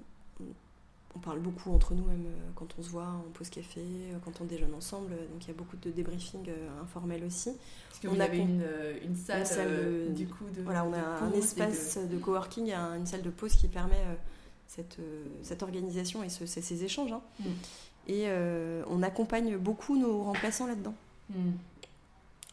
on, 1.15 1.19
parle 1.19 1.39
beaucoup 1.41 1.73
entre 1.73 1.95
nous, 1.95 2.05
même 2.05 2.27
euh, 2.27 2.51
quand 2.55 2.67
on 2.79 2.83
se 2.83 2.89
voit 2.91 3.07
en 3.07 3.31
pause 3.33 3.51
café, 3.51 3.81
euh, 3.81 4.19
quand 4.25 4.41
on 4.41 4.45
déjeune 4.45 4.75
ensemble. 4.75 5.11
Donc 5.11 5.43
il 5.43 5.49
y 5.49 5.51
a 5.51 5.55
beaucoup 5.55 5.77
de 5.77 5.91
débriefing 5.91 6.49
informel 6.83 7.25
aussi. 7.25 7.53
Parce 7.89 8.01
que 8.01 8.09
on 8.09 8.21
a 8.21 8.29
une, 8.29 8.65
une, 9.05 9.17
salle, 9.17 10.15
du 10.15 10.27
coup 10.27 10.45
de. 10.57 10.63
Voilà, 10.63 10.85
on 10.85 10.93
a 10.93 10.99
un 10.99 11.33
espace 11.33 11.99
de, 11.99 12.19
coworking, 12.19 12.73
une 12.73 13.07
salle 13.07 13.23
de 13.23 13.31
pause 13.31 13.55
qui 13.55 13.69
permet 13.69 14.03
cette, 14.67 14.99
cette 15.43 15.63
organisation 15.63 16.23
et 16.23 16.29
ces 16.29 16.85
échanges. 16.85 17.13
Hein. 17.13 17.23
Mm. 17.41 17.45
Et 18.09 18.29
on 18.89 19.03
accompagne 19.03 19.57
beaucoup 19.57 19.97
nos 19.97 20.25
remplaçants 20.25 20.67
là-dedans. 20.67 20.95
Mm 21.31 21.53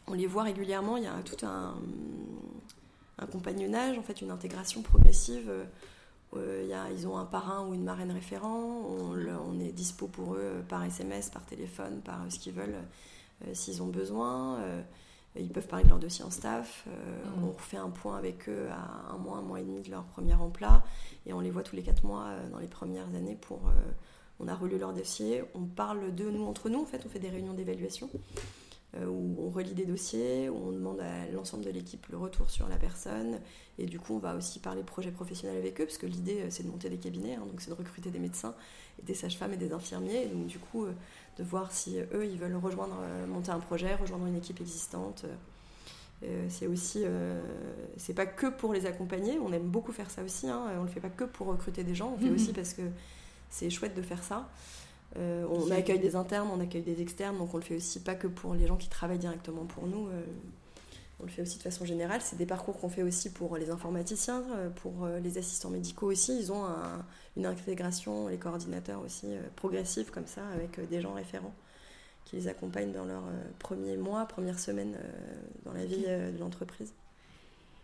on 0.06 0.14
les 0.14 0.26
voit 0.26 0.42
régulièrement, 0.42 0.96
il 0.96 1.04
y 1.04 1.06
a 1.06 1.14
tout 1.24 1.46
un, 1.46 1.74
compagnonnage, 3.26 3.98
en 3.98 4.02
fait, 4.02 4.20
une 4.20 4.30
intégration 4.30 4.82
progressive. 4.82 5.50
Euh, 6.36 6.64
il 6.64 6.98
ils 6.98 7.06
ont 7.06 7.18
un 7.18 7.24
parrain 7.24 7.66
ou 7.66 7.74
une 7.74 7.84
marraine 7.84 8.10
référent, 8.10 8.86
on, 8.88 9.60
est 9.60 9.72
dispo 9.72 10.06
pour 10.06 10.34
eux 10.34 10.64
par 10.68 10.82
SMS, 10.84 11.30
par 11.30 11.44
téléphone, 11.44 12.00
par 12.00 12.20
ce 12.30 12.38
qu'ils 12.38 12.54
veulent, 12.54 12.78
euh, 13.46 13.50
s'ils 13.54 13.82
ont 13.82 13.88
besoin. 13.88 14.56
Euh, 14.60 14.82
ils 15.36 15.50
peuvent 15.50 15.66
parler 15.66 15.84
de 15.84 15.90
leur 15.90 15.98
dossier 15.98 16.24
en 16.24 16.30
staff. 16.30 16.86
Mm. 16.86 17.44
On 17.44 17.52
refait 17.52 17.76
un 17.76 17.90
point 17.90 18.16
avec 18.16 18.48
eux 18.48 18.68
à 18.70 19.12
un 19.12 19.18
mois, 19.18 19.38
un 19.38 19.42
mois 19.42 19.60
et 19.60 19.62
demi 19.62 19.82
de 19.82 19.90
leur 19.90 20.04
premier 20.04 20.34
emploi. 20.34 20.82
Et 21.26 21.32
on 21.32 21.40
les 21.40 21.50
voit 21.50 21.62
tous 21.62 21.76
les 21.76 21.82
quatre 21.82 22.04
mois 22.04 22.28
dans 22.50 22.58
les 22.58 22.66
premières 22.66 23.08
années 23.14 23.36
pour. 23.40 23.60
on 24.40 24.48
a 24.48 24.54
relu 24.54 24.78
leur 24.78 24.92
dossier. 24.92 25.42
On 25.54 25.64
parle 25.64 26.14
de 26.14 26.28
nous 26.28 26.44
entre 26.44 26.68
nous, 26.68 26.82
en 26.82 26.86
fait. 26.86 27.02
On 27.06 27.08
fait 27.08 27.18
des 27.18 27.30
réunions 27.30 27.54
d'évaluation. 27.54 28.10
Euh, 28.98 29.06
où 29.06 29.36
on 29.38 29.48
relie 29.48 29.72
des 29.72 29.86
dossiers, 29.86 30.50
où 30.50 30.68
on 30.68 30.70
demande 30.70 31.00
à 31.00 31.26
l'ensemble 31.32 31.64
de 31.64 31.70
l'équipe 31.70 32.06
le 32.10 32.18
retour 32.18 32.50
sur 32.50 32.68
la 32.68 32.76
personne. 32.76 33.40
Et 33.78 33.86
du 33.86 33.98
coup, 33.98 34.16
on 34.16 34.18
va 34.18 34.36
aussi 34.36 34.58
parler 34.58 34.82
projets 34.82 35.10
professionnels 35.10 35.56
avec 35.56 35.80
eux, 35.80 35.86
parce 35.86 35.96
que 35.96 36.04
l'idée, 36.04 36.42
euh, 36.42 36.46
c'est 36.50 36.62
de 36.62 36.68
monter 36.68 36.90
des 36.90 36.98
cabinets, 36.98 37.36
hein, 37.36 37.46
donc 37.46 37.62
c'est 37.62 37.70
de 37.70 37.74
recruter 37.74 38.10
des 38.10 38.18
médecins, 38.18 38.54
et 39.00 39.02
des 39.06 39.14
sages-femmes 39.14 39.54
et 39.54 39.56
des 39.56 39.72
infirmiers. 39.72 40.24
Et 40.24 40.26
donc, 40.26 40.46
du 40.46 40.58
coup, 40.58 40.84
euh, 40.84 40.92
de 41.38 41.42
voir 41.42 41.72
si 41.72 42.00
eux, 42.12 42.26
ils 42.26 42.36
veulent 42.36 42.56
rejoindre, 42.56 42.96
monter 43.28 43.50
un 43.50 43.60
projet, 43.60 43.94
rejoindre 43.94 44.26
une 44.26 44.36
équipe 44.36 44.60
existante. 44.60 45.24
c'est 46.50 46.66
aussi, 46.66 47.04
c'est 47.96 48.12
pas 48.12 48.26
que 48.26 48.48
pour 48.48 48.74
les 48.74 48.84
accompagner, 48.84 49.38
on 49.38 49.50
aime 49.54 49.66
beaucoup 49.66 49.92
faire 49.92 50.10
ça 50.10 50.22
aussi, 50.22 50.46
hein, 50.46 50.66
on 50.78 50.82
le 50.82 50.88
fait 50.88 51.00
pas 51.00 51.08
que 51.08 51.24
pour 51.24 51.46
recruter 51.46 51.84
des 51.84 51.94
gens, 51.94 52.14
on 52.14 52.18
fait 52.18 52.28
aussi 52.28 52.52
parce 52.52 52.74
que 52.74 52.82
c'est 53.48 53.70
chouette 53.70 53.96
de 53.96 54.02
faire 54.02 54.22
ça. 54.22 54.50
Euh, 55.18 55.46
on 55.50 55.70
accueille 55.70 55.98
des 55.98 56.16
internes, 56.16 56.48
on 56.52 56.60
accueille 56.60 56.82
des 56.82 57.02
externes, 57.02 57.36
donc 57.36 57.52
on 57.52 57.58
le 57.58 57.62
fait 57.62 57.76
aussi 57.76 58.00
pas 58.00 58.14
que 58.14 58.26
pour 58.26 58.54
les 58.54 58.66
gens 58.66 58.76
qui 58.76 58.88
travaillent 58.88 59.18
directement 59.18 59.64
pour 59.64 59.86
nous. 59.86 60.08
Euh, 60.08 60.22
on 61.20 61.24
le 61.24 61.30
fait 61.30 61.42
aussi 61.42 61.58
de 61.58 61.62
façon 61.62 61.84
générale. 61.84 62.20
C'est 62.22 62.36
des 62.36 62.46
parcours 62.46 62.78
qu'on 62.80 62.88
fait 62.88 63.02
aussi 63.02 63.30
pour 63.30 63.56
les 63.56 63.70
informaticiens, 63.70 64.42
euh, 64.56 64.70
pour 64.70 65.06
les 65.22 65.38
assistants 65.38 65.70
médicaux 65.70 66.10
aussi. 66.10 66.36
Ils 66.36 66.50
ont 66.50 66.64
une 67.36 67.46
intégration, 67.46 68.28
les 68.28 68.38
coordinateurs 68.38 69.00
aussi, 69.00 69.26
progressive 69.54 70.10
comme 70.10 70.26
ça, 70.26 70.46
avec 70.48 70.80
des 70.88 71.00
gens 71.00 71.12
référents 71.12 71.54
qui 72.24 72.36
les 72.36 72.48
accompagnent 72.48 72.92
dans 72.92 73.04
leurs 73.04 73.24
premiers 73.58 73.96
mois, 73.96 74.26
premières 74.26 74.58
semaines 74.58 74.96
dans 75.64 75.72
la 75.72 75.84
vie 75.84 76.02
de 76.02 76.38
l'entreprise. 76.40 76.92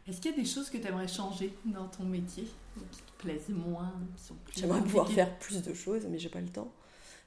Est-ce 0.09 0.21
qu'il 0.21 0.31
y 0.31 0.35
a 0.35 0.37
des 0.39 0.47
choses 0.47 0.71
que 0.71 0.79
tu 0.79 0.87
aimerais 0.89 1.07
changer 1.07 1.55
dans 1.67 1.87
ton 1.87 2.05
métier 2.05 2.45
qui 2.75 3.03
te 3.03 3.23
plaisent 3.23 3.51
moins 3.51 3.93
J'aimerais 4.57 4.81
pouvoir 4.81 5.09
faire 5.09 5.39
plus 5.39 5.63
de 5.63 5.75
choses, 5.75 6.07
mais 6.11 6.19
j'ai 6.19 6.31
pas 6.31 6.41
le 6.41 6.49
temps. 6.49 6.73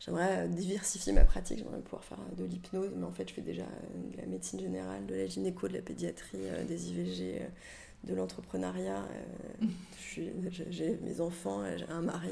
J'aimerais 0.03 0.47
diversifier 0.47 1.13
ma 1.13 1.25
pratique, 1.25 1.59
j'aimerais 1.59 1.79
pouvoir 1.79 2.03
faire 2.03 2.17
de 2.35 2.43
l'hypnose, 2.43 2.89
mais 2.95 3.05
en 3.05 3.11
fait, 3.11 3.29
je 3.29 3.35
fais 3.35 3.41
déjà 3.41 3.65
de 4.11 4.17
la 4.17 4.25
médecine 4.25 4.59
générale, 4.59 5.05
de 5.05 5.13
la 5.13 5.27
gynéco, 5.27 5.67
de 5.67 5.73
la 5.73 5.81
pédiatrie, 5.81 6.39
euh, 6.41 6.63
des 6.63 6.89
IVG, 6.89 7.41
euh, 7.41 7.47
de 8.05 8.15
l'entrepreneuriat. 8.15 9.05
Euh, 9.61 9.67
j'ai 10.71 10.97
mes 11.03 11.21
enfants, 11.21 11.61
j'ai 11.77 11.87
un 11.87 12.01
mari, 12.01 12.31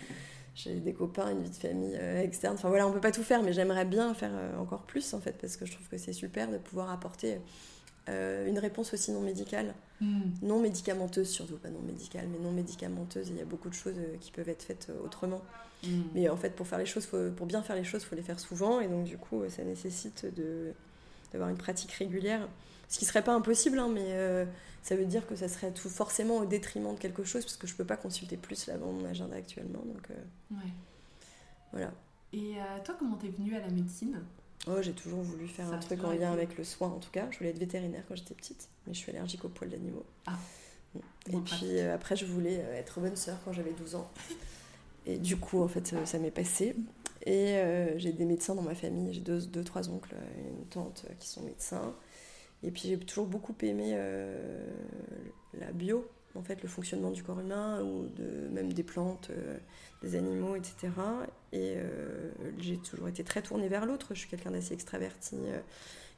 j'ai 0.54 0.80
des 0.80 0.94
copains, 0.94 1.30
une 1.30 1.42
vie 1.42 1.50
de 1.50 1.54
famille 1.54 1.94
externe. 1.94 2.54
Enfin 2.54 2.70
voilà, 2.70 2.88
on 2.88 2.92
peut 2.92 3.02
pas 3.02 3.12
tout 3.12 3.22
faire, 3.22 3.42
mais 3.42 3.52
j'aimerais 3.52 3.84
bien 3.84 4.14
faire 4.14 4.32
encore 4.58 4.84
plus 4.84 5.12
en 5.12 5.20
fait, 5.20 5.36
parce 5.38 5.58
que 5.58 5.66
je 5.66 5.72
trouve 5.72 5.88
que 5.88 5.98
c'est 5.98 6.14
super 6.14 6.50
de 6.50 6.56
pouvoir 6.56 6.88
apporter 6.88 7.36
une 8.08 8.58
réponse 8.58 8.92
aussi 8.92 9.12
non 9.12 9.20
médicale, 9.20 9.74
hmm. 10.00 10.22
non 10.42 10.60
médicamenteuse 10.60 11.28
surtout, 11.28 11.56
pas 11.56 11.70
non 11.70 11.80
médicale, 11.80 12.26
mais 12.30 12.38
non 12.38 12.50
médicamenteuse. 12.50 13.28
Il 13.28 13.36
y 13.36 13.40
a 13.40 13.44
beaucoup 13.44 13.68
de 13.68 13.74
choses 13.74 13.94
qui 14.20 14.32
peuvent 14.32 14.48
être 14.48 14.62
faites 14.62 14.90
autrement. 15.04 15.42
Mm. 15.84 16.02
Mais 16.14 16.28
en 16.28 16.36
fait, 16.36 16.50
pour 16.50 16.66
faire 16.66 16.78
les 16.78 16.86
choses, 16.86 17.06
pour 17.36 17.46
bien 17.46 17.62
faire 17.62 17.76
les 17.76 17.84
choses, 17.84 18.02
il 18.02 18.06
faut 18.06 18.16
les 18.16 18.22
faire 18.22 18.40
souvent. 18.40 18.80
Et 18.80 18.88
donc, 18.88 19.04
du 19.04 19.18
coup, 19.18 19.42
ça 19.48 19.64
nécessite 19.64 20.26
d'avoir 21.32 21.48
une 21.50 21.56
pratique 21.56 21.92
régulière. 21.92 22.48
Ce 22.88 22.98
qui 22.98 23.04
serait 23.04 23.22
pas 23.22 23.34
impossible, 23.34 23.78
hein, 23.78 23.88
mais 23.92 24.12
euh, 24.12 24.44
ça 24.82 24.96
veut 24.96 25.04
dire 25.04 25.26
que 25.26 25.36
ça 25.36 25.48
serait 25.48 25.70
tout 25.70 25.88
forcément 25.88 26.38
au 26.38 26.44
détriment 26.44 26.94
de 26.94 26.98
quelque 26.98 27.22
chose, 27.22 27.44
parce 27.44 27.56
que 27.56 27.68
je 27.68 27.74
peux 27.74 27.84
pas 27.84 27.96
consulter 27.96 28.36
plus 28.36 28.66
là 28.66 28.76
dans 28.76 28.92
mon 28.92 29.04
agenda 29.04 29.36
actuellement. 29.36 29.82
Donc, 29.86 30.10
euh, 30.10 30.56
voilà. 31.70 31.92
Et 32.32 32.56
euh, 32.56 32.62
toi, 32.84 32.96
comment 32.98 33.16
t'es 33.16 33.28
venue 33.28 33.54
à 33.54 33.60
la 33.60 33.68
médecine? 33.68 34.20
Oh, 34.66 34.82
j'ai 34.82 34.92
toujours 34.92 35.22
voulu 35.22 35.48
faire 35.48 35.72
un 35.72 35.78
truc 35.78 36.04
en 36.04 36.12
lien 36.12 36.32
avec 36.32 36.58
le 36.58 36.64
soin, 36.64 36.88
en 36.88 36.98
tout 36.98 37.10
cas. 37.10 37.26
Je 37.30 37.38
voulais 37.38 37.50
être 37.50 37.58
vétérinaire 37.58 38.04
quand 38.08 38.14
j'étais 38.14 38.34
petite, 38.34 38.68
mais 38.86 38.94
je 38.94 38.98
suis 38.98 39.10
allergique 39.10 39.44
aux 39.44 39.48
poils 39.48 39.70
d'animaux. 39.70 40.04
Ah. 40.26 40.38
Et 41.30 41.36
puis 41.38 41.80
après, 41.80 42.16
je 42.16 42.26
voulais 42.26 42.56
être 42.74 43.00
bonne 43.00 43.16
sœur 43.16 43.38
quand 43.44 43.52
j'avais 43.52 43.72
12 43.72 43.94
ans. 43.94 44.10
Et 45.06 45.18
du 45.18 45.36
coup, 45.36 45.62
en 45.62 45.68
fait, 45.68 45.94
ça, 46.04 46.18
m'est 46.18 46.30
passé. 46.30 46.76
Et 47.24 47.56
euh, 47.56 47.98
j'ai 47.98 48.12
des 48.12 48.24
médecins 48.24 48.54
dans 48.54 48.62
ma 48.62 48.74
famille. 48.74 49.12
J'ai 49.12 49.20
deux, 49.20 49.40
deux, 49.46 49.64
trois 49.64 49.88
oncles 49.88 50.14
et 50.14 50.50
une 50.50 50.66
tante 50.66 51.06
qui 51.18 51.28
sont 51.28 51.42
médecins. 51.42 51.94
Et 52.62 52.70
puis 52.70 52.88
j'ai 52.88 52.98
toujours 52.98 53.26
beaucoup 53.26 53.54
aimé 53.62 53.92
euh, 53.94 54.66
la 55.58 55.72
bio, 55.72 56.06
en 56.34 56.42
fait, 56.42 56.62
le 56.62 56.68
fonctionnement 56.68 57.10
du 57.10 57.22
corps 57.22 57.40
humain 57.40 57.82
ou 57.82 58.06
de, 58.06 58.48
même 58.48 58.72
des 58.72 58.82
plantes, 58.82 59.28
euh, 59.30 59.58
des 60.02 60.14
animaux, 60.14 60.56
etc. 60.56 60.92
Et 61.52 61.76
j'ai 62.58 62.78
toujours 62.78 63.08
été 63.08 63.24
très 63.24 63.42
tournée 63.42 63.68
vers 63.68 63.84
l'autre. 63.84 64.08
Je 64.14 64.20
suis 64.20 64.28
quelqu'un 64.28 64.52
d'assez 64.52 64.72
extraverti 64.72 65.36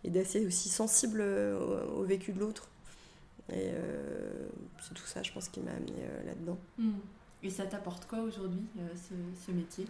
et 0.04 0.10
d'assez 0.10 0.46
aussi 0.46 0.68
sensible 0.68 1.20
au, 1.22 2.02
vécu 2.04 2.32
de 2.32 2.38
l'autre. 2.38 2.68
Et 3.52 3.70
c'est 4.80 4.94
tout 4.94 5.06
ça, 5.06 5.22
je 5.22 5.32
pense, 5.32 5.48
qui 5.48 5.60
m'a 5.60 5.72
amené 5.72 6.04
là-dedans. 6.24 6.58
Hmm. 6.78 6.92
Et 7.42 7.50
ça 7.50 7.64
t'apporte 7.64 8.06
quoi 8.06 8.20
aujourd'hui, 8.20 8.62
euh, 8.78 8.88
ce, 9.46 9.50
métier? 9.50 9.86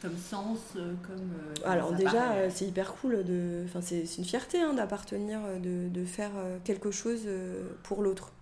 Comme 0.00 0.16
sens, 0.16 0.58
euh, 0.76 0.94
comme... 1.06 1.32
Euh, 1.32 1.68
Alors 1.68 1.92
déjà, 1.92 2.48
c'est 2.50 2.66
hyper 2.66 2.94
cool, 2.94 3.24
de... 3.24 3.64
enfin, 3.64 3.80
c'est 3.80 4.04
une 4.18 4.24
fierté 4.24 4.60
hein, 4.60 4.74
d'appartenir, 4.74 5.40
de, 5.60 5.88
de, 5.88 6.04
faire 6.04 6.30
quelque 6.64 6.90
chose 6.90 7.26
pour 7.82 8.02
l'autre. 8.02 8.32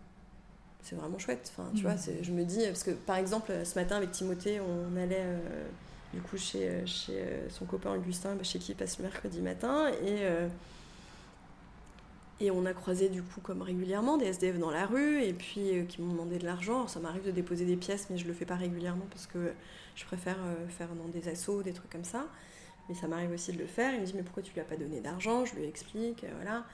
C'est 0.82 0.96
vraiment 0.96 1.18
chouette. 1.18 1.52
Enfin, 1.56 1.70
tu 1.74 1.82
vois, 1.82 1.94
mm. 1.94 2.22
je 2.22 2.32
me 2.32 2.44
dis, 2.44 2.64
parce 2.66 2.82
que 2.82 2.92
par 2.92 3.16
exemple, 3.16 3.52
ce 3.64 3.78
matin 3.78 3.96
avec 3.96 4.12
Timothée, 4.12 4.60
on 4.60 4.96
allait 4.96 5.24
du 6.12 6.20
coup 6.20 6.36
chez, 6.36 6.84
chez 6.86 7.24
son 7.48 7.66
copain 7.66 7.94
Augustin, 7.94 8.34
bah, 8.34 8.42
chez 8.42 8.58
qui 8.58 8.72
il 8.72 8.74
passe 8.74 8.98
le 8.98 9.04
mercredi 9.04 9.40
matin, 9.40 9.90
et 10.04 10.24
et 12.40 12.50
on 12.50 12.64
a 12.64 12.72
croisé 12.72 13.10
du 13.10 13.22
coup 13.22 13.40
comme 13.42 13.60
régulièrement 13.60 14.16
des 14.16 14.26
SDF 14.26 14.58
dans 14.58 14.70
la 14.70 14.86
rue 14.86 15.22
et 15.22 15.34
puis 15.34 15.78
euh, 15.78 15.84
qui 15.84 16.00
m'ont 16.00 16.12
demandé 16.12 16.38
de 16.38 16.44
l'argent. 16.44 16.88
Ça 16.88 16.98
m'arrive 16.98 17.24
de 17.24 17.30
déposer 17.30 17.66
des 17.66 17.76
pièces 17.76 18.08
mais 18.08 18.16
je 18.16 18.26
le 18.26 18.32
fais 18.32 18.46
pas 18.46 18.56
régulièrement 18.56 19.04
parce 19.10 19.26
que 19.26 19.52
je 19.94 20.04
préfère 20.06 20.38
euh, 20.42 20.66
faire 20.68 20.88
dans 20.94 21.08
des 21.08 21.28
assos, 21.28 21.62
des 21.62 21.72
trucs 21.72 21.90
comme 21.90 22.04
ça. 22.04 22.26
Mais 22.88 22.94
ça 22.94 23.08
m'arrive 23.08 23.30
aussi 23.30 23.52
de 23.52 23.58
le 23.58 23.66
faire. 23.66 23.92
Il 23.94 24.00
me 24.00 24.06
dit 24.06 24.14
mais 24.16 24.22
pourquoi 24.22 24.42
tu 24.42 24.54
lui 24.54 24.60
as 24.60 24.64
pas 24.64 24.76
donné 24.76 25.00
d'argent? 25.00 25.44
Je 25.44 25.54
lui 25.54 25.64
explique, 25.64 26.24
euh, 26.24 26.30
voilà. 26.36 26.64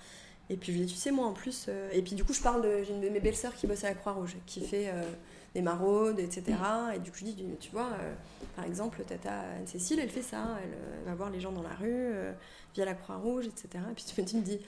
Et 0.49 0.57
puis 0.57 0.73
je 0.73 0.79
lui 0.79 0.87
dis 0.87 0.93
tu 0.93 0.99
sais 0.99 1.11
moi 1.11 1.27
en 1.27 1.33
plus... 1.33 1.69
Et 1.93 2.03
puis 2.03 2.15
du 2.15 2.25
coup 2.25 2.33
je 2.33 2.41
parle 2.41 2.63
de... 2.63 2.83
J'ai 2.85 2.93
une 2.93 3.01
de 3.01 3.09
mes 3.09 3.21
belles-sœurs 3.21 3.55
qui 3.55 3.67
bosse 3.67 3.85
à 3.85 3.89
la 3.89 3.95
Croix-Rouge, 3.95 4.37
qui 4.47 4.61
fait 4.61 4.93
des 5.55 5.63
maraudes, 5.63 6.19
etc. 6.19 6.57
Et 6.95 6.99
du 6.99 7.11
coup 7.11 7.19
je 7.19 7.25
dis 7.25 7.45
tu 7.61 7.71
vois, 7.71 7.91
par 8.55 8.65
exemple 8.65 9.03
Tata 9.07 9.41
Anne-Cécile 9.59 9.99
elle 10.01 10.11
fait 10.11 10.23
ça, 10.23 10.59
elle, 10.63 11.05
va 11.05 11.15
voir 11.15 11.31
les 11.31 11.41
gens 11.41 11.53
dans 11.53 11.63
la 11.63 11.75
rue 11.75 12.13
via 12.75 12.85
la 12.85 12.95
Croix-Rouge, 12.95 13.47
etc. 13.47 13.85
Et 13.91 13.95
puis 13.95 14.05
tu 14.25 14.37
me 14.37 14.43
dis 14.43 14.61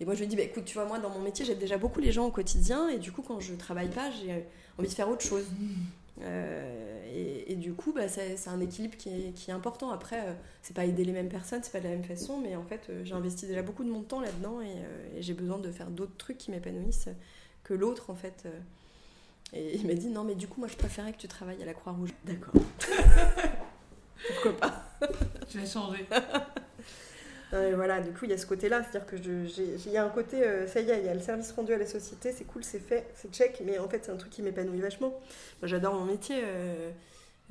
et 0.00 0.04
moi, 0.04 0.14
je 0.14 0.20
lui 0.20 0.26
dis, 0.26 0.36
bah, 0.36 0.42
écoute, 0.42 0.64
tu 0.64 0.74
vois, 0.74 0.86
moi, 0.86 0.98
dans 0.98 1.10
mon 1.10 1.20
métier, 1.20 1.44
j'aide 1.44 1.58
déjà 1.58 1.78
beaucoup 1.78 2.00
les 2.00 2.10
gens 2.10 2.26
au 2.26 2.30
quotidien. 2.30 2.88
Et 2.88 2.98
du 2.98 3.12
coup, 3.12 3.22
quand 3.22 3.40
je 3.40 3.54
travaille 3.54 3.88
pas, 3.88 4.10
j'ai 4.10 4.44
envie 4.78 4.88
de 4.88 4.94
faire 4.94 5.08
autre 5.08 5.24
chose. 5.24 5.46
Euh, 6.22 7.44
et, 7.46 7.56
du 7.56 7.74
coup, 7.74 7.92
bah, 7.92 8.08
c'est 8.08 8.48
un 8.48 8.60
équilibre 8.60 8.96
qui 8.96 9.08
est, 9.08 9.32
qui 9.32 9.50
est 9.50 9.54
important. 9.54 9.90
Après, 9.90 10.20
euh, 10.28 10.32
c'est 10.62 10.74
pas 10.74 10.84
aider 10.84 11.04
les 11.04 11.12
mêmes 11.12 11.28
personnes, 11.28 11.60
c'est 11.62 11.72
pas 11.72 11.78
de 11.80 11.84
la 11.84 11.90
même 11.90 12.04
façon, 12.04 12.38
mais 12.38 12.56
en 12.56 12.64
fait, 12.64 12.86
euh, 12.90 13.04
j'ai 13.04 13.14
investi 13.14 13.46
déjà 13.46 13.62
beaucoup 13.62 13.84
de 13.84 13.90
mon 13.90 14.02
temps 14.02 14.20
là-dedans 14.20 14.60
et, 14.60 15.20
j'ai 15.20 15.34
besoin 15.34 15.58
de 15.58 15.70
faire 15.70 15.90
d'autres 15.90 16.16
trucs 16.16 16.38
qui 16.38 16.50
m'épanouissent 16.50 17.08
que 17.62 17.74
l'autre, 17.74 18.10
en 18.10 18.14
fait. 18.14 18.46
Et 19.52 19.76
il 19.76 19.86
m'a 19.86 19.94
dit, 19.94 20.08
non, 20.08 20.24
mais 20.24 20.34
du 20.34 20.48
coup, 20.48 20.60
moi, 20.60 20.68
je 20.68 20.76
préférais 20.76 21.12
que 21.12 21.18
tu 21.18 21.28
travailles 21.28 21.62
à 21.62 21.66
la 21.66 21.74
Croix-Rouge. 21.74 22.10
D'accord. 22.24 22.54
Pourquoi 24.28 24.56
pas? 24.56 24.84
Je 25.48 25.58
vais 25.58 25.66
changer. 25.66 26.06
voilà, 27.74 28.00
du 28.00 28.10
coup, 28.12 28.24
il 28.24 28.30
y 28.30 28.34
a 28.34 28.38
ce 28.38 28.46
côté-là, 28.46 28.82
c'est-à-dire 28.82 29.06
que 29.06 29.16
il 29.16 29.92
y 29.92 29.96
a 29.96 30.04
un 30.04 30.08
côté, 30.10 30.42
euh, 30.44 30.66
ça 30.66 30.80
y 30.80 30.90
est, 30.90 30.98
il 31.00 31.06
y 31.06 31.08
a 31.08 31.14
le 31.14 31.20
service 31.20 31.52
rendu 31.52 31.72
à 31.72 31.78
la 31.78 31.86
société, 31.86 32.32
c'est 32.32 32.44
cool, 32.44 32.64
c'est 32.64 32.78
fait, 32.80 33.06
c'est 33.14 33.32
check, 33.32 33.62
mais 33.64 33.78
en 33.78 33.88
fait, 33.88 34.04
c'est 34.04 34.12
un 34.12 34.16
truc 34.16 34.32
qui 34.32 34.42
m'épanouit 34.42 34.80
vachement. 34.80 35.10
Moi, 35.10 35.68
j'adore 35.68 35.94
mon 35.94 36.04
métier. 36.04 36.40
Euh, 36.44 36.90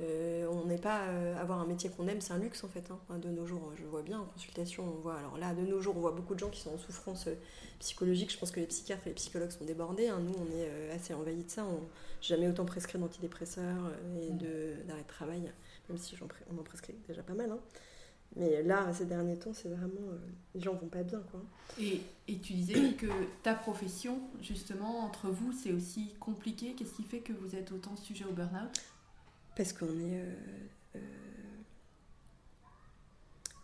Euh, 0.00 0.46
on 0.50 0.64
n'est 0.66 0.78
pas 0.78 1.02
euh, 1.08 1.36
avoir 1.40 1.60
un 1.60 1.66
métier 1.66 1.88
qu'on 1.90 2.08
aime, 2.08 2.20
c'est 2.20 2.32
un 2.32 2.38
luxe 2.38 2.64
en 2.64 2.68
fait. 2.68 2.84
hein. 2.90 3.18
De 3.18 3.28
nos 3.30 3.46
jours, 3.46 3.72
je 3.76 3.84
vois 3.84 4.02
bien 4.02 4.18
en 4.20 4.24
consultation, 4.26 4.84
on 4.84 5.00
voit. 5.00 5.16
Alors 5.18 5.38
là, 5.38 5.54
de 5.54 5.62
nos 5.62 5.80
jours, 5.80 5.96
on 5.96 6.00
voit 6.00 6.10
beaucoup 6.12 6.34
de 6.34 6.40
gens 6.40 6.50
qui 6.50 6.60
sont 6.60 6.74
en 6.74 6.78
souffrance 6.78 7.28
euh, 7.28 7.34
psychologique. 7.78 8.32
Je 8.32 8.38
pense 8.38 8.50
que 8.50 8.60
les 8.60 8.66
psychiatres 8.66 9.02
et 9.06 9.10
les 9.10 9.14
psychologues 9.14 9.50
sont 9.52 9.64
débordés. 9.64 10.08
hein. 10.08 10.18
Nous, 10.20 10.34
on 10.34 10.46
est 10.58 10.68
euh, 10.68 10.96
assez 10.96 11.14
envahis 11.14 11.44
de 11.44 11.50
ça. 11.50 11.64
On 11.64 11.80
j'ai 12.20 12.34
jamais 12.34 12.48
autant 12.48 12.64
prescrit 12.64 12.98
d'antidépresseurs 12.98 13.64
euh, 13.86 14.28
et 14.28 14.32
de 14.32 14.82
d'arrêt 14.88 15.02
de 15.02 15.06
travail, 15.08 15.42
même 15.88 15.98
si 15.98 16.16
on 16.22 16.58
en 16.60 16.62
prescrit 16.64 16.94
déjà 17.08 17.22
pas 17.22 17.34
mal. 17.34 17.50
hein. 17.52 17.58
Mais 18.36 18.62
là, 18.64 18.92
ces 18.92 19.06
derniers 19.06 19.38
temps, 19.38 19.52
c'est 19.54 19.68
vraiment 19.68 20.08
euh, 20.10 20.18
les 20.54 20.60
gens 20.60 20.74
vont 20.74 20.88
pas 20.88 21.02
bien, 21.04 21.20
quoi. 21.30 21.40
Et, 21.78 22.00
et 22.28 22.38
tu 22.38 22.54
disais 22.54 22.92
que 22.98 23.06
ta 23.42 23.54
profession, 23.54 24.20
justement, 24.42 25.00
entre 25.00 25.28
vous, 25.30 25.52
c'est 25.52 25.72
aussi 25.72 26.14
compliqué. 26.20 26.74
Qu'est-ce 26.74 26.94
qui 26.94 27.04
fait 27.04 27.20
que 27.20 27.32
vous 27.32 27.54
êtes 27.54 27.70
autant 27.72 27.96
sujet 27.96 28.24
au 28.24 28.32
burn-out? 28.32 28.70
Parce 29.56 29.72
qu'on 29.72 29.86
est. 29.86 30.20
euh, 30.20 30.34
euh, 30.96 31.00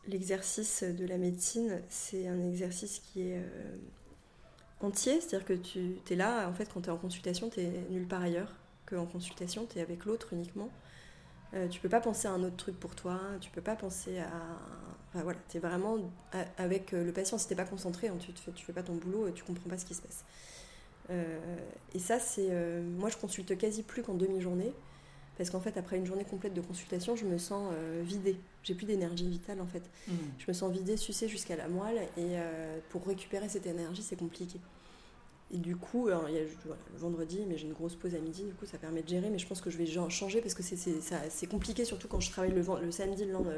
L'exercice 0.06 0.82
de 0.82 1.06
la 1.06 1.18
médecine, 1.18 1.82
c'est 1.88 2.26
un 2.26 2.40
exercice 2.48 2.98
qui 3.00 3.20
est 3.28 3.40
entier, 4.80 5.20
c'est-à-dire 5.20 5.44
que 5.46 5.52
tu 5.52 5.98
es 6.10 6.16
là, 6.16 6.48
en 6.48 6.54
fait, 6.54 6.68
quand 6.72 6.80
tu 6.82 6.88
es 6.88 6.92
en 6.92 6.96
consultation, 6.96 7.50
tu 7.50 7.60
es 7.60 7.86
nulle 7.90 8.08
part 8.08 8.22
ailleurs 8.22 8.56
qu'en 8.86 9.06
consultation, 9.06 9.66
tu 9.66 9.78
es 9.78 9.82
avec 9.82 10.06
l'autre 10.06 10.32
uniquement. 10.32 10.70
Euh, 11.54 11.68
tu 11.68 11.80
peux 11.80 11.88
pas 11.88 12.00
penser 12.00 12.28
à 12.28 12.32
un 12.32 12.42
autre 12.44 12.56
truc 12.56 12.78
pour 12.78 12.94
toi, 12.94 13.18
tu 13.40 13.50
peux 13.50 13.60
pas 13.60 13.76
penser 13.76 14.18
à. 14.18 14.30
Enfin 15.12 15.24
voilà, 15.24 15.38
tu 15.48 15.56
es 15.56 15.60
vraiment 15.60 15.98
avec 16.56 16.94
euh, 16.94 17.04
le 17.04 17.12
patient. 17.12 17.36
Si 17.36 17.48
tu 17.48 17.56
pas 17.56 17.64
concentré, 17.64 18.08
hein, 18.08 18.16
tu, 18.20 18.32
te 18.32 18.38
fais, 18.38 18.52
tu 18.52 18.64
fais 18.64 18.72
pas 18.72 18.82
ton 18.82 18.94
boulot 18.94 19.26
et 19.26 19.32
tu 19.32 19.42
comprends 19.42 19.68
pas 19.68 19.78
ce 19.78 19.84
qui 19.84 19.94
se 19.94 20.02
passe. 20.02 20.24
Euh, 21.10 21.38
et 21.94 21.98
ça, 21.98 22.20
c'est. 22.20 22.48
euh, 22.50 22.80
moi, 22.82 23.08
je 23.08 23.16
consulte 23.16 23.58
quasi 23.58 23.82
plus 23.82 24.02
qu'en 24.02 24.14
demi-journée. 24.14 24.72
Parce 25.36 25.50
qu'en 25.50 25.60
fait, 25.60 25.76
après 25.78 25.96
une 25.96 26.06
journée 26.06 26.24
complète 26.24 26.52
de 26.52 26.60
consultation, 26.60 27.16
je 27.16 27.24
me 27.24 27.38
sens 27.38 27.72
vidée. 28.02 28.36
J'ai 28.62 28.74
plus 28.74 28.84
d'énergie 28.84 29.26
vitale 29.26 29.62
en 29.62 29.66
fait. 29.66 29.82
Je 30.06 30.44
me 30.46 30.52
sens 30.52 30.70
vidée, 30.70 30.98
sucée 30.98 31.28
jusqu'à 31.28 31.56
la 31.56 31.66
moelle. 31.66 32.06
Et 32.18 32.36
pour 32.90 33.06
récupérer 33.06 33.48
cette 33.48 33.64
énergie, 33.64 34.02
c'est 34.02 34.16
compliqué. 34.16 34.60
Et 35.52 35.58
du 35.58 35.74
coup, 35.76 36.06
alors, 36.08 36.28
il 36.28 36.36
y 36.36 36.38
a, 36.38 36.42
voilà, 36.64 36.80
le 36.92 36.98
vendredi, 36.98 37.44
mais 37.48 37.58
j'ai 37.58 37.66
une 37.66 37.72
grosse 37.72 37.96
pause 37.96 38.14
à 38.14 38.18
midi, 38.20 38.44
du 38.44 38.52
coup, 38.54 38.66
ça 38.66 38.78
permet 38.78 39.02
de 39.02 39.08
gérer. 39.08 39.30
Mais 39.30 39.38
je 39.38 39.46
pense 39.48 39.60
que 39.60 39.68
je 39.70 39.76
vais 39.78 39.86
changer 40.08 40.40
parce 40.40 40.54
que 40.54 40.62
c'est- 40.62 41.46
compliqué, 41.48 41.84
surtout 41.84 42.06
quand 42.08 42.20
je 42.20 42.30
travaille 42.30 42.52
le, 42.52 42.62
le 42.82 42.90
samedi, 42.92 43.24
le 43.24 43.32
lendemain. 43.32 43.52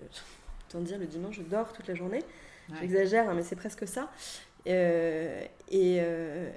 euh, 0.00 0.06
autant 0.68 0.80
dire, 0.80 0.98
le 0.98 1.06
dimanche, 1.06 1.36
je 1.36 1.42
dors 1.42 1.72
toute 1.72 1.88
la 1.88 1.94
journée. 1.96 2.22
J'exagère, 2.80 3.28
hein, 3.28 3.34
mais 3.34 3.42
c'est 3.42 3.56
presque 3.56 3.88
ça. 3.88 4.12
Euh, 4.66 5.42
et, 5.70 5.96
euh, 6.00 6.50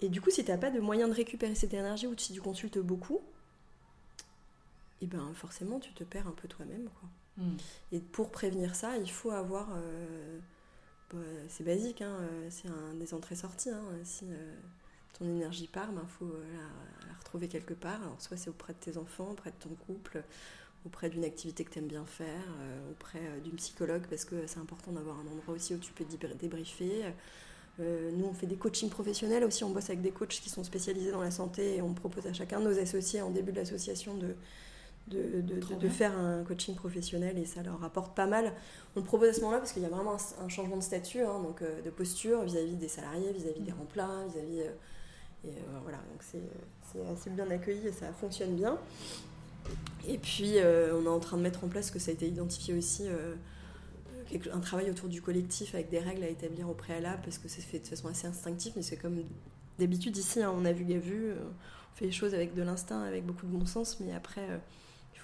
et 0.00 0.08
du 0.08 0.20
coup, 0.20 0.30
si 0.30 0.44
tu 0.44 0.50
n'as 0.50 0.56
pas 0.58 0.70
de 0.70 0.80
moyen 0.80 1.06
de 1.06 1.12
récupérer 1.12 1.54
cette 1.54 1.74
énergie 1.74 2.06
ou 2.06 2.14
si 2.16 2.32
tu 2.32 2.40
consultes 2.40 2.78
beaucoup, 2.78 3.20
et 5.00 5.06
ben 5.06 5.30
forcément, 5.34 5.78
tu 5.78 5.92
te 5.92 6.02
perds 6.02 6.26
un 6.26 6.32
peu 6.32 6.48
toi-même. 6.48 6.88
quoi. 7.00 7.08
Mm. 7.44 7.56
Et 7.92 8.00
pour 8.00 8.30
prévenir 8.30 8.74
ça, 8.74 8.96
il 8.96 9.10
faut 9.10 9.30
avoir. 9.30 9.68
C'est 11.48 11.64
basique, 11.64 12.02
hein, 12.02 12.16
euh, 12.20 12.48
c'est 12.50 12.68
un 12.68 12.94
des 12.94 13.14
entrées-sorties. 13.14 13.70
hein, 13.70 13.82
si 14.04 14.24
euh, 14.24 14.54
ton 15.18 15.24
énergie 15.26 15.66
part, 15.68 15.88
il 15.90 16.08
faut 16.08 16.24
euh, 16.26 16.44
la, 17.08 17.14
retrouver 17.18 17.48
quelque 17.48 17.74
part. 17.74 18.00
Soit 18.18 18.36
c'est 18.36 18.50
auprès 18.50 18.72
de 18.72 18.78
tes 18.78 18.98
enfants, 18.98 19.30
auprès 19.32 19.50
de 19.50 19.56
ton 19.56 19.70
couple, 19.86 20.22
auprès 20.86 21.08
d'une 21.10 21.24
activité 21.24 21.64
que 21.64 21.70
tu 21.70 21.78
aimes 21.78 21.86
bien 21.86 22.04
faire, 22.04 22.42
auprès 22.90 23.22
d'une 23.42 23.56
psychologue, 23.56 24.02
parce 24.10 24.24
que 24.24 24.46
c'est 24.46 24.58
important 24.58 24.92
d'avoir 24.92 25.16
un 25.18 25.26
endroit 25.26 25.54
aussi 25.54 25.74
où 25.74 25.78
tu 25.78 25.92
peux 25.92 26.04
débr- 26.04 26.36
débriefer. 26.36 27.04
Nous, 27.78 28.24
on 28.24 28.34
fait 28.34 28.46
des 28.46 28.56
coachings 28.56 28.90
professionnels 28.90 29.44
aussi, 29.44 29.64
on 29.64 29.70
bosse 29.70 29.88
avec 29.88 30.02
des 30.02 30.10
coachs 30.10 30.28
qui 30.28 30.50
sont 30.50 30.62
spécialisés 30.62 31.10
dans 31.10 31.22
la 31.22 31.30
santé 31.30 31.76
et 31.76 31.82
on 31.82 31.94
propose 31.94 32.26
à 32.26 32.34
chacun 32.34 32.60
nos 32.60 32.78
associés 32.78 33.22
en 33.22 33.30
début 33.30 33.50
de 33.52 33.56
l'association 33.56 34.14
de, 34.14 34.36
de, 35.08 35.40
de- 35.42 35.60
Trop 35.60 35.74
de- 35.74 35.78
bien. 35.80 35.88
de 35.88 35.92
faire 35.92 36.18
un 36.18 36.42
coaching 36.44 36.74
professionnel 36.74 37.38
et 37.38 37.44
ça 37.44 37.62
leur 37.62 37.82
apporte 37.84 38.16
pas 38.16 38.26
mal. 38.26 38.52
On 38.96 39.00
le 39.00 39.04
propose 39.06 39.28
à 39.28 39.32
ce 39.34 39.40
moment-là 39.40 39.58
parce 39.58 39.72
qu'il 39.72 39.82
y 39.82 39.86
a 39.86 39.90
vraiment 39.90 40.14
un, 40.14 40.44
un 40.44 40.48
changement 40.48 40.76
de 40.78 40.82
statut, 40.82 41.20
hein, 41.20 41.40
donc 41.42 41.60
euh, 41.62 41.82
de 41.82 41.90
posture 41.90 42.42
vis-à-vis 42.42 42.76
des 42.76 42.88
salariés, 42.88 43.32
vis-à-vis 43.32 43.60
des 43.60 43.72
Mm. 43.72 43.78
remplats, 43.78 44.24
vis-à-vis. 44.32 44.60
euh, 44.60 44.70
et 45.46 45.48
euh, 45.50 45.78
voilà, 45.82 45.98
donc 45.98 46.22
c'est 46.22 46.40
assez 47.12 47.28
bien 47.28 47.50
accueilli 47.50 47.86
et 47.86 47.92
ça 47.92 48.12
fonctionne 48.12 48.54
bien. 48.56 48.78
Et 50.08 50.16
puis, 50.18 50.54
on 50.58 51.04
est 51.04 51.08
en 51.08 51.20
train 51.20 51.36
de 51.36 51.42
mettre 51.42 51.64
en 51.64 51.68
place, 51.68 51.90
que 51.90 51.98
ça 51.98 52.10
a 52.10 52.14
été 52.14 52.26
identifié 52.28 52.72
aussi, 52.74 53.04
un 54.52 54.60
travail 54.60 54.90
autour 54.90 55.08
du 55.08 55.20
collectif 55.22 55.74
avec 55.74 55.90
des 55.90 55.98
règles 55.98 56.22
à 56.24 56.28
établir 56.28 56.68
au 56.68 56.74
préalable, 56.74 57.20
parce 57.24 57.38
que 57.38 57.48
c'est 57.48 57.60
fait 57.62 57.78
de 57.78 57.86
façon 57.86 58.08
assez 58.08 58.26
instinctive, 58.26 58.72
mais 58.76 58.82
c'est 58.82 58.96
comme 58.96 59.22
d'habitude 59.78 60.16
ici, 60.16 60.42
hein, 60.42 60.52
on 60.54 60.64
a 60.64 60.72
vu, 60.72 60.92
a 60.94 60.98
vu, 60.98 61.32
on 61.32 61.96
fait 61.96 62.06
les 62.06 62.12
choses 62.12 62.34
avec 62.34 62.54
de 62.54 62.62
l'instinct, 62.62 63.02
avec 63.02 63.24
beaucoup 63.26 63.46
de 63.46 63.52
bon 63.52 63.66
sens, 63.66 64.00
mais 64.00 64.12
après, 64.14 64.46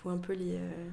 faut 0.03 0.09
un 0.09 0.19
peu 0.19 0.33
les, 0.33 0.55
euh, 0.55 0.89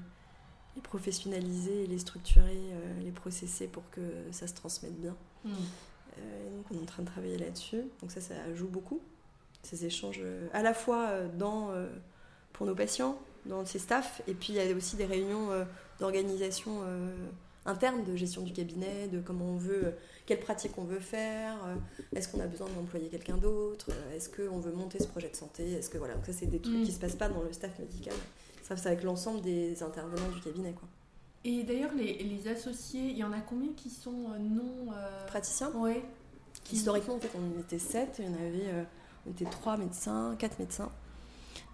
les 0.76 0.82
professionnaliser, 0.82 1.88
les 1.88 2.00
structurer, 2.00 2.58
euh, 2.72 3.02
les 3.04 3.12
processer 3.12 3.68
pour 3.68 3.90
que 3.90 4.02
ça 4.32 4.48
se 4.48 4.54
transmette 4.54 5.00
bien. 5.00 5.16
Mm. 5.44 5.52
Euh, 5.52 6.48
et 6.48 6.56
donc 6.56 6.66
on 6.72 6.76
est 6.76 6.82
en 6.82 6.86
train 6.86 7.04
de 7.04 7.08
travailler 7.08 7.38
là-dessus. 7.38 7.84
Donc 8.02 8.12
ça, 8.12 8.22
ça 8.22 8.36
joue 8.56 8.68
beaucoup. 8.68 9.02
Ces 9.64 9.86
échanges 9.86 10.22
à 10.54 10.62
la 10.62 10.74
fois 10.74 11.24
dans, 11.38 11.72
pour 12.54 12.66
nos 12.66 12.76
patients, 12.76 13.20
dans 13.48 13.66
ces 13.66 13.80
staffs, 13.80 14.22
et 14.26 14.34
puis 14.34 14.54
il 14.54 14.56
y 14.56 14.60
a 14.62 14.74
aussi 14.74 14.96
des 14.96 15.04
réunions 15.06 15.50
d'organisation 16.00 16.84
interne, 17.66 18.06
de 18.06 18.16
gestion 18.16 18.44
du 18.44 18.54
cabinet, 18.54 19.10
de 19.10 19.20
comment 19.20 19.46
on 19.46 19.58
veut, 19.58 19.94
quelles 20.26 20.40
pratiques 20.40 20.78
on 20.78 20.86
veut 20.86 21.02
faire, 21.02 21.58
est-ce 22.16 22.30
qu'on 22.30 22.40
a 22.40 22.46
besoin 22.46 22.70
d'employer 22.70 23.10
quelqu'un 23.10 23.36
d'autre, 23.36 23.90
est-ce 24.16 24.30
qu'on 24.30 24.60
veut 24.60 24.72
monter 24.72 25.00
ce 25.00 25.08
projet 25.08 25.30
de 25.30 25.36
santé, 25.36 25.74
est-ce 25.74 25.90
que 25.90 25.98
voilà, 25.98 26.14
donc 26.14 26.26
ça 26.26 26.34
c'est 26.34 26.46
des 26.46 26.60
trucs 26.62 26.78
Mm. 26.78 26.84
qui 26.84 26.92
se 26.94 27.00
passent 27.00 27.18
pas 27.18 27.28
dans 27.28 27.42
le 27.42 27.52
staff 27.52 27.78
médical. 27.80 28.16
Ça 28.68 28.76
c'est 28.76 28.88
avec 28.90 29.04
l'ensemble 29.04 29.42
des 29.42 29.82
intervenants 29.84 30.30
du 30.34 30.42
cabinet 30.42 30.74
quoi. 30.74 30.88
Et 31.46 31.64
d'ailleurs, 31.64 31.94
les, 31.94 32.22
les 32.24 32.48
associés, 32.50 33.06
il 33.12 33.18
y 33.18 33.24
en 33.24 33.32
a 33.32 33.40
combien 33.40 33.72
qui 33.78 33.90
sont 33.90 34.32
euh, 34.34 34.40
non. 34.40 34.92
euh, 34.94 35.26
Praticiens. 35.28 35.72
Qui- 36.66 36.76
Historiquement, 36.76 37.16
en 37.16 37.20
fait, 37.20 37.30
on 37.38 37.60
était 37.62 37.80
sept. 37.80 38.18
Il 38.20 38.26
y 38.26 38.28
en 38.28 38.34
avait, 38.34 38.68
euh, 38.68 38.84
on 39.26 39.32
était 39.32 39.46
trois 39.46 39.78
médecins, 39.78 40.36
quatre 40.38 40.60
médecins. 40.60 40.92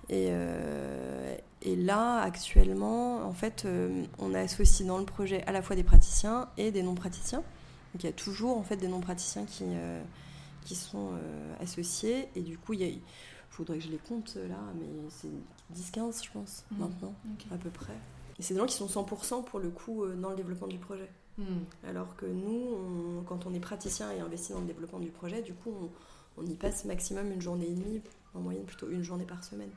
Et, 0.10 0.28
euh, 0.30 1.36
et 1.64 1.76
là, 1.76 2.20
actuellement, 2.22 3.26
en 3.26 3.34
fait, 3.34 3.64
euh, 3.66 4.04
on 4.20 4.36
associe 4.36 4.86
dans 4.88 5.00
le 5.00 5.06
projet 5.06 5.42
à 5.48 5.52
la 5.54 5.64
fois 5.64 5.76
des 5.76 5.84
praticiens 5.84 6.50
et 6.58 6.72
des 6.72 6.84
non-praticiens. 6.84 7.40
Donc 7.40 8.04
il 8.04 8.06
y 8.06 8.10
a 8.10 8.14
toujours 8.14 8.58
en 8.58 8.64
fait 8.64 8.76
des 8.78 8.88
non-praticiens 8.90 9.46
qui, 9.46 9.64
euh, 9.68 10.04
qui 10.66 10.76
sont 10.76 11.12
associés. 11.62 12.28
Et 12.36 12.42
du 12.42 12.58
coup, 12.60 12.74
il 12.74 12.82
y 12.82 12.84
a- 12.84 12.88
il 12.88 13.02
faudrait 13.50 13.78
que 13.78 13.84
je 13.86 13.90
les 13.90 13.98
compte 13.98 14.36
là, 14.36 14.60
mais 14.76 14.86
c'est 15.10 15.30
10-15, 15.72 16.24
je 16.24 16.32
pense, 16.32 16.66
Mhm. 16.72 16.80
maintenant, 16.80 17.14
à 17.52 17.58
peu 17.58 17.70
près. 17.70 17.94
Et 18.40 18.44
c'est 18.44 18.54
des 18.54 18.60
gens 18.60 18.66
qui 18.66 18.76
sont 18.76 18.88
100% 18.88 19.44
pour 19.44 19.60
le 19.60 19.70
coup 19.70 20.04
euh, 20.04 20.16
dans 20.16 20.30
le 20.32 20.36
développement 20.36 20.68
du 20.68 20.78
projet. 20.80 21.10
Mm. 21.38 21.44
Alors 21.88 22.16
que 22.16 22.26
nous, 22.26 22.76
on- 22.76 23.24
quand 23.24 23.46
on 23.46 23.54
est 23.54 23.60
praticien 23.60 24.12
et 24.12 24.20
investi 24.20 24.54
dans 24.54 24.60
le 24.60 24.66
développement 24.68 25.00
du 25.00 25.10
projet, 25.10 25.42
du 25.42 25.54
coup, 25.54 25.72
on, 26.38 26.42
on 26.42 26.46
y 26.46 26.56
passe 26.56 26.86
maximum 26.86 27.32
une 27.32 27.42
journée 27.42 27.68
et 27.68 27.74
demie, 27.74 28.02
en 28.36 28.40
moyenne 28.40 28.66
plutôt 28.66 28.90
une 28.90 29.04
journée 29.04 29.26
par 29.26 29.44
semaine. 29.44 29.70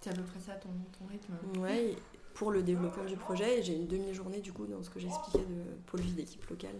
C'est 0.00 0.10
à 0.10 0.12
peu 0.12 0.22
près 0.22 0.40
ça 0.40 0.52
ton, 0.54 0.68
ton 0.98 1.06
rythme. 1.06 1.34
Ouais, 1.60 1.96
pour 2.34 2.50
le 2.50 2.62
développement 2.62 3.04
du 3.04 3.16
projet, 3.16 3.58
et 3.60 3.62
j'ai 3.62 3.74
une 3.76 3.86
demi-journée 3.86 4.40
du 4.40 4.52
coup 4.52 4.66
dans 4.66 4.82
ce 4.82 4.90
que 4.90 4.98
j'expliquais 5.00 5.38
de 5.44 5.62
pôle 5.86 6.00
vie 6.00 6.12
d'équipe 6.12 6.44
locale. 6.48 6.74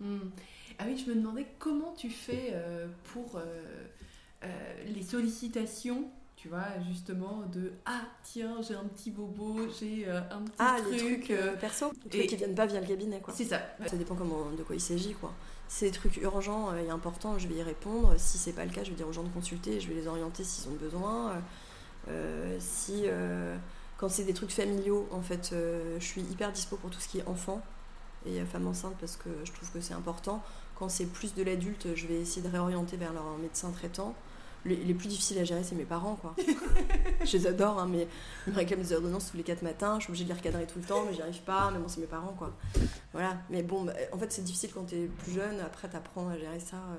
Mm. 0.00 0.18
Ah 0.78 0.84
oui, 0.86 0.96
je 0.98 1.10
me 1.10 1.14
demandais 1.16 1.46
comment 1.58 1.92
tu 1.94 2.10
fais 2.10 2.50
euh, 2.52 2.86
pour 3.12 3.36
euh, 3.36 3.44
euh, 4.44 4.84
les 4.86 5.02
sollicitations, 5.02 6.04
tu 6.36 6.48
vois, 6.48 6.64
justement, 6.86 7.42
de 7.52 7.72
Ah, 7.86 8.02
tiens, 8.22 8.58
j'ai 8.60 8.74
un 8.74 8.84
petit 8.84 9.10
bobo, 9.10 9.56
j'ai 9.80 10.06
euh, 10.06 10.20
un 10.30 10.42
petit 10.42 10.54
Ah, 10.58 10.76
truc. 10.78 10.92
les 10.92 10.98
trucs 10.98 11.30
euh, 11.30 11.52
euh, 11.52 11.56
perso, 11.56 11.90
les 11.90 12.06
et- 12.06 12.18
trucs 12.20 12.26
qui 12.30 12.36
viennent 12.36 12.54
pas 12.54 12.66
via 12.66 12.80
le 12.80 12.86
cabinet 12.86 13.20
quoi. 13.20 13.32
C'est 13.34 13.44
ça. 13.46 13.60
Ça 13.86 13.96
dépend 13.96 14.14
comment, 14.14 14.50
de 14.56 14.62
quoi 14.62 14.76
il 14.76 14.80
s'agit 14.80 15.14
quoi. 15.14 15.32
C'est 15.68 15.86
des 15.86 15.92
trucs 15.92 16.16
urgents 16.18 16.70
euh, 16.72 16.76
et 16.84 16.90
importants, 16.90 17.38
je 17.38 17.48
vais 17.48 17.56
y 17.56 17.62
répondre. 17.62 18.14
Si 18.18 18.38
c'est 18.38 18.52
pas 18.52 18.64
le 18.64 18.70
cas, 18.70 18.84
je 18.84 18.90
vais 18.90 18.96
dire 18.96 19.08
aux 19.08 19.12
gens 19.12 19.22
de 19.24 19.28
consulter, 19.30 19.80
je 19.80 19.88
vais 19.88 19.94
les 19.94 20.06
orienter 20.06 20.44
s'ils 20.44 20.68
ont 20.70 20.74
besoin. 20.76 21.32
Euh, 22.08 22.56
si 22.60 23.04
quand 23.96 24.08
c'est 24.10 24.24
des 24.24 24.34
trucs 24.34 24.52
familiaux, 24.52 25.08
en 25.10 25.22
fait, 25.22 25.52
je 25.98 26.04
suis 26.04 26.20
hyper 26.20 26.52
dispo 26.52 26.76
pour 26.76 26.90
tout 26.90 27.00
ce 27.00 27.08
qui 27.08 27.18
est 27.18 27.26
enfant 27.26 27.62
et 28.26 28.44
femme 28.44 28.66
enceinte 28.66 28.94
parce 29.00 29.16
que 29.16 29.30
je 29.44 29.52
trouve 29.52 29.70
que 29.72 29.80
c'est 29.80 29.94
important. 29.94 30.42
Quand 30.78 30.88
c'est 30.90 31.06
plus 31.06 31.34
de 31.34 31.42
l'adulte, 31.42 31.88
je 31.94 32.06
vais 32.06 32.20
essayer 32.20 32.42
de 32.46 32.52
réorienter 32.52 32.96
vers 32.98 33.12
leur 33.14 33.24
médecin 33.38 33.70
traitant. 33.70 34.14
Les, 34.66 34.76
les 34.76 34.94
plus 34.94 35.08
difficiles 35.08 35.38
à 35.38 35.44
gérer, 35.44 35.62
c'est 35.62 35.74
mes 35.76 35.84
parents, 35.84 36.16
quoi. 36.16 36.34
je 37.24 37.36
les 37.36 37.46
adore, 37.46 37.78
hein, 37.78 37.88
mais 37.90 38.06
ils 38.46 38.52
me 38.52 38.56
réclament 38.58 38.82
des 38.82 38.92
ordonnances 38.92 39.30
tous 39.30 39.36
les 39.36 39.42
4 39.42 39.62
matins. 39.62 39.96
Je 39.98 40.04
suis 40.04 40.10
obligée 40.10 40.24
de 40.24 40.28
les 40.30 40.34
recadrer 40.34 40.66
tout 40.66 40.78
le 40.78 40.84
temps, 40.84 41.04
mais 41.08 41.14
j'y 41.14 41.22
arrive 41.22 41.40
pas. 41.42 41.70
Mais 41.72 41.78
bon, 41.78 41.88
c'est 41.88 42.00
mes 42.00 42.06
parents, 42.06 42.34
quoi. 42.36 42.52
Voilà. 43.12 43.38
Mais 43.50 43.62
bon, 43.62 43.84
bah, 43.84 43.92
en 44.12 44.18
fait, 44.18 44.32
c'est 44.32 44.42
difficile 44.42 44.70
quand 44.74 44.84
t'es 44.86 45.08
plus 45.22 45.32
jeune. 45.32 45.60
Après, 45.60 45.88
t'apprends 45.88 46.28
à 46.28 46.36
gérer 46.36 46.60
ça. 46.60 46.76
euh, 46.76 46.96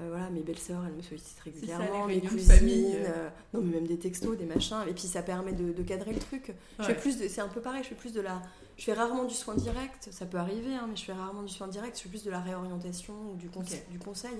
euh, 0.00 0.08
voilà, 0.08 0.30
mes 0.30 0.40
belles-sœurs, 0.40 0.80
elles 0.86 0.94
me 0.94 1.02
sollicitent 1.02 1.36
ça, 1.36 1.42
régulièrement, 1.44 2.06
mes 2.06 2.22
cousines, 2.22 2.94
euh, 3.04 3.28
non 3.52 3.60
mais 3.60 3.74
même 3.74 3.86
des 3.86 3.98
textos, 3.98 4.38
des 4.38 4.46
machins, 4.46 4.78
et 4.88 4.94
puis 4.94 5.02
ça 5.02 5.20
permet 5.20 5.52
de, 5.52 5.70
de 5.74 5.82
cadrer 5.82 6.14
le 6.14 6.18
truc. 6.18 6.54
Je 6.78 6.84
fais 6.84 6.92
Ouais. 6.92 6.98
plus 6.98 7.18
de, 7.18 7.28
c'est 7.28 7.42
un 7.42 7.48
peu 7.48 7.60
pareil, 7.60 7.82
je 7.82 7.88
fais 7.90 7.94
plus 7.94 8.14
de 8.14 8.22
la, 8.22 8.40
je 8.78 8.84
fais 8.84 8.94
rarement 8.94 9.24
du 9.24 9.34
soin 9.34 9.54
direct, 9.54 10.08
ça 10.10 10.24
peut 10.24 10.38
arriver, 10.38 10.74
hein, 10.74 10.86
mais 10.88 10.96
je 10.96 11.04
fais 11.04 11.12
rarement 11.12 11.42
du 11.42 11.52
soin 11.52 11.68
direct, 11.68 11.94
je 11.98 12.04
fais 12.04 12.08
plus 12.08 12.24
de 12.24 12.30
la 12.30 12.40
réorientation 12.40 13.12
ou 13.32 13.36
du, 13.36 13.50
conse- 13.50 13.74
Ok. 13.74 13.90
du 13.90 13.98
conseil. 13.98 14.32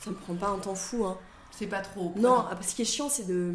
Ça 0.00 0.10
me 0.10 0.16
prend 0.16 0.34
pas 0.34 0.48
un 0.48 0.58
temps 0.58 0.74
fou, 0.74 1.04
hein. 1.04 1.16
C'est 1.50 1.66
pas 1.66 1.80
trop. 1.80 2.12
Non, 2.16 2.44
ce 2.60 2.74
qui 2.74 2.82
est 2.82 2.84
chiant, 2.84 3.08
c'est 3.08 3.26
de 3.26 3.54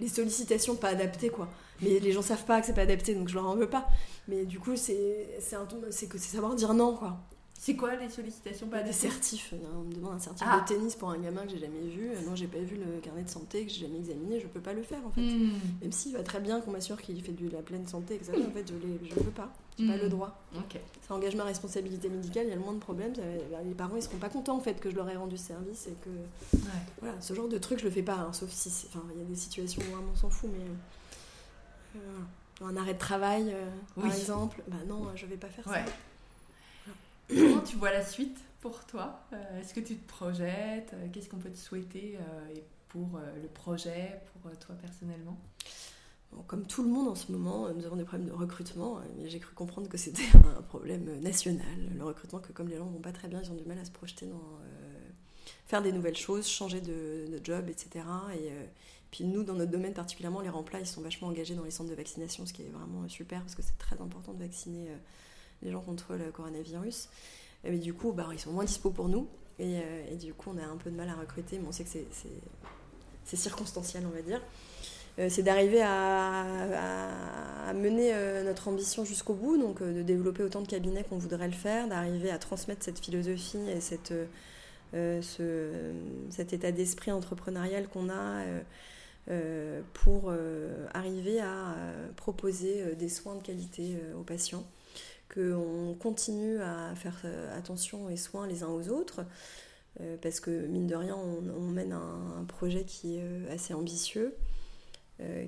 les, 0.00 0.08
sollicitations 0.08 0.76
pas 0.76 0.88
adaptées, 0.88 1.30
quoi. 1.30 1.48
Mais 1.82 1.98
les 1.98 2.12
gens 2.12 2.22
savent 2.22 2.44
pas 2.44 2.60
que 2.60 2.66
c'est 2.66 2.74
pas 2.74 2.82
adapté, 2.82 3.14
donc 3.14 3.28
je 3.28 3.34
leur 3.34 3.46
en 3.46 3.56
veux 3.56 3.68
pas. 3.68 3.88
Mais 4.28 4.44
du 4.44 4.60
coup, 4.60 4.76
c'est 4.76 5.28
c'est 5.40 6.08
que 6.08 6.18
c'est 6.18 6.34
savoir 6.34 6.54
dire 6.54 6.74
non, 6.74 6.96
quoi. 6.96 7.18
C'est 7.64 7.76
quoi 7.76 7.96
les 7.96 8.10
sollicitations 8.10 8.66
pas 8.66 8.82
Des 8.82 8.92
certifs. 8.92 9.54
On 9.74 9.84
me 9.84 9.94
demande 9.94 10.16
un 10.16 10.18
certif 10.18 10.46
ah. 10.50 10.60
de 10.60 10.68
tennis 10.68 10.96
pour 10.96 11.08
un 11.08 11.16
gamin 11.16 11.46
que 11.46 11.52
j'ai 11.52 11.60
jamais 11.60 11.80
vu. 11.80 12.10
Non, 12.26 12.36
j'ai 12.36 12.46
pas 12.46 12.58
vu 12.58 12.76
le 12.76 13.00
carnet 13.00 13.22
de 13.22 13.30
santé 13.30 13.64
que 13.64 13.72
j'ai 13.72 13.86
jamais 13.86 14.00
examiné. 14.00 14.38
Je 14.38 14.46
peux 14.48 14.60
pas 14.60 14.74
le 14.74 14.82
faire 14.82 14.98
en 15.06 15.10
fait. 15.10 15.22
Hmm. 15.22 15.52
Même 15.80 15.90
s'il 15.90 16.12
va 16.12 16.22
très 16.22 16.40
bien 16.40 16.60
qu'on 16.60 16.72
m'assure 16.72 17.00
qu'il 17.00 17.22
fait 17.22 17.32
de 17.32 17.48
la 17.48 17.62
pleine 17.62 17.86
santé, 17.86 18.16
etc. 18.16 18.32
En 18.46 18.50
fait, 18.50 18.68
je 18.68 18.74
ne 18.74 19.24
peux 19.24 19.30
pas. 19.30 19.50
J'ai 19.78 19.86
pas 19.86 19.96
le 19.96 20.08
hmm. 20.08 20.10
droit. 20.10 20.38
C'est 21.00 21.12
engagement 21.12 21.44
responsabilité 21.44 22.10
médicale. 22.10 22.44
Il 22.48 22.50
y 22.50 22.52
a 22.52 22.56
le 22.56 22.60
moins 22.60 22.74
de 22.74 22.80
problèmes. 22.80 23.14
Les 23.64 23.74
parents 23.74 23.96
ils 23.96 24.02
seront 24.02 24.18
pas 24.18 24.28
contents 24.28 24.58
en 24.58 24.60
fait 24.60 24.78
que 24.78 24.90
je 24.90 24.96
leur 24.96 25.08
ai 25.08 25.16
rendu 25.16 25.38
service 25.38 25.86
et 25.86 25.94
que 26.04 26.58
voilà, 27.00 27.18
ce 27.22 27.32
genre 27.32 27.48
de 27.48 27.56
truc 27.56 27.78
je 27.78 27.84
le 27.84 27.90
fais 27.90 28.02
pas. 28.02 28.26
Hein, 28.28 28.34
sauf 28.34 28.50
si, 28.50 28.68
enfin, 28.88 29.02
il 29.14 29.22
y 29.22 29.24
a 29.24 29.26
des 29.26 29.36
situations 29.36 29.80
où 29.80 30.12
on 30.12 30.14
s'en 30.14 30.28
fout, 30.28 30.50
mais 30.52 31.98
euh, 32.02 32.66
un 32.68 32.76
arrêt 32.76 32.92
de 32.92 32.98
travail, 32.98 33.54
euh, 33.54 33.70
par 33.98 34.14
exemple, 34.14 34.62
bah 34.68 34.76
non, 34.86 35.06
je 35.14 35.24
vais 35.24 35.38
pas 35.38 35.48
faire 35.48 35.64
ça. 35.64 35.80
Comment 37.28 37.60
tu 37.60 37.76
vois 37.76 37.90
la 37.90 38.04
suite 38.04 38.38
pour 38.60 38.84
toi? 38.84 39.20
Euh, 39.32 39.60
Est-ce 39.60 39.74
que 39.74 39.80
tu 39.80 39.96
te 39.96 40.08
projettes? 40.08 40.92
Euh, 40.94 41.08
Qu'est-ce 41.12 41.28
qu'on 41.28 41.38
peut 41.38 41.50
te 41.50 41.58
souhaiter 41.58 42.16
euh, 42.18 42.54
pour 42.88 43.18
le 43.40 43.48
projet, 43.48 44.20
pour 44.32 44.50
toi 44.58 44.74
personnellement? 44.80 45.38
Comme 46.48 46.66
tout 46.66 46.82
le 46.82 46.88
monde 46.88 47.08
en 47.08 47.14
ce 47.14 47.30
moment, 47.30 47.72
nous 47.72 47.86
avons 47.86 47.94
des 47.94 48.04
problèmes 48.04 48.28
de 48.28 48.34
recrutement, 48.34 49.00
j'ai 49.24 49.38
cru 49.38 49.54
comprendre 49.54 49.88
que 49.88 49.96
c'était 49.96 50.24
un 50.58 50.62
problème 50.62 51.20
national, 51.20 51.64
le 51.96 52.04
recrutement, 52.04 52.40
que 52.40 52.50
comme 52.52 52.68
les 52.68 52.76
gens 52.76 52.86
vont 52.86 53.00
pas 53.00 53.12
très 53.12 53.28
bien, 53.28 53.40
ils 53.40 53.50
ont 53.52 53.54
du 53.54 53.64
mal 53.64 53.78
à 53.78 53.84
se 53.84 53.92
projeter 53.92 54.26
dans 54.26 54.58
faire 55.66 55.80
des 55.80 55.92
nouvelles 55.92 56.16
choses, 56.16 56.48
changer 56.48 56.80
de, 56.80 57.40
job, 57.44 57.68
etc. 57.68 58.04
Et 58.34 58.50
puis 59.12 59.24
nous, 59.24 59.44
dans 59.44 59.54
notre 59.54 59.70
domaine 59.70 59.94
particulièrement, 59.94 60.40
les 60.40 60.48
remplats, 60.48 60.80
ils 60.80 60.86
sont 60.86 61.02
vachement 61.02 61.28
engagés 61.28 61.54
dans 61.54 61.64
les 61.64 61.70
centres 61.70 61.90
de 61.90 61.94
vaccination, 61.94 62.46
ce 62.46 62.52
qui 62.52 62.62
est 62.62 62.70
vraiment 62.70 63.08
super, 63.08 63.40
parce 63.40 63.54
que 63.54 63.62
c'est 63.62 63.78
très 63.78 64.00
important 64.00 64.32
de 64.32 64.40
vacciner 64.40 64.88
les 65.62 65.70
gens 65.72 65.80
contre 65.80 66.14
le 66.14 66.30
coronavirus. 66.30 67.08
Mais 67.64 67.78
du 67.78 67.94
coup, 67.94 68.12
bah, 68.12 68.28
ils 68.32 68.38
sont 68.38 68.52
moins 68.52 68.64
dispo 68.64 68.90
pour 68.90 69.08
nous. 69.08 69.28
Euh, 69.60 70.12
et, 70.12 70.16
du 70.16 70.34
coup, 70.34 70.50
on 70.54 70.58
a 70.58 70.66
un 70.66 70.76
peu 70.76 70.90
de 70.90 70.96
mal 70.96 71.08
à 71.08 71.14
recruter, 71.14 71.58
mais 71.58 71.66
on 71.68 71.72
sait 71.72 71.84
que 71.84 71.90
c'est 73.24 73.36
circonstanciel, 73.36 74.04
on 74.06 74.14
va 74.14 74.22
dire. 74.22 74.40
Euh, 75.18 75.28
c'est 75.30 75.42
d'arriver 75.42 75.80
à, 75.82 77.72
mener 77.74 78.12
euh, 78.14 78.44
notre 78.44 78.68
ambition 78.68 79.04
jusqu'au 79.04 79.34
bout, 79.34 79.56
donc 79.58 79.82
de 79.82 80.02
développer 80.02 80.42
autant 80.42 80.60
de 80.60 80.66
cabinets 80.66 81.04
qu'on 81.04 81.18
voudrait 81.18 81.46
le 81.46 81.54
faire, 81.54 81.88
d'arriver 81.88 82.30
à 82.30 82.38
transmettre 82.38 82.84
cette 82.84 82.98
philosophie 82.98 83.58
et 83.68 83.80
cet 83.80 84.12
état 86.52 86.72
d'esprit 86.72 87.12
entrepreneurial 87.12 87.88
qu'on 87.88 88.10
a 88.10 88.44
pour 89.92 90.32
arriver 90.92 91.40
à 91.40 91.74
proposer 92.16 92.94
des 92.96 93.08
soins 93.08 93.36
de 93.36 93.42
qualité 93.42 93.96
aux 94.18 94.22
patients 94.22 94.64
qu'on 95.32 95.96
continue 95.98 96.60
à 96.60 96.94
faire 96.94 97.20
euh, 97.24 97.56
attention 97.56 98.08
et 98.08 98.16
soin 98.16 98.46
les 98.46 98.62
uns 98.62 98.68
aux 98.68 98.88
autres, 98.88 99.24
euh, 100.00 100.16
parce 100.20 100.40
que 100.40 100.66
mine 100.66 100.86
de 100.86 100.94
rien, 100.94 101.16
on, 101.16 101.60
mène 101.60 101.92
un, 101.92 102.44
projet 102.46 102.84
qui 102.84 103.16
est 103.16 103.22
euh, 103.22 103.52
assez 103.52 103.74
ambitieux, 103.74 104.34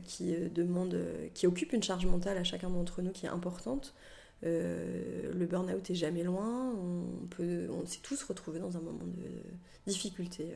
qui 0.05 0.33
demande, 0.55 0.97
qui 1.35 1.49
occupe 1.49 1.73
une 1.73 1.83
charge 1.83 2.07
mentale 2.07 2.39
à 2.39 2.45
chacun 2.45 2.71
d'entre 2.71 3.03
nous 3.03 3.11
qui 3.11 3.27
est 3.27 3.29
importante. 3.29 3.95
le 4.43 5.45
burn-out 5.45 5.91
est 5.91 5.97
jamais 5.97 6.23
loin, 6.23 6.73
on, 6.73 7.27
peut, 7.27 7.69
on 7.73 7.85
s'est 7.85 7.99
tous 8.01 8.23
retrouvés 8.23 8.61
dans 8.61 8.77
un 8.77 8.81
moment 8.81 9.05
de 9.05 9.91
difficulté 9.91 10.55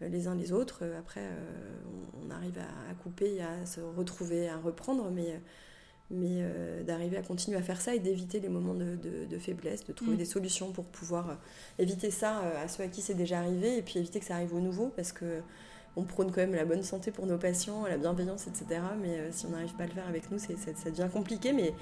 les 0.00 0.26
uns 0.26 0.34
les 0.34 0.50
autres. 0.50 0.84
Après, 0.98 1.24
on, 2.24 2.28
arrive 2.28 2.58
à, 2.58 2.90
à, 2.90 2.94
couper, 2.94 3.40
à 3.40 3.64
se 3.66 3.80
retrouver, 3.80 4.48
à 4.48 4.58
reprendre, 4.58 5.08
mais 5.12 5.40
mais 6.10 6.38
euh, 6.40 6.82
d'arriver 6.84 7.16
à 7.16 7.22
continuer 7.22 7.56
à 7.56 7.62
faire 7.62 7.80
ça 7.80 7.94
et 7.94 7.98
d'éviter 7.98 8.38
les 8.38 8.48
moments 8.48 8.74
de, 8.74 8.96
de, 9.28 9.38
faiblesse, 9.38 9.84
de 9.84 9.92
trouver 9.92 10.14
mm. 10.14 10.18
des 10.18 10.24
solutions 10.24 10.70
pour 10.70 10.84
pouvoir 10.84 11.30
euh, 11.30 11.34
éviter 11.78 12.10
ça 12.10 12.40
euh, 12.40 12.64
à 12.64 12.68
ceux 12.68 12.84
à 12.84 12.88
qui 12.88 13.02
c'est 13.02 13.14
déjà 13.14 13.38
arrivé 13.38 13.78
et 13.78 13.82
puis 13.82 13.98
éviter 13.98 14.20
que 14.20 14.26
ça 14.26 14.36
arrive 14.36 14.54
aux 14.54 14.60
nouveaux 14.60 14.92
parce 14.94 15.12
que 15.12 15.40
on 15.96 16.04
prône 16.04 16.30
quand 16.30 16.42
même 16.42 16.54
la 16.54 16.66
bonne 16.66 16.82
santé 16.82 17.10
pour 17.10 17.26
nos 17.26 17.38
patients, 17.38 17.86
la 17.86 17.96
bienveillance, 17.96 18.46
etc. 18.46 18.82
Mais 19.00 19.32
si 19.32 19.46
on 19.46 19.48
n'arrive 19.48 19.72
pas 19.76 19.84
à 19.84 19.86
le 19.86 19.94
faire 19.94 20.06
avec 20.06 20.30
nous, 20.30 20.38
c'est, 20.38 20.58
ça 20.58 20.90
devient 20.90 21.08
compliqué. 21.10 21.54
Mais 21.54 21.72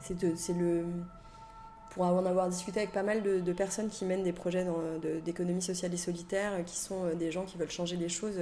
c'est, 0.00 0.36
c'est 0.36 0.54
le. 0.54 0.86
Pour 1.90 2.02
en 2.02 2.26
avoir 2.26 2.48
discuté 2.48 2.80
avec 2.80 2.90
pas 2.90 3.04
mal 3.04 3.22
de, 3.22 3.52
personnes 3.52 3.88
qui 3.88 4.04
mènent 4.04 4.24
des 4.24 4.32
projets 4.32 4.66
d'économie 5.24 5.62
sociale 5.62 5.94
et 5.94 5.96
solitaire, 5.96 6.64
qui 6.64 6.76
sont 6.76 7.14
des 7.14 7.30
gens 7.30 7.44
qui 7.44 7.58
veulent 7.58 7.70
changer 7.70 7.94
les 7.94 8.08
choses 8.08 8.40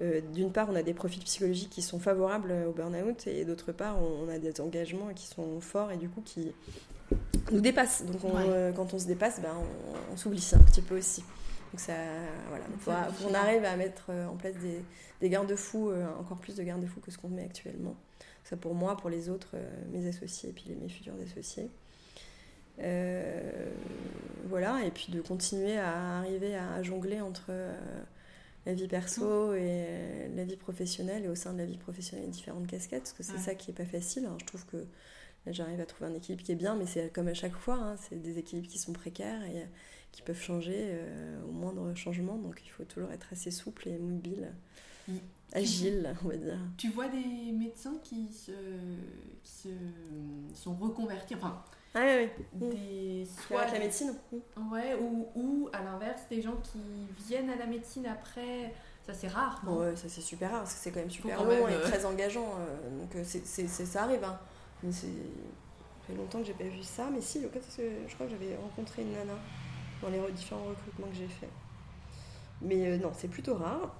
euh, 0.00 0.20
d'une 0.32 0.52
part, 0.52 0.68
on 0.70 0.76
a 0.76 0.82
des 0.82 0.94
profils 0.94 1.22
psychologiques 1.24 1.70
qui 1.70 1.82
sont 1.82 1.98
favorables 1.98 2.54
au 2.68 2.72
burn-out 2.72 3.26
et 3.26 3.44
d'autre 3.44 3.72
part, 3.72 3.96
on, 4.00 4.28
a 4.28 4.38
des 4.38 4.60
engagements 4.60 5.12
qui 5.14 5.26
sont 5.26 5.60
forts 5.60 5.90
et 5.90 5.96
du 5.96 6.08
coup 6.08 6.20
qui 6.20 6.52
nous 7.50 7.60
dépassent. 7.60 8.04
Donc 8.04 8.24
euh, 8.24 8.72
quand 8.72 8.94
on 8.94 8.98
se 8.98 9.06
dépasse, 9.06 9.40
ben, 9.40 9.54
on, 10.12 10.16
s'oublie 10.16 10.46
un 10.54 10.62
petit 10.62 10.82
peu 10.82 10.98
aussi. 10.98 11.22
Donc 11.72 11.80
ça, 11.80 11.94
voilà, 12.48 12.64
on 13.28 13.34
arrive 13.34 13.64
à 13.64 13.76
mettre 13.76 14.06
euh, 14.10 14.28
en 14.28 14.36
place 14.36 14.54
des, 14.54 14.82
des 15.20 15.28
garde-fous, 15.28 15.92
encore 16.18 16.38
plus 16.38 16.54
de 16.54 16.62
garde-fous 16.62 17.00
que 17.00 17.10
ce 17.10 17.18
qu'on 17.18 17.28
met 17.28 17.44
actuellement. 17.44 17.96
Ça 18.44 18.56
pour 18.56 18.74
moi, 18.74 18.96
pour 18.96 19.10
les 19.10 19.28
autres, 19.28 19.56
mes 19.92 20.08
associés 20.08 20.50
et 20.50 20.52
puis 20.52 20.74
mes 20.80 20.88
futurs 20.88 21.14
associés. 21.22 21.68
voilà, 24.48 24.84
et 24.84 24.90
puis 24.92 25.08
de 25.10 25.20
continuer 25.20 25.76
à 25.76 26.18
arriver 26.18 26.56
à 26.56 26.82
jongler 26.84 27.20
entre 27.20 27.50
la 28.68 28.74
vie 28.74 28.86
perso 28.86 29.54
et 29.54 29.58
euh, 29.62 30.28
la 30.36 30.44
vie 30.44 30.56
professionnelle, 30.56 31.24
et 31.24 31.28
au 31.28 31.34
sein 31.34 31.54
de 31.54 31.58
la 31.58 31.64
vie 31.64 31.78
professionnelle, 31.78 32.28
différentes 32.28 32.66
casquettes, 32.66 33.00
parce 33.00 33.12
que 33.14 33.22
c'est 33.22 33.38
ça 33.38 33.54
qui 33.54 33.70
est 33.70 33.74
pas 33.74 33.86
facile. 33.86 34.26
Hein. 34.26 34.36
Je 34.40 34.44
trouve 34.44 34.66
que 34.66 34.84
j'arrive 35.46 35.80
à 35.80 35.86
trouver 35.86 36.10
un 36.10 36.14
équilibre 36.14 36.44
qui 36.44 36.52
est 36.52 36.56
bien, 36.56 36.76
mais 36.76 36.84
c'est 36.84 37.10
comme 37.10 37.28
à 37.28 37.34
chaque 37.34 37.56
fois, 37.56 37.76
hein, 37.76 37.96
c'est 37.96 38.20
des 38.20 38.36
équilibres 38.36 38.68
qui 38.68 38.78
sont 38.78 38.92
précaires 38.92 39.42
et 39.44 39.64
qui 40.18 40.22
peuvent 40.22 40.42
changer 40.42 40.74
euh, 40.76 41.40
au 41.48 41.52
moindre 41.52 41.94
changement, 41.94 42.34
donc 42.38 42.60
il 42.64 42.70
faut 42.70 42.82
toujours 42.82 43.12
être 43.12 43.28
assez 43.30 43.52
souple 43.52 43.86
et 43.86 43.98
mobile. 43.98 44.52
Mm. 45.06 45.16
Agile, 45.52 46.16
on 46.24 46.28
va 46.28 46.36
dire. 46.36 46.58
Tu 46.76 46.90
vois 46.90 47.06
des 47.06 47.52
médecins 47.52 47.94
qui 48.02 48.32
se, 48.32 48.50
qui 49.44 49.52
se 49.52 49.68
sont 50.54 50.74
reconvertis, 50.74 51.36
enfin, 51.36 51.62
ah 51.94 52.00
oui, 52.00 52.28
oui. 52.60 52.68
Des, 52.68 53.28
soit 53.46 53.66
la 53.66 53.78
médecine. 53.78 54.12
Ouais, 54.72 54.96
ou, 55.00 55.28
ou 55.36 55.68
à 55.72 55.84
l'inverse, 55.84 56.22
des 56.28 56.42
gens 56.42 56.56
qui 56.64 56.80
viennent 57.28 57.50
à 57.50 57.56
la 57.56 57.66
médecine 57.66 58.06
après. 58.06 58.74
Ça, 59.06 59.14
c'est 59.14 59.28
rare. 59.28 59.62
ouais, 59.68 59.94
ça, 59.94 60.08
c'est 60.08 60.20
super 60.20 60.50
rare 60.50 60.60
parce 60.62 60.74
que 60.74 60.80
c'est 60.80 60.90
quand 60.90 61.00
même 61.00 61.10
super 61.10 61.44
long 61.44 61.68
et 61.68 61.74
euh, 61.74 61.82
très 61.82 62.04
engageant. 62.04 62.56
Euh, 62.58 62.90
donc, 62.98 63.24
c'est, 63.24 63.46
c'est, 63.46 63.68
ça 63.68 64.02
arrive. 64.02 64.24
Hein. 64.24 64.36
Mais 64.82 64.90
c'est. 64.90 65.06
Ça 65.06 66.08
fait 66.08 66.14
longtemps 66.14 66.40
que 66.40 66.46
j'ai 66.46 66.54
pas 66.54 66.64
vu 66.64 66.82
ça. 66.82 67.08
Mais 67.12 67.20
si, 67.20 67.40
je 67.40 67.46
crois 68.14 68.26
que 68.26 68.32
j'avais 68.32 68.56
rencontré 68.56 69.02
une 69.02 69.12
nana 69.12 69.34
dans 70.02 70.08
les 70.08 70.20
différents 70.32 70.64
recrutements 70.64 71.08
que 71.08 71.16
j'ai 71.16 71.28
fait. 71.28 71.48
Mais 72.60 72.98
non, 72.98 73.12
c'est 73.16 73.28
plutôt 73.28 73.54
rare. 73.54 73.94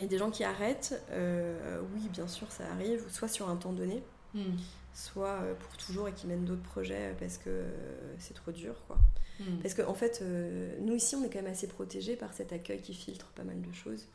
Et 0.00 0.06
des 0.06 0.18
gens 0.18 0.30
qui 0.30 0.44
arrêtent, 0.44 1.00
oui, 1.12 2.08
bien 2.10 2.26
sûr, 2.28 2.50
ça 2.50 2.64
arrive, 2.72 3.04
soit 3.10 3.28
sur 3.28 3.48
un 3.48 3.56
temps 3.56 3.72
donné. 3.72 4.02
Hmm 4.34 4.56
soit 4.98 5.40
euh, 5.42 5.54
pour 5.54 5.76
toujours 5.76 6.08
et 6.08 6.12
qui 6.12 6.26
mènent 6.26 6.44
d'autres 6.44 6.62
projets 6.62 7.14
parce 7.20 7.38
que 7.38 7.50
euh, 7.50 8.14
c'est 8.18 8.34
trop 8.34 8.50
dur 8.50 8.74
quoi. 8.88 8.98
Hmm. 9.38 9.58
Parce 9.62 9.74
qu'en 9.74 9.88
en 9.88 9.94
fait, 9.94 10.20
euh, 10.22 10.76
nous 10.80 10.94
ici 10.94 11.14
on 11.14 11.22
est 11.22 11.30
quand 11.30 11.40
même 11.40 11.52
assez 11.52 11.68
protégés 11.68 12.16
par 12.16 12.34
cet 12.34 12.52
accueil 12.52 12.80
qui 12.80 12.94
filtre 12.94 13.26
pas 13.36 13.44
mal 13.44 13.60
de 13.60 13.72
choses. 13.72 14.08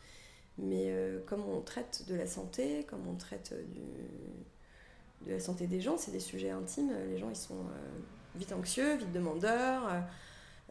Mais 0.57 0.93
comme 1.25 1.41
on 1.49 1.61
traite 1.61 2.05
de 2.07 2.13
la 2.13 2.27
santé, 2.27 2.85
comme 2.87 3.07
on 3.07 3.15
traite 3.15 3.55
du, 3.71 5.25
de 5.25 5.31
la 5.31 5.39
santé 5.39 5.65
des 5.65 5.81
gens, 5.81 5.97
c'est 5.97 6.11
des 6.11 6.19
sujets 6.19 6.51
intimes, 6.51 6.93
les 7.09 7.17
gens 7.17 7.31
ils 7.31 7.35
sont 7.35 7.65
vite 8.35 8.51
anxieux, 8.51 8.97
vite 8.97 9.11
demandeurs. 9.11 9.81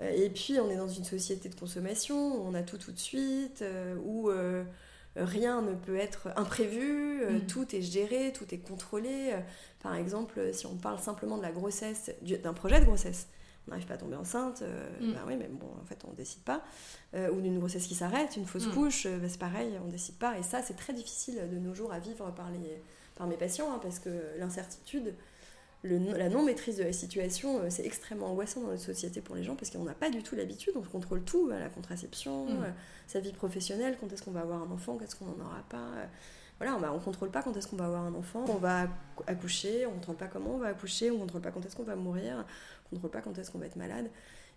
Et 0.00 0.30
puis 0.30 0.58
on 0.58 0.70
est 0.70 0.76
dans 0.76 0.88
une 0.88 1.04
société 1.04 1.48
de 1.48 1.54
consommation, 1.54 2.44
on 2.44 2.54
a 2.54 2.62
tout 2.62 2.78
tout 2.78 2.92
de 2.92 2.98
suite, 2.98 3.64
où 4.04 4.30
rien 5.16 5.62
ne 5.62 5.74
peut 5.74 5.96
être 5.96 6.28
imprévu, 6.36 7.24
hmm. 7.24 7.46
tout 7.46 7.76
est 7.76 7.82
géré, 7.82 8.32
tout 8.32 8.52
est 8.54 8.58
contrôlé. 8.58 9.34
Par 9.82 9.94
exemple, 9.94 10.52
si 10.52 10.66
on 10.66 10.76
parle 10.76 10.98
simplement 10.98 11.36
de 11.36 11.42
la 11.42 11.52
grossesse, 11.52 12.10
d'un 12.42 12.54
projet 12.54 12.80
de 12.80 12.84
grossesse, 12.84 13.28
on 13.66 13.70
n'arrive 13.70 13.86
pas 13.86 13.94
à 13.94 13.98
tomber 13.98 14.16
enceinte, 14.16 14.62
euh, 14.62 14.88
mm. 15.00 15.12
bah 15.12 15.20
oui, 15.26 15.36
mais 15.36 15.48
bon, 15.48 15.68
en 15.80 15.84
fait, 15.84 15.98
on 16.06 16.10
ne 16.10 16.16
décide 16.16 16.42
pas. 16.42 16.62
Euh, 17.14 17.30
ou 17.30 17.40
d'une 17.40 17.58
grossesse 17.58 17.86
qui 17.86 17.94
s'arrête, 17.94 18.36
une 18.36 18.46
fausse 18.46 18.66
mm. 18.66 18.72
couche, 18.72 19.06
euh, 19.06 19.18
bah, 19.18 19.28
c'est 19.28 19.38
pareil, 19.38 19.72
on 19.82 19.86
ne 19.86 19.92
décide 19.92 20.16
pas. 20.16 20.36
Et 20.38 20.42
ça, 20.42 20.62
c'est 20.62 20.74
très 20.74 20.92
difficile 20.92 21.48
de 21.50 21.58
nos 21.58 21.74
jours 21.74 21.92
à 21.92 22.00
vivre 22.00 22.32
par, 22.32 22.50
les, 22.50 22.82
par 23.14 23.26
mes 23.28 23.36
patients, 23.36 23.72
hein, 23.72 23.78
parce 23.80 24.00
que 24.00 24.10
l'incertitude, 24.38 25.14
la 25.84 26.28
non-maîtrise 26.28 26.76
de 26.76 26.84
la 26.84 26.92
situation, 26.92 27.60
c'est 27.68 27.84
extrêmement 27.84 28.26
angoissant 28.26 28.60
dans 28.60 28.68
notre 28.68 28.82
société 28.82 29.20
pour 29.20 29.34
les 29.34 29.42
gens, 29.42 29.56
parce 29.56 29.70
qu'on 29.70 29.84
n'a 29.84 29.94
pas 29.94 30.10
du 30.10 30.22
tout 30.22 30.36
l'habitude, 30.36 30.74
on 30.76 30.82
contrôle 30.82 31.22
tout, 31.22 31.48
la 31.48 31.68
contraception, 31.68 32.46
mm. 32.46 32.74
sa 33.08 33.20
vie 33.20 33.32
professionnelle, 33.32 33.96
quand 34.00 34.12
est-ce 34.12 34.22
qu'on 34.22 34.30
va 34.30 34.40
avoir 34.40 34.62
un 34.62 34.70
enfant, 34.70 34.96
qu'est-ce 34.96 35.16
qu'on 35.16 35.26
n'en 35.26 35.44
aura 35.44 35.64
pas 35.68 35.90
voilà, 36.62 36.92
on 36.92 36.94
ne 36.94 37.02
contrôle 37.02 37.30
pas 37.30 37.42
quand 37.42 37.56
est-ce 37.56 37.66
qu'on 37.66 37.76
va 37.76 37.86
avoir 37.86 38.04
un 38.04 38.14
enfant, 38.14 38.44
on 38.48 38.54
va 38.54 38.86
accoucher, 39.26 39.84
on 39.86 39.90
ne 39.90 39.94
contrôle 39.96 40.16
pas 40.16 40.28
comment 40.28 40.54
on 40.54 40.58
va 40.58 40.68
accoucher, 40.68 41.10
on 41.10 41.14
ne 41.14 41.20
contrôle 41.20 41.40
pas 41.40 41.50
quand 41.50 41.66
est-ce 41.66 41.74
qu'on 41.74 41.82
va 41.82 41.96
mourir, 41.96 42.36
on 42.36 42.38
ne 42.38 42.90
contrôle 42.90 43.10
pas 43.10 43.20
quand 43.20 43.36
est-ce 43.36 43.50
qu'on 43.50 43.58
va 43.58 43.66
être 43.66 43.74
malade. 43.74 44.08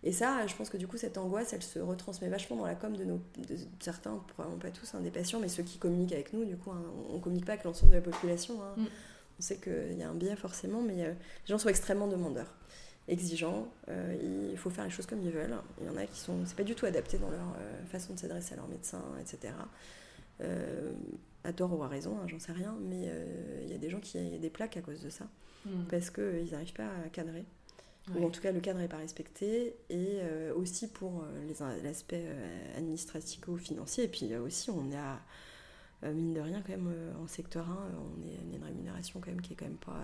Et 0.04 0.12
ça, 0.12 0.46
je 0.46 0.56
pense 0.56 0.70
que 0.70 0.78
du 0.78 0.88
coup, 0.88 0.98
cette 0.98 1.18
angoisse, 1.18 1.54
elle 1.54 1.64
se 1.64 1.80
retransmet 1.80 2.30
vachement 2.30 2.58
dans 2.58 2.66
la 2.68 2.76
com 2.76 2.96
de, 2.96 3.06
nos, 3.06 3.20
de 3.38 3.58
certains, 3.80 4.24
probablement 4.28 4.60
pas 4.60 4.70
tous, 4.70 4.94
hein, 4.94 5.00
des 5.02 5.10
patients, 5.10 5.40
mais 5.40 5.48
ceux 5.48 5.64
qui 5.64 5.80
communiquent 5.80 6.14
avec 6.14 6.32
nous, 6.32 6.46
du 6.46 6.58
coup, 6.58 6.70
hein, 6.70 6.84
on 7.10 7.16
ne 7.16 7.20
communique 7.20 7.46
pas 7.46 7.54
avec 7.54 7.66
l'ensemble 7.66 7.92
de 7.92 7.98
la 7.98 8.04
population. 8.04 8.62
Hein. 8.62 8.76
Mm. 8.78 8.86
On 9.40 9.42
sait 9.42 9.58
qu'il 9.58 9.98
y 9.98 10.04
a 10.04 10.10
un 10.10 10.14
biais 10.14 10.36
forcément, 10.36 10.82
mais 10.82 11.04
euh, 11.04 11.10
les 11.12 11.48
gens 11.48 11.58
sont 11.58 11.70
extrêmement 11.70 12.08
demandeurs, 12.08 12.54
exigeants. 13.08 13.68
Euh, 13.90 14.50
il 14.52 14.58
faut 14.58 14.70
faire 14.70 14.86
les 14.86 14.90
choses 14.90 15.06
comme 15.06 15.22
ils 15.22 15.32
veulent. 15.32 15.56
Il 15.82 15.88
y 15.88 15.90
en 15.90 15.98
a 15.98 16.06
qui 16.06 16.20
sont, 16.20 16.46
c'est 16.46 16.56
pas 16.56 16.64
du 16.64 16.76
tout 16.76 16.86
adapté 16.86 17.18
dans 17.18 17.30
leur 17.30 17.56
euh, 17.60 17.86
façon 17.86 18.14
de 18.14 18.20
s'adresser 18.20 18.54
à 18.54 18.58
leur 18.58 18.68
médecin, 18.68 19.02
etc. 19.20 19.54
à 21.44 21.54
tort 21.54 21.78
ou 21.78 21.84
à 21.84 21.88
raison, 21.88 22.18
j'en 22.28 22.40
sais 22.40 22.52
rien, 22.52 22.76
mais 22.82 23.10
il 23.64 23.72
y 23.72 23.76
a 23.76 23.78
des 23.78 23.90
gens 23.90 24.00
qui 24.00 24.18
ont 24.18 24.40
des 24.40 24.50
plaques 24.50 24.78
à 24.78 24.82
cause 24.82 25.02
de 25.02 25.10
ça, 25.10 25.26
mm. 25.66 25.86
parce 25.90 26.10
qu'ils 26.10 26.52
n'arrivent 26.52 26.74
pas 26.74 26.90
à 27.06 27.10
cadrer 27.10 27.46
ou 28.14 28.26
en 28.26 28.30
tout 28.30 28.42
cas 28.42 28.52
le 28.52 28.60
cadre 28.60 28.80
n'est 28.80 28.88
pas 28.88 28.98
respecté, 28.98 29.76
et 29.90 30.20
euh, 30.22 30.54
aussi 30.56 30.88
pour 30.88 31.24
euh, 31.24 31.80
l'aspect 31.84 32.26
euh, 32.28 32.78
administratif 32.78 33.48
ou 33.48 33.58
financier, 33.58 34.04
et 34.04 34.08
puis 34.08 34.36
aussi 34.36 34.70
on 34.70 34.92
est 34.92 34.98
à, 34.98 35.20
mine 36.04 36.34
de 36.34 36.40
rien 36.40 36.62
quand 36.62 36.72
même 36.72 36.92
en 37.22 37.28
secteur 37.28 37.70
1, 37.70 37.74
on 37.74 38.28
est, 38.28 38.56
une 38.56 38.64
rémunération 38.64 39.20
quand 39.20 39.32
même 39.32 39.42
qui 39.42 39.54
est 39.54 39.56
quand 39.56 39.66
même 39.66 39.78
pas 39.78 40.04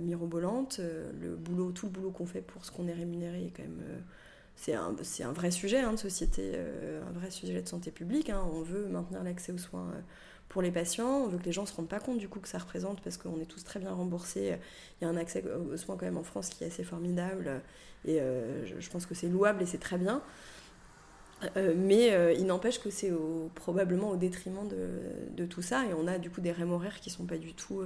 mirobolante, 0.00 0.80
le 1.20 1.36
boulot, 1.36 1.70
tout 1.70 1.86
le 1.86 1.92
boulot 1.92 2.10
qu'on 2.10 2.26
fait 2.26 2.42
pour 2.42 2.64
ce 2.64 2.72
qu'on 2.72 2.88
est 2.88 2.92
rémunéré 2.92 3.46
est 3.46 3.50
quand 3.50 3.62
même... 3.62 3.82
c'est 4.56 4.74
un, 4.74 4.96
un, 5.20 5.32
vrai 5.32 5.52
sujet 5.52 5.78
hein, 5.78 5.92
de 5.92 5.98
société, 5.98 6.58
un 6.58 7.12
vrai 7.12 7.30
sujet 7.30 7.62
de 7.62 7.68
santé 7.68 7.92
publique. 7.92 8.30
Hein. 8.30 8.42
On 8.52 8.62
veut 8.62 8.88
maintenir 8.88 9.22
l'accès 9.22 9.52
aux 9.52 9.58
soins 9.58 9.92
pour 10.48 10.62
les 10.62 10.70
patients. 10.70 11.24
On 11.24 11.28
veut 11.28 11.38
que 11.38 11.44
les 11.44 11.52
gens 11.52 11.62
ne 11.62 11.66
se 11.66 11.74
rendent 11.74 11.88
pas 11.88 12.00
compte 12.00 12.18
du 12.18 12.28
coup 12.28 12.40
que 12.40 12.48
ça 12.48 12.58
représente 12.58 13.00
parce 13.00 13.16
qu'on 13.16 13.40
est 13.40 13.46
tous 13.46 13.64
très 13.64 13.80
bien 13.80 13.92
remboursés. 13.92 14.56
Il 15.00 15.04
y 15.04 15.06
a 15.06 15.10
un 15.10 15.16
accès 15.16 15.44
aux 15.44 15.76
soins 15.76 15.96
quand 15.96 16.06
même 16.06 16.18
en 16.18 16.22
France 16.22 16.48
qui 16.48 16.64
est 16.64 16.68
assez 16.68 16.84
formidable 16.84 17.62
et 18.04 18.20
euh, 18.20 18.64
je 18.80 18.90
pense 18.90 19.06
que 19.06 19.14
c'est 19.14 19.28
louable 19.28 19.62
et 19.62 19.66
c'est 19.66 19.78
très 19.78 19.98
bien. 19.98 20.22
Euh, 21.56 21.74
mais 21.76 22.12
euh, 22.12 22.32
il 22.32 22.46
n'empêche 22.46 22.80
que 22.80 22.90
c'est 22.90 23.12
probablement 23.54 24.10
au 24.10 24.16
détriment 24.16 24.66
de, 24.66 24.88
de, 25.36 25.44
tout 25.44 25.60
ça 25.60 25.84
et 25.84 25.92
on 25.92 26.06
a 26.06 26.16
du 26.18 26.30
coup 26.30 26.40
des 26.40 26.52
rémoraires 26.52 26.98
qui 27.00 27.10
sont 27.10 27.26
pas 27.26 27.36
du 27.36 27.52
tout 27.52 27.82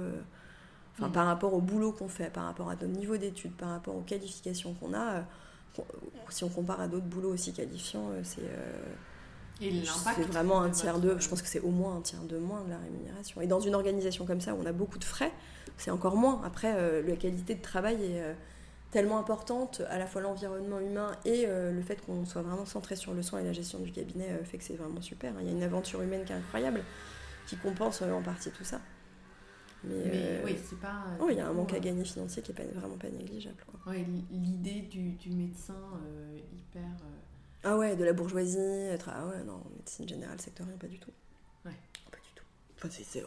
enfin 0.93 1.09
mm. 1.09 1.11
par 1.11 1.25
rapport 1.25 1.53
au 1.53 1.59
boulot 1.59 1.91
qu'on 1.91 2.07
fait 2.07 2.31
par 2.31 2.45
rapport 2.45 2.69
à 2.69 2.75
notre 2.75 2.87
niveau 2.87 3.17
d'études 3.17 3.51
par 3.51 3.69
rapport 3.69 3.93
aux 3.93 4.03
qualifications 4.03 4.73
qu'on 4.75 4.93
a 4.93 5.25
si 6.29 6.45
on 6.45 6.49
compare 6.49 6.79
à 6.79 6.87
d'autres 6.87 7.07
boulots 7.07 7.33
aussi 7.33 7.51
qualifiants 7.51 8.11
c'est 8.23 8.49
c'est 9.59 10.23
vraiment 10.23 10.61
un 10.61 10.69
tiers 10.69 10.99
de, 10.99 11.17
je 11.19 11.29
pense 11.29 11.41
que 11.41 11.47
c'est 11.47 11.59
au 11.59 11.69
moins 11.69 11.97
un 11.97 12.01
tiers 12.01 12.23
de 12.23 12.37
moins 12.37 12.63
de 12.63 12.71
la 12.71 12.77
rémunération. 12.77 13.41
Et 13.41 13.47
dans 13.47 13.59
une 13.59 13.75
organisation 13.75 14.25
comme 14.25 14.41
ça 14.41 14.53
où 14.55 14.57
on 14.61 14.65
a 14.65 14.71
beaucoup 14.71 14.97
de 14.97 15.03
frais, 15.03 15.31
c'est 15.77 15.91
encore 15.91 16.15
moins. 16.15 16.41
Après, 16.43 16.73
euh, 16.75 17.03
la 17.07 17.15
qualité 17.15 17.55
de 17.55 17.61
travail 17.61 17.95
est 17.95 18.21
euh, 18.21 18.33
tellement 18.91 19.17
importante, 19.17 19.81
à 19.89 19.97
la 19.97 20.05
fois 20.05 20.21
l'environnement 20.21 20.79
humain 20.79 21.11
et 21.25 21.45
euh, 21.47 21.71
le 21.71 21.81
fait 21.81 21.99
qu'on 22.05 22.25
soit 22.25 22.41
vraiment 22.41 22.65
centré 22.65 22.95
sur 22.95 23.13
le 23.13 23.23
soin 23.23 23.39
et 23.39 23.43
la 23.43 23.53
gestion 23.53 23.79
du 23.79 23.91
cabinet 23.91 24.27
fait 24.43 24.57
que 24.57 24.63
c'est 24.63 24.75
vraiment 24.75 25.01
super. 25.01 25.33
Il 25.39 25.47
y 25.47 25.49
a 25.49 25.53
une 25.53 25.63
aventure 25.63 26.01
humaine 26.01 26.23
qui 26.25 26.33
est 26.33 26.35
incroyable, 26.35 26.83
qui 27.47 27.55
compense 27.57 28.01
en 28.01 28.21
partie 28.21 28.51
tout 28.51 28.63
ça. 28.63 28.79
Mais, 29.83 30.41
oui, 30.45 30.55
c'est 30.63 30.79
pas. 30.79 31.05
Oh, 31.19 31.27
il 31.31 31.37
y 31.37 31.39
a 31.39 31.47
un 31.47 31.53
manque 31.53 31.73
à 31.73 31.79
gagner 31.79 32.03
financier 32.03 32.43
qui 32.43 32.51
est 32.51 32.55
pas, 32.55 32.63
vraiment 32.75 32.97
pas 32.97 33.09
négligeable. 33.09 33.55
L'idée 34.29 34.81
du, 34.81 35.13
du, 35.13 35.31
médecin 35.31 35.73
hyper 36.53 36.83
ah 37.63 37.77
ouais, 37.77 37.95
de 37.95 38.03
la 38.03 38.13
bourgeoisie, 38.13 38.57
être... 38.57 39.09
ah 39.13 39.27
ouais, 39.27 39.43
non, 39.43 39.61
médecine 39.77 40.07
générale, 40.07 40.41
sectorielle, 40.41 40.77
pas 40.77 40.87
du 40.87 40.99
tout. 40.99 41.11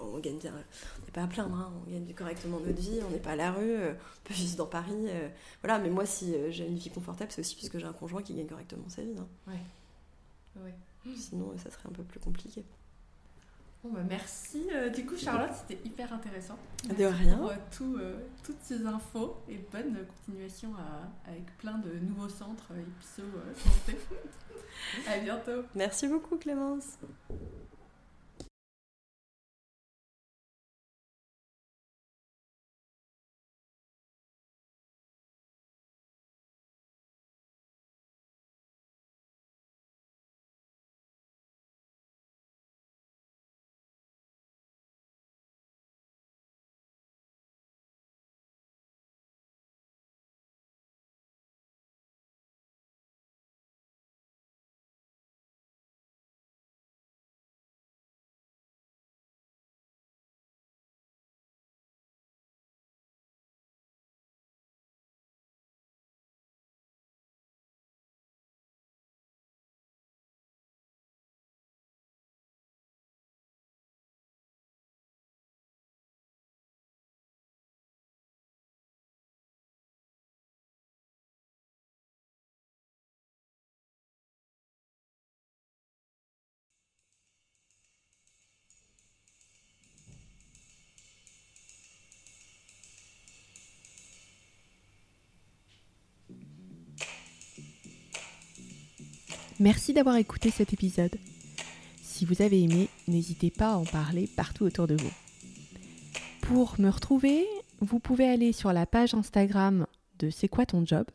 On 0.03 0.19
gagne 0.19 0.39
bien, 0.39 0.53
on 0.53 1.05
n'est 1.05 1.13
pas 1.13 1.23
à 1.23 1.27
plaindre, 1.27 1.57
hein, 1.57 1.73
on 1.87 1.91
gagne 1.91 2.13
correctement 2.15 2.59
notre 2.61 2.81
vie, 2.81 3.01
on 3.07 3.11
n'est 3.11 3.19
pas 3.19 3.33
à 3.33 3.37
la 3.37 3.53
rue, 3.53 3.71
euh, 3.71 3.93
on 3.93 4.29
peut 4.29 4.35
vivre 4.35 4.57
dans 4.57 4.67
Paris. 4.67 5.07
Euh, 5.09 5.29
voilà, 5.63 5.79
mais 5.79 5.91
moi, 5.91 6.07
si 6.07 6.35
euh, 6.35 6.51
j'ai 6.51 6.67
une 6.67 6.77
vie 6.77 6.91
confortable, 6.91 7.31
c'est 7.31 7.41
aussi 7.41 7.55
puisque 7.55 7.79
j'ai 7.79 7.87
un 7.87 7.93
conjoint 7.93 8.23
qui 8.23 8.35
gagne 8.35 8.47
correctement 8.47 8.89
sa 8.89 9.03
vie. 9.03 9.15
Hein. 9.19 9.27
Ouais. 9.47 10.63
ouais. 10.63 10.75
Sinon, 11.17 11.55
ça 11.59 11.71
serait 11.71 11.89
un 11.89 11.93
peu 11.93 12.03
plus 12.03 12.21
compliqué. 12.21 12.65
Bon, 13.83 13.93
bah 13.93 14.01
merci. 14.09 14.67
du 14.95 15.05
coup, 15.05 15.17
Charlotte, 15.17 15.53
c'était 15.55 15.87
hyper 15.87 16.13
intéressant. 16.13 16.59
de 16.99 17.05
rien. 17.05 17.37
Pour 17.37 17.53
tout, 17.77 17.99
toutes 18.43 18.61
ces 18.63 18.87
infos 18.87 19.37
et 19.47 19.59
bonne 19.71 19.99
continuation 20.07 20.71
avec 21.27 21.45
plein 21.59 21.77
de 21.79 21.91
nouveaux 21.99 22.31
centres 22.31 22.73
Ipso 22.73 23.23
Santé. 23.57 23.99
à 25.07 25.19
bientôt. 25.19 25.65
Merci 25.75 26.09
beaucoup, 26.09 26.39
Clémence. 26.39 26.99
Merci 99.65 99.93
d'avoir 99.95 100.17
écouté 100.17 100.51
cet 100.51 100.75
épisode. 100.75 101.17
Si 102.03 102.27
vous 102.27 102.43
avez 102.43 102.63
aimé, 102.63 102.91
n'hésitez 103.09 103.51
pas 103.51 103.73
à 103.73 103.77
en 103.77 103.87
parler 103.87 104.29
partout 104.37 104.65
autour 104.65 104.87
de 104.87 104.95
vous. 104.95 105.11
Pour 106.43 106.79
me 106.79 106.91
retrouver, 106.91 107.47
vous 107.81 107.99
pouvez 107.99 108.29
aller 108.29 108.53
sur 108.53 108.75
la 108.75 108.85
page 108.85 109.15
Instagram 109.15 109.87
de 110.19 110.29
C'est 110.29 110.49
quoi 110.49 110.67
ton 110.67 110.85
job 110.85 111.07